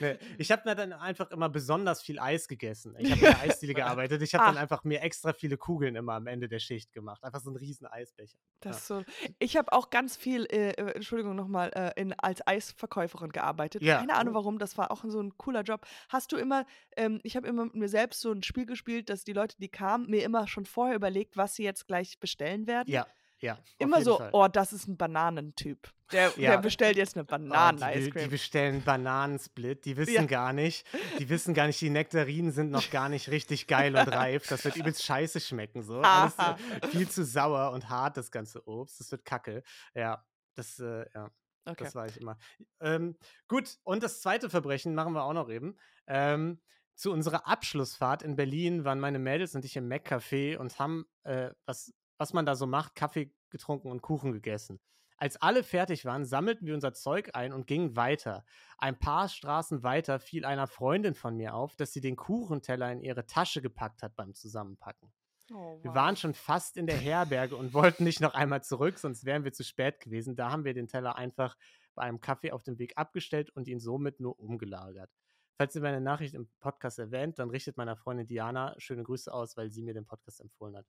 nee. 0.00 0.16
Ich 0.38 0.50
habe 0.50 0.74
dann 0.74 0.92
einfach 0.94 1.30
immer 1.30 1.48
besonders 1.48 2.02
viel 2.02 2.18
Eis 2.18 2.48
gegessen. 2.48 2.94
Ich 2.98 3.10
habe 3.10 3.20
in 3.20 3.26
der 3.26 3.40
Eisdiele 3.40 3.74
gearbeitet. 3.74 4.22
Ich 4.22 4.34
habe 4.34 4.44
dann 4.44 4.56
Ach. 4.56 4.62
einfach 4.62 4.84
mir 4.84 5.02
extra 5.02 5.32
viele 5.32 5.56
Kugeln 5.56 5.94
immer 5.94 6.14
am 6.14 6.26
Ende 6.26 6.48
der 6.48 6.58
Schicht 6.58 6.92
gemacht. 6.92 7.22
Einfach 7.22 7.40
so 7.40 7.50
einen 7.50 7.56
riesen 7.56 7.86
Eisbecher. 7.86 8.38
Das 8.60 8.78
ist 8.78 8.86
so. 8.86 9.04
Ich 9.38 9.56
habe 9.56 9.72
auch 9.72 9.90
ganz 9.90 10.16
viel, 10.16 10.46
äh, 10.46 10.70
äh, 10.70 10.92
Entschuldigung 10.92 11.36
nochmal, 11.36 11.70
äh, 11.74 12.00
in, 12.00 12.12
als 12.18 12.46
Eisverkäuferin 12.46 13.30
gearbeitet. 13.36 13.82
Ja. 13.82 13.98
Keine 13.98 14.14
Ahnung 14.14 14.34
warum, 14.34 14.58
das 14.58 14.76
war 14.78 14.90
auch 14.90 15.04
so 15.06 15.20
ein 15.20 15.36
cooler 15.36 15.62
Job. 15.62 15.86
Hast 16.08 16.32
du 16.32 16.36
immer, 16.36 16.64
ähm, 16.96 17.20
ich 17.22 17.36
habe 17.36 17.46
immer 17.46 17.66
mit 17.66 17.74
mir 17.74 17.88
selbst 17.88 18.20
so 18.22 18.32
ein 18.32 18.42
Spiel 18.42 18.66
gespielt, 18.66 19.10
dass 19.10 19.24
die 19.24 19.34
Leute, 19.34 19.56
die 19.58 19.68
kamen, 19.68 20.08
mir 20.08 20.24
immer 20.24 20.48
schon 20.48 20.64
vorher 20.64 20.96
überlegt, 20.96 21.36
was 21.36 21.54
sie 21.54 21.64
jetzt 21.64 21.86
gleich 21.86 22.18
bestellen 22.18 22.66
werden. 22.66 22.90
Ja, 22.90 23.06
ja. 23.40 23.58
Immer 23.78 24.00
so, 24.00 24.16
Fall. 24.16 24.30
oh, 24.32 24.48
das 24.48 24.72
ist 24.72 24.88
ein 24.88 24.96
Bananentyp. 24.96 25.92
Der, 26.12 26.32
Ja. 26.36 26.50
der 26.52 26.58
bestellt 26.58 26.96
jetzt 26.96 27.16
eine 27.16 27.26
Oh, 27.30 27.72
die, 27.94 28.10
die 28.10 28.28
bestellen 28.28 28.82
Bananensplit, 28.82 29.84
die 29.84 29.96
wissen 29.96 30.14
Ja. 30.14 30.24
gar 30.24 30.52
nicht, 30.52 30.86
die 31.18 31.28
wissen 31.28 31.52
gar 31.52 31.66
nicht, 31.66 31.80
die 31.80 31.90
Nektarinen 31.90 32.52
sind 32.52 32.70
noch 32.70 32.90
gar 32.90 33.08
nicht 33.08 33.28
richtig 33.28 33.66
geil 33.66 33.94
und 33.94 34.08
reif. 34.08 34.46
Das 34.48 34.64
wird 34.64 34.76
übelst 34.76 35.02
scheiße 35.02 35.40
schmecken. 35.40 35.82
So. 35.82 36.00
Alles 36.02 36.38
äh, 36.38 36.86
viel 36.88 37.08
zu 37.08 37.24
sauer 37.24 37.72
und 37.72 37.90
hart, 37.90 38.16
das 38.16 38.30
ganze 38.30 38.66
Obst. 38.66 39.00
Das 39.00 39.10
wird 39.10 39.24
kacke. 39.24 39.62
Ja, 39.94 40.24
das, 40.54 40.78
äh, 40.78 41.04
ja. 41.14 41.30
Okay. 41.66 41.84
Das 41.84 41.94
war 41.94 42.06
ich 42.06 42.20
immer. 42.20 42.38
Ähm, 42.80 43.16
gut, 43.48 43.78
und 43.84 44.02
das 44.02 44.20
zweite 44.20 44.50
Verbrechen 44.50 44.94
machen 44.94 45.12
wir 45.12 45.24
auch 45.24 45.32
noch 45.32 45.50
eben. 45.50 45.76
Ähm, 46.06 46.60
zu 46.94 47.12
unserer 47.12 47.46
Abschlussfahrt 47.46 48.22
in 48.22 48.36
Berlin 48.36 48.84
waren 48.84 49.00
meine 49.00 49.18
Mädels 49.18 49.54
und 49.54 49.64
ich 49.64 49.76
im 49.76 49.88
Mac-Café 49.88 50.56
und 50.56 50.78
haben, 50.78 51.04
äh, 51.24 51.50
was, 51.66 51.92
was 52.16 52.32
man 52.32 52.46
da 52.46 52.56
so 52.56 52.66
macht, 52.66 52.94
Kaffee 52.94 53.34
getrunken 53.50 53.90
und 53.90 54.00
Kuchen 54.00 54.32
gegessen. 54.32 54.80
Als 55.18 55.40
alle 55.40 55.62
fertig 55.62 56.04
waren, 56.04 56.26
sammelten 56.26 56.66
wir 56.66 56.74
unser 56.74 56.92
Zeug 56.92 57.30
ein 57.34 57.52
und 57.52 57.66
gingen 57.66 57.96
weiter. 57.96 58.44
Ein 58.78 58.98
paar 58.98 59.28
Straßen 59.28 59.82
weiter 59.82 60.18
fiel 60.20 60.44
einer 60.44 60.66
Freundin 60.66 61.14
von 61.14 61.36
mir 61.36 61.54
auf, 61.54 61.74
dass 61.76 61.92
sie 61.92 62.02
den 62.02 62.16
Kuchenteller 62.16 62.92
in 62.92 63.00
ihre 63.00 63.26
Tasche 63.26 63.62
gepackt 63.62 64.02
hat 64.02 64.14
beim 64.14 64.34
Zusammenpacken. 64.34 65.12
Oh, 65.52 65.78
Wir 65.82 65.94
waren 65.94 66.16
schon 66.16 66.34
fast 66.34 66.76
in 66.76 66.86
der 66.86 66.96
Herberge 66.96 67.56
und 67.56 67.72
wollten 67.72 68.04
nicht 68.04 68.20
noch 68.20 68.34
einmal 68.34 68.62
zurück, 68.64 68.98
sonst 68.98 69.24
wären 69.24 69.44
wir 69.44 69.52
zu 69.52 69.62
spät 69.64 70.00
gewesen. 70.00 70.34
Da 70.36 70.50
haben 70.50 70.64
wir 70.64 70.74
den 70.74 70.88
Teller 70.88 71.16
einfach 71.16 71.56
bei 71.94 72.02
einem 72.02 72.20
Kaffee 72.20 72.52
auf 72.52 72.62
dem 72.62 72.78
Weg 72.78 72.92
abgestellt 72.96 73.50
und 73.50 73.68
ihn 73.68 73.80
somit 73.80 74.20
nur 74.20 74.38
umgelagert. 74.38 75.10
falls 75.58 75.74
ihr 75.74 75.80
meine 75.80 76.02
Nachricht 76.02 76.34
im 76.34 76.50
Podcast 76.60 76.98
erwähnt, 76.98 77.38
dann 77.38 77.48
richtet 77.48 77.78
meiner 77.78 77.96
Freundin 77.96 78.26
Diana 78.26 78.74
schöne 78.78 79.02
Grüße 79.04 79.32
aus, 79.32 79.56
weil 79.56 79.70
sie 79.70 79.82
mir 79.82 79.94
den 79.94 80.04
Podcast 80.04 80.40
empfohlen 80.40 80.76
hat. 80.76 80.86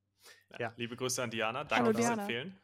Ja, 0.52 0.60
Ja. 0.60 0.74
Liebe 0.76 0.98
Grüße 0.98 1.24
an 1.24 1.30
Diana. 1.32 1.64
Danke 1.64 1.94
fürs. 1.94 2.10
Empfehlen. 2.10 2.60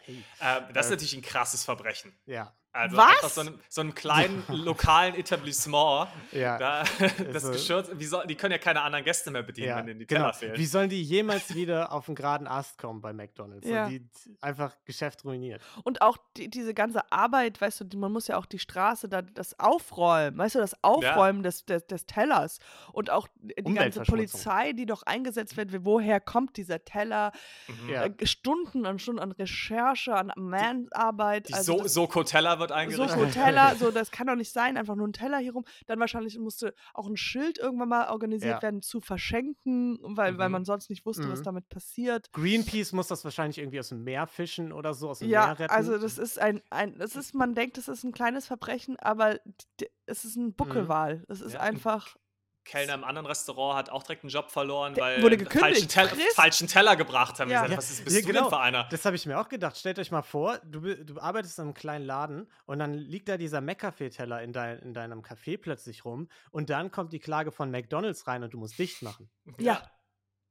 Hey. 0.00 0.24
Ähm, 0.40 0.64
das 0.72 0.86
ist 0.86 0.92
Äh, 0.92 0.94
natürlich 0.94 1.16
ein 1.16 1.22
krasses 1.22 1.62
Verbrechen. 1.64 2.12
Ja, 2.24 2.56
Also 2.74 2.96
Was? 2.96 3.06
einfach 3.06 3.28
so 3.28 3.40
einem, 3.42 3.58
so 3.68 3.80
einem 3.82 3.94
kleinen 3.94 4.42
lokalen 4.48 5.14
Etablissement. 5.14 6.08
ja. 6.32 6.56
Da, 6.58 6.84
das 7.32 7.44
Also- 7.44 7.52
Geschirr, 7.52 7.84
wie 7.98 8.04
soll, 8.06 8.26
die 8.26 8.34
können 8.34 8.52
ja 8.52 8.58
keine 8.58 8.80
anderen 8.82 9.04
Gäste 9.04 9.30
mehr 9.30 9.42
bedienen, 9.42 9.68
Ja, 9.68 9.76
wenn 9.76 9.86
denen 9.88 10.00
die 10.00 10.06
genau. 10.06 10.20
Teller 10.22 10.32
fehlen. 10.32 10.56
Wie 10.56 10.64
sollen 10.66 10.88
die 10.88 11.02
jemals 11.02 11.54
wieder 11.54 11.92
auf 11.92 12.06
den 12.06 12.14
geraden 12.14 12.46
Ast 12.46 12.78
kommen 12.78 13.00
bei 13.02 13.12
McDonalds? 13.12 13.68
Ja. 13.68 13.84
Und 13.84 13.90
die 13.90 14.08
einfach 14.40 14.74
Geschäft 14.86 15.24
ruiniert. 15.24 15.60
Und 15.84 16.00
auch 16.00 16.16
die, 16.38 16.48
diese 16.48 16.72
ganze 16.72 17.00
Arbeit, 17.12 17.60
weißt 17.60 17.80
du, 17.80 17.84
die, 17.84 17.96
man 17.98 18.10
muss 18.10 18.28
ja 18.28 18.38
auch 18.38 18.46
die 18.46 18.58
Straße, 18.58 19.08
da, 19.08 19.20
das 19.20 19.58
Aufräumen, 19.60 20.38
weißt 20.38 20.54
du, 20.54 20.58
das 20.60 20.74
Aufräumen 20.82 21.42
des, 21.42 21.66
des, 21.66 21.86
des 21.86 22.06
Tellers 22.06 22.58
und 22.92 23.10
auch 23.10 23.28
die 23.42 23.74
ganze. 23.74 24.00
Polizei, 24.02 24.72
die 24.72 24.86
doch 24.86 25.02
eingesetzt 25.02 25.56
wird, 25.56 25.72
wie- 25.72 25.84
woher 25.84 26.20
kommt 26.20 26.56
dieser 26.56 26.84
Teller, 26.84 27.32
Mhm. 27.68 27.88
Ja. 27.90 28.04
äh, 28.06 28.26
Stunden 28.26 28.86
und 28.86 29.00
Stunden 29.02 29.20
an 29.20 29.32
Recherche, 29.32 30.14
an 30.14 30.32
Manarbeit. 30.36 31.48
Die 31.48 31.54
also 31.54 31.76
so 31.78 31.82
das- 31.82 31.94
Soko 31.94 32.24
Teller 32.24 32.58
wird 32.70 32.70
so 32.70 32.74
eingerichtet. 32.74 33.18
viel 33.20 33.30
Teller, 33.30 33.74
so 33.76 33.90
das 33.90 34.10
kann 34.10 34.26
doch 34.26 34.34
nicht 34.36 34.52
sein, 34.52 34.76
einfach 34.76 34.94
nur 34.96 35.06
ein 35.06 35.12
Teller 35.12 35.38
hier 35.38 35.52
rum. 35.52 35.64
Dann 35.86 35.98
wahrscheinlich 36.00 36.38
musste 36.38 36.74
auch 36.94 37.06
ein 37.06 37.16
Schild 37.16 37.58
irgendwann 37.58 37.88
mal 37.88 38.08
organisiert 38.10 38.56
Ja. 38.56 38.62
werden 38.62 38.82
zu 38.82 39.00
verschenken, 39.00 39.98
weil, 40.02 40.38
weil 40.38 40.48
Mhm. 40.48 40.52
man 40.52 40.64
sonst 40.64 40.90
nicht 40.90 41.04
wusste, 41.06 41.28
was 41.30 41.40
Mhm. 41.40 41.44
damit 41.44 41.68
passiert. 41.68 42.32
Greenpeace 42.32 42.92
muss 42.92 43.08
das 43.08 43.24
wahrscheinlich 43.24 43.58
irgendwie 43.58 43.80
aus 43.80 43.88
dem 43.90 44.04
Meer 44.04 44.26
fischen 44.26 44.72
oder 44.72 44.94
so, 44.94 45.10
aus 45.10 45.20
dem 45.20 45.28
Ja, 45.28 45.46
Meer 45.46 45.58
retten. 45.60 45.74
also 45.74 45.98
das 45.98 46.18
ist 46.18 46.38
ein, 46.38 46.60
ein, 46.70 46.96
das 46.98 47.16
ist, 47.16 47.34
man 47.34 47.54
denkt, 47.54 47.78
es 47.78 47.88
ist 47.88 48.04
ein 48.04 48.12
kleines 48.12 48.46
Verbrechen, 48.46 48.96
aber 48.98 49.38
es 50.06 50.24
ist 50.24 50.36
ein 50.36 50.54
Buckelwal. 50.54 51.24
Es 51.28 51.40
ist 51.40 51.54
Ja. 51.54 51.60
einfach. 51.60 52.16
Kellner 52.64 52.94
im 52.94 53.04
anderen 53.04 53.26
Restaurant 53.26 53.76
hat 53.76 53.90
auch 53.90 54.02
direkt 54.02 54.22
einen 54.24 54.30
Job 54.30 54.50
verloren, 54.50 54.94
Der 54.94 55.04
weil 55.04 55.22
wurde 55.22 55.36
einen 55.36 55.50
falschen. 55.50 55.88
Tell 55.88 56.08
Chris? 56.08 56.34
falschen 56.34 56.68
Teller 56.68 56.96
gebracht 56.96 57.40
haben. 57.40 57.50
Ja. 57.50 57.62
gesagt, 57.62 57.70
Ja, 57.72 57.76
was 57.78 57.90
ist, 57.90 58.04
bist 58.04 58.16
ja, 58.16 58.22
du 58.22 58.28
genau. 58.28 58.40
denn 58.42 58.50
für 58.50 58.60
einer? 58.60 58.84
Das 58.90 59.04
habe 59.04 59.16
ich 59.16 59.26
mir 59.26 59.38
auch 59.40 59.48
gedacht. 59.48 59.76
Stellt 59.76 59.98
euch 59.98 60.10
mal 60.10 60.22
vor, 60.22 60.58
du, 60.64 60.80
du 61.04 61.20
arbeitest 61.20 61.58
in 61.58 61.64
einem 61.64 61.74
kleinen 61.74 62.04
Laden 62.04 62.48
und 62.66 62.78
dann 62.78 62.94
liegt 62.94 63.28
da 63.28 63.36
dieser 63.36 63.60
McCafe-Teller 63.60 64.42
in, 64.42 64.52
dein, 64.52 64.78
in 64.78 64.94
deinem 64.94 65.22
Café 65.22 65.58
plötzlich 65.60 66.04
rum 66.04 66.28
und 66.50 66.70
dann 66.70 66.90
kommt 66.90 67.12
die 67.12 67.20
Klage 67.20 67.50
von 67.52 67.70
McDonalds 67.70 68.26
rein 68.26 68.42
und 68.44 68.54
du 68.54 68.58
musst 68.58 68.78
dicht 68.78 69.02
machen. 69.02 69.30
Ja. 69.58 69.82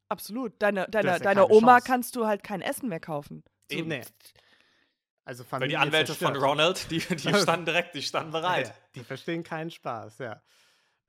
Absolut. 0.09 0.53
Deine, 0.61 0.87
deine, 0.89 1.07
ja 1.07 1.19
deiner 1.19 1.49
Oma 1.49 1.75
Chance. 1.77 1.87
kannst 1.87 2.15
du 2.17 2.27
halt 2.27 2.43
kein 2.43 2.61
Essen 2.61 2.89
mehr 2.89 2.99
kaufen. 2.99 3.43
So, 3.71 3.77
Eben. 3.77 3.87
Nee. 3.87 4.01
Also 5.23 5.43
Weil 5.43 5.49
Familie 5.49 5.69
die 5.69 5.77
Anwälte 5.77 6.13
von. 6.15 6.35
Ronald, 6.35 6.91
die, 6.91 6.99
die 6.99 7.33
standen 7.41 7.65
direkt, 7.65 7.95
die 7.95 8.01
standen 8.01 8.31
bereit. 8.31 8.67
Ja, 8.67 8.73
die 8.95 9.03
verstehen 9.05 9.43
keinen 9.43 9.71
Spaß, 9.71 10.17
ja. 10.17 10.41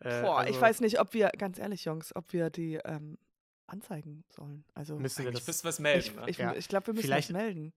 Äh, 0.05 0.22
Boah, 0.22 0.42
ich 0.42 0.48
also 0.48 0.61
weiß 0.61 0.80
nicht, 0.80 1.00
ob 1.00 1.14
wir, 1.14 1.28
ganz 1.30 1.59
ehrlich, 1.59 1.84
Jungs, 1.84 2.14
ob 2.16 2.32
wir 2.32 2.50
die 2.50 2.74
ähm, 2.84 3.18
anzeigen 3.66 4.24
sollen. 4.28 4.64
Also, 4.74 4.98
Müssen 4.98 5.24
wir 5.24 5.32
das, 5.32 5.46
müssen 5.46 5.64
wir 5.64 5.68
es 5.70 5.76
ich, 5.78 5.80
melden. 5.82 6.16
ne? 6.20 6.30
ich, 6.30 6.38
Ja. 6.38 6.55
ich 6.55 6.68
glaube, 6.68 6.88
wir 6.88 6.94
müssen 6.94 7.05
Vielleicht 7.07 7.30
das 7.30 7.34
melden. 7.34 7.72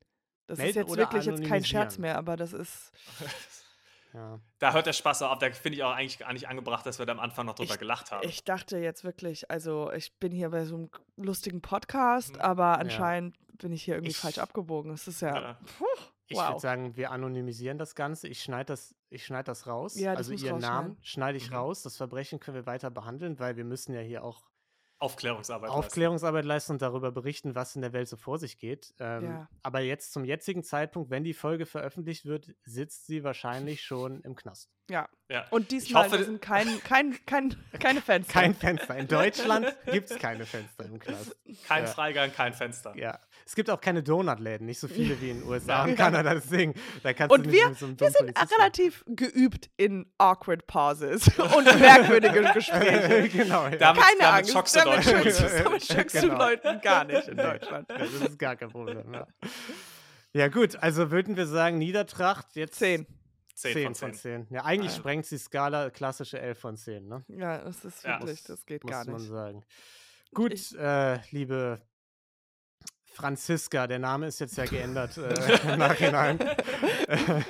Das 0.47 0.57
ist 0.59 0.63
melden 0.63 0.79
jetzt 0.79 0.89
oder 0.91 1.03
wirklich 1.03 1.25
jetzt 1.25 1.43
kein 1.43 1.63
Scherz 1.65 1.97
mehr, 1.97 2.17
aber 2.17 2.35
das 2.37 2.53
ist. 2.53 2.91
ja. 4.13 4.39
Da 4.59 4.73
hört 4.73 4.85
der 4.85 4.93
Spaß 4.93 5.21
auch 5.23 5.31
auf. 5.31 5.39
Da 5.39 5.51
finde 5.51 5.77
ich 5.77 5.83
auch 5.83 5.91
eigentlich 5.93 6.19
gar 6.19 6.33
nicht 6.33 6.47
angebracht, 6.47 6.85
dass 6.85 6.99
wir 6.99 7.05
da 7.05 7.13
am 7.13 7.19
Anfang 7.19 7.45
noch 7.45 7.55
drüber 7.55 7.73
Ich- 7.73 7.79
gelacht 7.79 8.11
haben. 8.11 8.27
Ich 8.27 8.43
dachte 8.43 8.77
jetzt 8.77 9.03
wirklich, 9.03 9.49
also 9.49 9.91
ich 9.91 10.17
bin 10.19 10.31
hier 10.31 10.49
bei 10.49 10.65
so 10.65 10.75
einem 10.75 10.89
lustigen 11.17 11.61
Podcast, 11.61 12.35
Mhm. 12.35 12.41
aber 12.41 12.77
anscheinend 12.79 13.35
bin 13.57 13.71
ich 13.71 13.83
hier 13.83 13.95
irgendwie 13.95 14.11
Ich- 14.11 14.17
falsch 14.17 14.37
abgebogen. 14.37 14.91
Es 14.91 15.07
ist 15.07 15.21
ja. 15.21 15.35
Ja. 15.35 15.59
Puh, 15.77 15.85
Ich 16.27 16.37
wow. 16.37 16.49
würde 16.49 16.59
sagen, 16.59 16.95
wir 16.95 17.11
anonymisieren 17.11 17.77
das 17.77 17.93
Ganze. 17.95 18.27
Ich 18.27 18.41
schneide 18.41 18.65
das, 18.65 18.95
ich 19.09 19.25
schneid 19.25 19.47
das 19.47 19.67
raus. 19.67 19.95
Ja, 19.95 20.15
das 20.15 20.29
also 20.29 20.45
ihren 20.45 20.59
Namen 20.59 20.97
schneide 21.01 21.37
ich 21.37 21.49
Mhm. 21.51 21.55
raus. 21.57 21.83
Das 21.83 21.97
Verbrechen 21.97 22.39
können 22.39 22.55
wir 22.55 22.65
weiter 22.65 22.89
behandeln, 22.89 23.39
weil 23.39 23.57
wir 23.57 23.65
müssen 23.65 23.93
ja 23.93 24.01
hier 24.01 24.23
auch 24.23 24.49
Aufklärungsarbeit. 24.99 25.69
leisten. 25.69 25.77
Aufklärungsarbeit 25.85 26.45
leisten 26.45 26.71
und 26.73 26.81
darüber 26.81 27.11
berichten, 27.11 27.53
was 27.55 27.75
in 27.75 27.81
der 27.81 27.93
Welt 27.93 28.07
so 28.07 28.17
vor 28.17 28.37
sich 28.39 28.57
geht. 28.57 28.93
Ähm, 28.99 29.23
Ja. 29.23 29.49
Aber 29.63 29.79
jetzt 29.81 30.13
zum 30.13 30.23
jetzigen 30.25 30.63
Zeitpunkt, 30.63 31.09
wenn 31.09 31.23
die 31.23 31.33
Folge 31.33 31.65
veröffentlicht 31.65 32.25
wird, 32.25 32.53
sitzt 32.63 33.05
sie 33.07 33.23
wahrscheinlich 33.23 33.81
schon 33.83 34.21
im 34.21 34.35
Knast. 34.35 34.69
Ja. 34.89 35.07
Ja. 35.29 35.45
Und 35.49 35.71
diesmal 35.71 36.05
hoffe- 36.05 36.23
sind 36.23 36.41
kein, 36.41 36.67
kein, 36.83 37.17
kein, 37.25 37.55
keine 37.79 38.01
Fenster. 38.01 38.31
Kein 38.33 38.53
Fenster. 38.53 38.95
In 38.95 39.07
Deutschland 39.07 39.75
gibt 39.91 40.11
es 40.11 40.19
keine 40.19 40.45
Fenster 40.45 40.85
im 40.85 40.99
Knast. 40.99 41.35
Kein 41.67 41.85
Ja. 41.85 41.89
Freigang, 41.89 42.31
kein 42.31 42.53
Fenster. 42.53 42.95
Ja. 42.95 43.19
Es 43.47 43.55
gibt 43.55 43.69
auch 43.71 43.81
keine 43.81 44.03
Donutläden, 44.03 44.67
nicht 44.67 44.79
so 44.79 44.87
viele 44.87 45.19
wie 45.21 45.31
in 45.31 45.39
den 45.41 45.49
USA 45.49 45.83
und. 45.85 45.95
Kanada, 45.95 46.35
deswegen. 46.35 46.75
Da 47.01 47.13
kannst 47.13 47.31
du 47.31 47.39
Und 47.39 47.47
nicht 47.47 47.55
wir, 47.55 47.69
mit 47.69 47.77
so 47.79 47.85
einem 47.87 47.99
wir 47.99 48.09
sind 48.11 48.19
Polizisten- 48.35 48.55
relativ 48.55 49.03
geübt 49.07 49.69
in 49.77 50.11
awkward 50.19 50.67
pauses 50.67 51.27
und 51.57 51.79
merkwürdige 51.79 52.43
Gespräche. 52.53 53.29
genau. 53.29 53.63
Ja. 53.65 53.75
Damit- 53.77 54.03
Keine 54.03 54.19
damit 54.19 54.35
Angst, 54.37 54.51
schockst 54.53 54.75
du 54.75 54.79
damit 54.91 55.25
du- 55.39 55.63
damit 55.63 55.83
schockst 55.85 56.15
du 56.15 56.21
Genau. 56.21 56.37
Leuten 56.37 56.81
gar 56.81 57.03
nicht 57.03 57.27
in. 57.27 57.37
Deutschland. 57.37 57.89
Ja, 57.89 57.97
das 57.97 58.13
ist 58.13 58.39
gar 58.39 58.55
kein 58.55 58.69
Problem. 58.69 59.13
Ja, 59.13 59.27
ja 60.33 60.47
gut, 60.49 60.75
also 60.77 61.11
würden 61.11 61.35
wir 61.37 61.45
sagen, 61.47 61.77
Niedertracht 61.77 62.55
jetzt 62.55 62.75
Zehn. 62.79 63.05
10, 63.55 63.73
10 63.73 63.83
von 63.85 63.93
10. 63.93 64.07
von 64.09 64.13
10. 64.13 64.47
Ja, 64.49 64.65
eigentlich 64.65 64.91
Ja. 64.91 64.97
sprengt 64.97 65.31
die 65.31 65.37
Skala 65.37 65.89
klassische 65.89 66.39
11 66.39 66.59
von 66.59 66.75
10, 66.75 67.07
ne? 67.07 67.23
Ja, 67.29 67.59
das 67.63 67.85
ist 67.85 68.03
Ja. 68.03 68.19
wirklich, 68.19 68.43
das 68.43 68.65
geht 68.65 68.83
Muss 68.83 68.91
gar 68.91 69.05
man 69.05 69.15
nicht. 69.15 69.29
sagen. 69.29 69.63
Gut, 70.33 70.53
Ich- 70.53 70.77
äh, 70.77 71.19
liebe 71.31 71.79
Franziska, 73.13 73.87
der 73.87 73.99
Name 73.99 74.27
ist 74.27 74.39
jetzt 74.39 74.57
ja 74.57 74.65
geändert 74.65 75.17
äh, 75.17 75.23
im 75.73 75.79
Nachhinein. 75.79 76.37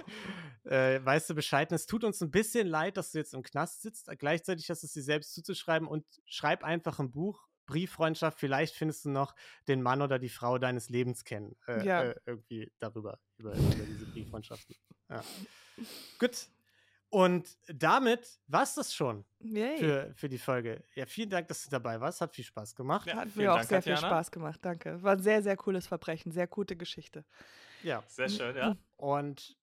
äh, 0.65 1.03
weißt 1.03 1.29
du 1.29 1.35
Bescheid? 1.35 1.69
Und 1.71 1.75
Es 1.75 1.85
tut 1.85 2.03
uns 2.03 2.21
ein 2.21 2.31
bisschen 2.31 2.67
leid, 2.67 2.97
dass 2.97 3.11
du 3.11 3.17
jetzt 3.19 3.33
im 3.33 3.43
Knast 3.43 3.81
sitzt. 3.81 4.09
Gleichzeitig 4.17 4.69
hast 4.69 4.83
du 4.83 4.87
es 4.87 4.93
dir 4.93 5.03
selbst 5.03 5.33
zuzuschreiben 5.33 5.87
und 5.87 6.05
schreib 6.25 6.63
einfach 6.63 6.99
ein 6.99 7.11
Buch. 7.11 7.47
Brieffreundschaft, 7.67 8.39
vielleicht 8.39 8.75
findest 8.75 9.05
du 9.05 9.09
noch 9.09 9.33
den 9.67 9.81
Mann 9.81 10.03
oder 10.03 10.19
die 10.19 10.29
Frau 10.29 10.59
deines 10.59 10.89
Lebens 10.89 11.23
kennen. 11.23 11.55
Äh, 11.67 11.83
Ja. 11.83 12.03
äh, 12.03 12.15
irgendwie 12.27 12.71
darüber, 12.77 13.19
über, 13.37 13.53
über 13.55 13.85
diese 13.87 14.05
Brieffreundschaften. 14.05 14.75
Ja. 15.09 15.23
Gut. 16.19 16.47
Und 17.09 17.57
damit 17.67 18.39
war 18.47 18.63
es 18.63 18.75
das 18.75 18.93
schon 18.93 19.25
Yay. 19.39 19.77
für, 19.79 20.13
für 20.15 20.27
die 20.29 20.37
Folge. 20.37 20.83
Ja, 20.95 21.05
vielen 21.05 21.29
Dank, 21.29 21.47
dass 21.47 21.63
du 21.63 21.69
dabei 21.69 21.99
warst. 22.01 22.19
Hat 22.21 22.35
viel 22.35 22.43
Spaß 22.43 22.75
gemacht. 22.75 23.07
Ja, 23.07 23.15
Hat 23.15 23.35
mir 23.35 23.51
auch 23.53 23.57
Dank, 23.57 23.69
sehr 23.69 23.81
viel 23.81 23.93
Tatjana. 23.93 24.13
Spaß 24.15 24.31
gemacht, 24.31 24.59
danke. 24.63 25.01
War 25.01 25.13
ein 25.13 25.23
sehr, 25.23 25.41
sehr 25.41 25.55
cooles 25.55 25.87
Verbrechen, 25.87 26.31
sehr 26.31 26.47
gute 26.47 26.75
Geschichte. 26.75 27.23
Ja. 27.83 28.03
Sehr 28.07 28.29
schön, 28.29 28.55
ja. 28.55 28.75
Und 28.97 29.55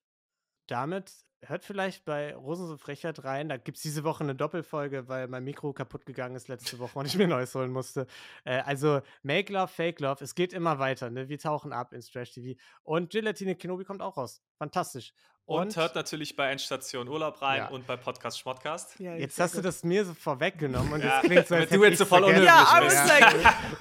damit 0.73 1.13
hört 1.45 1.65
vielleicht 1.65 2.05
bei 2.05 2.35
Rosen 2.37 2.67
so 2.69 2.77
Frechheit 2.77 3.25
rein. 3.25 3.49
Da 3.49 3.57
gibt 3.57 3.77
es 3.77 3.83
diese 3.83 4.05
Woche 4.05 4.23
eine 4.23 4.35
Doppelfolge, 4.37 5.09
weil 5.09 5.27
mein 5.27 5.43
Mikro 5.43 5.73
kaputt 5.73 6.07
gegangen 6.07 6.37
ist 6.37 6.47
letzte 6.49 6.79
Woche 6.79 6.97
und 6.99 7.07
ich 7.07 7.17
mir 7.17 7.27
neues 7.27 7.55
holen 7.55 7.73
musste. 7.73 8.07
Äh, 8.45 8.61
also 8.61 9.01
Make 9.25 9.53
Love, 9.53 9.67
Fake 9.69 9.99
Love. 10.01 10.23
Es 10.23 10.35
geht 10.37 10.53
immer 10.53 10.79
weiter. 10.79 11.11
Ne? 11.11 11.29
Wir 11.29 11.39
tauchen 11.41 11.73
ab 11.73 11.93
ins 11.93 12.11
Trash 12.11 12.31
TV. 12.33 12.59
Und 12.85 13.11
Gelatine 13.11 13.57
Kenobi 13.57 13.85
kommt 13.85 14.03
auch 14.03 14.17
raus. 14.17 14.41
Fantastisch. 14.57 15.13
Und, 15.45 15.75
hört 15.77 15.97
natürlich 15.97 16.37
bei 16.37 16.49
Endstation 16.53 17.09
Urlaub 17.09 17.43
rein 17.43 17.59
Ja. 17.59 17.69
und 17.71 17.89
bei 17.89 17.97
Podcast 17.97 18.39
Schmottcast. 18.39 19.01
Ja, 19.01 19.17
Jetzt 19.17 19.41
hast 19.41 19.57
du 19.57 19.61
das 19.61 19.83
mir 19.83 20.05
so 20.05 20.15
vorweggenommen 20.15 20.93
und 20.93 21.01
Ja, 21.03 21.21
das 21.21 21.23
klingt 21.23 21.49
so, 21.49 21.57
als 21.57 21.69
du 21.69 21.85
jetzt 21.85 21.99
so 21.99 22.05
voll 22.05 22.23
vergessen. 22.23 22.45
Ja, 22.47 22.81
Ja. 22.81 23.05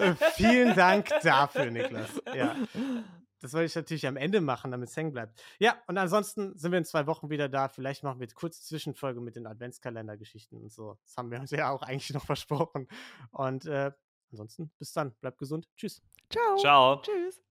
like, 0.07 0.17
Vielen 0.33 0.75
Dank 0.75 1.09
dafür, 1.21 1.69
Niklas. 1.69 2.09
Ja. 2.35 2.55
Das 3.41 3.53
wollte 3.53 3.65
ich 3.65 3.75
natürlich 3.75 4.07
am 4.07 4.17
Ende 4.17 4.39
machen, 4.39 4.71
damit 4.71 4.89
es 4.89 4.95
hängen 4.95 5.11
bleibt. 5.11 5.41
Ja, 5.59 5.75
und 5.87 5.97
ansonsten 5.97 6.57
sind 6.57 6.71
wir 6.71 6.77
in 6.77 6.85
zwei 6.85 7.07
Wochen 7.07 7.29
wieder 7.29 7.49
da. 7.49 7.67
Vielleicht 7.67 8.03
machen 8.03 8.19
wir 8.19 8.27
eine 8.27 8.33
kurze 8.33 8.61
Zwischenfolge 8.61 9.19
mit 9.19 9.35
den 9.35 9.47
Adventskalender-Geschichten 9.47 10.57
und 10.57 10.71
so. 10.71 10.97
Das 11.03 11.17
haben 11.17 11.31
wir 11.31 11.39
uns 11.39 11.51
ja 11.51 11.71
auch 11.71 11.81
eigentlich 11.81 12.13
noch 12.13 12.25
versprochen. 12.25 12.87
Und 13.31 13.65
äh, 13.65 13.91
ansonsten, 14.31 14.71
bis 14.77 14.93
dann. 14.93 15.13
Bleibt 15.21 15.39
gesund. 15.39 15.67
Tschüss. 15.75 16.01
Ciao. 16.29 16.57
Ciao. 16.57 17.01
Tschüss. 17.01 17.41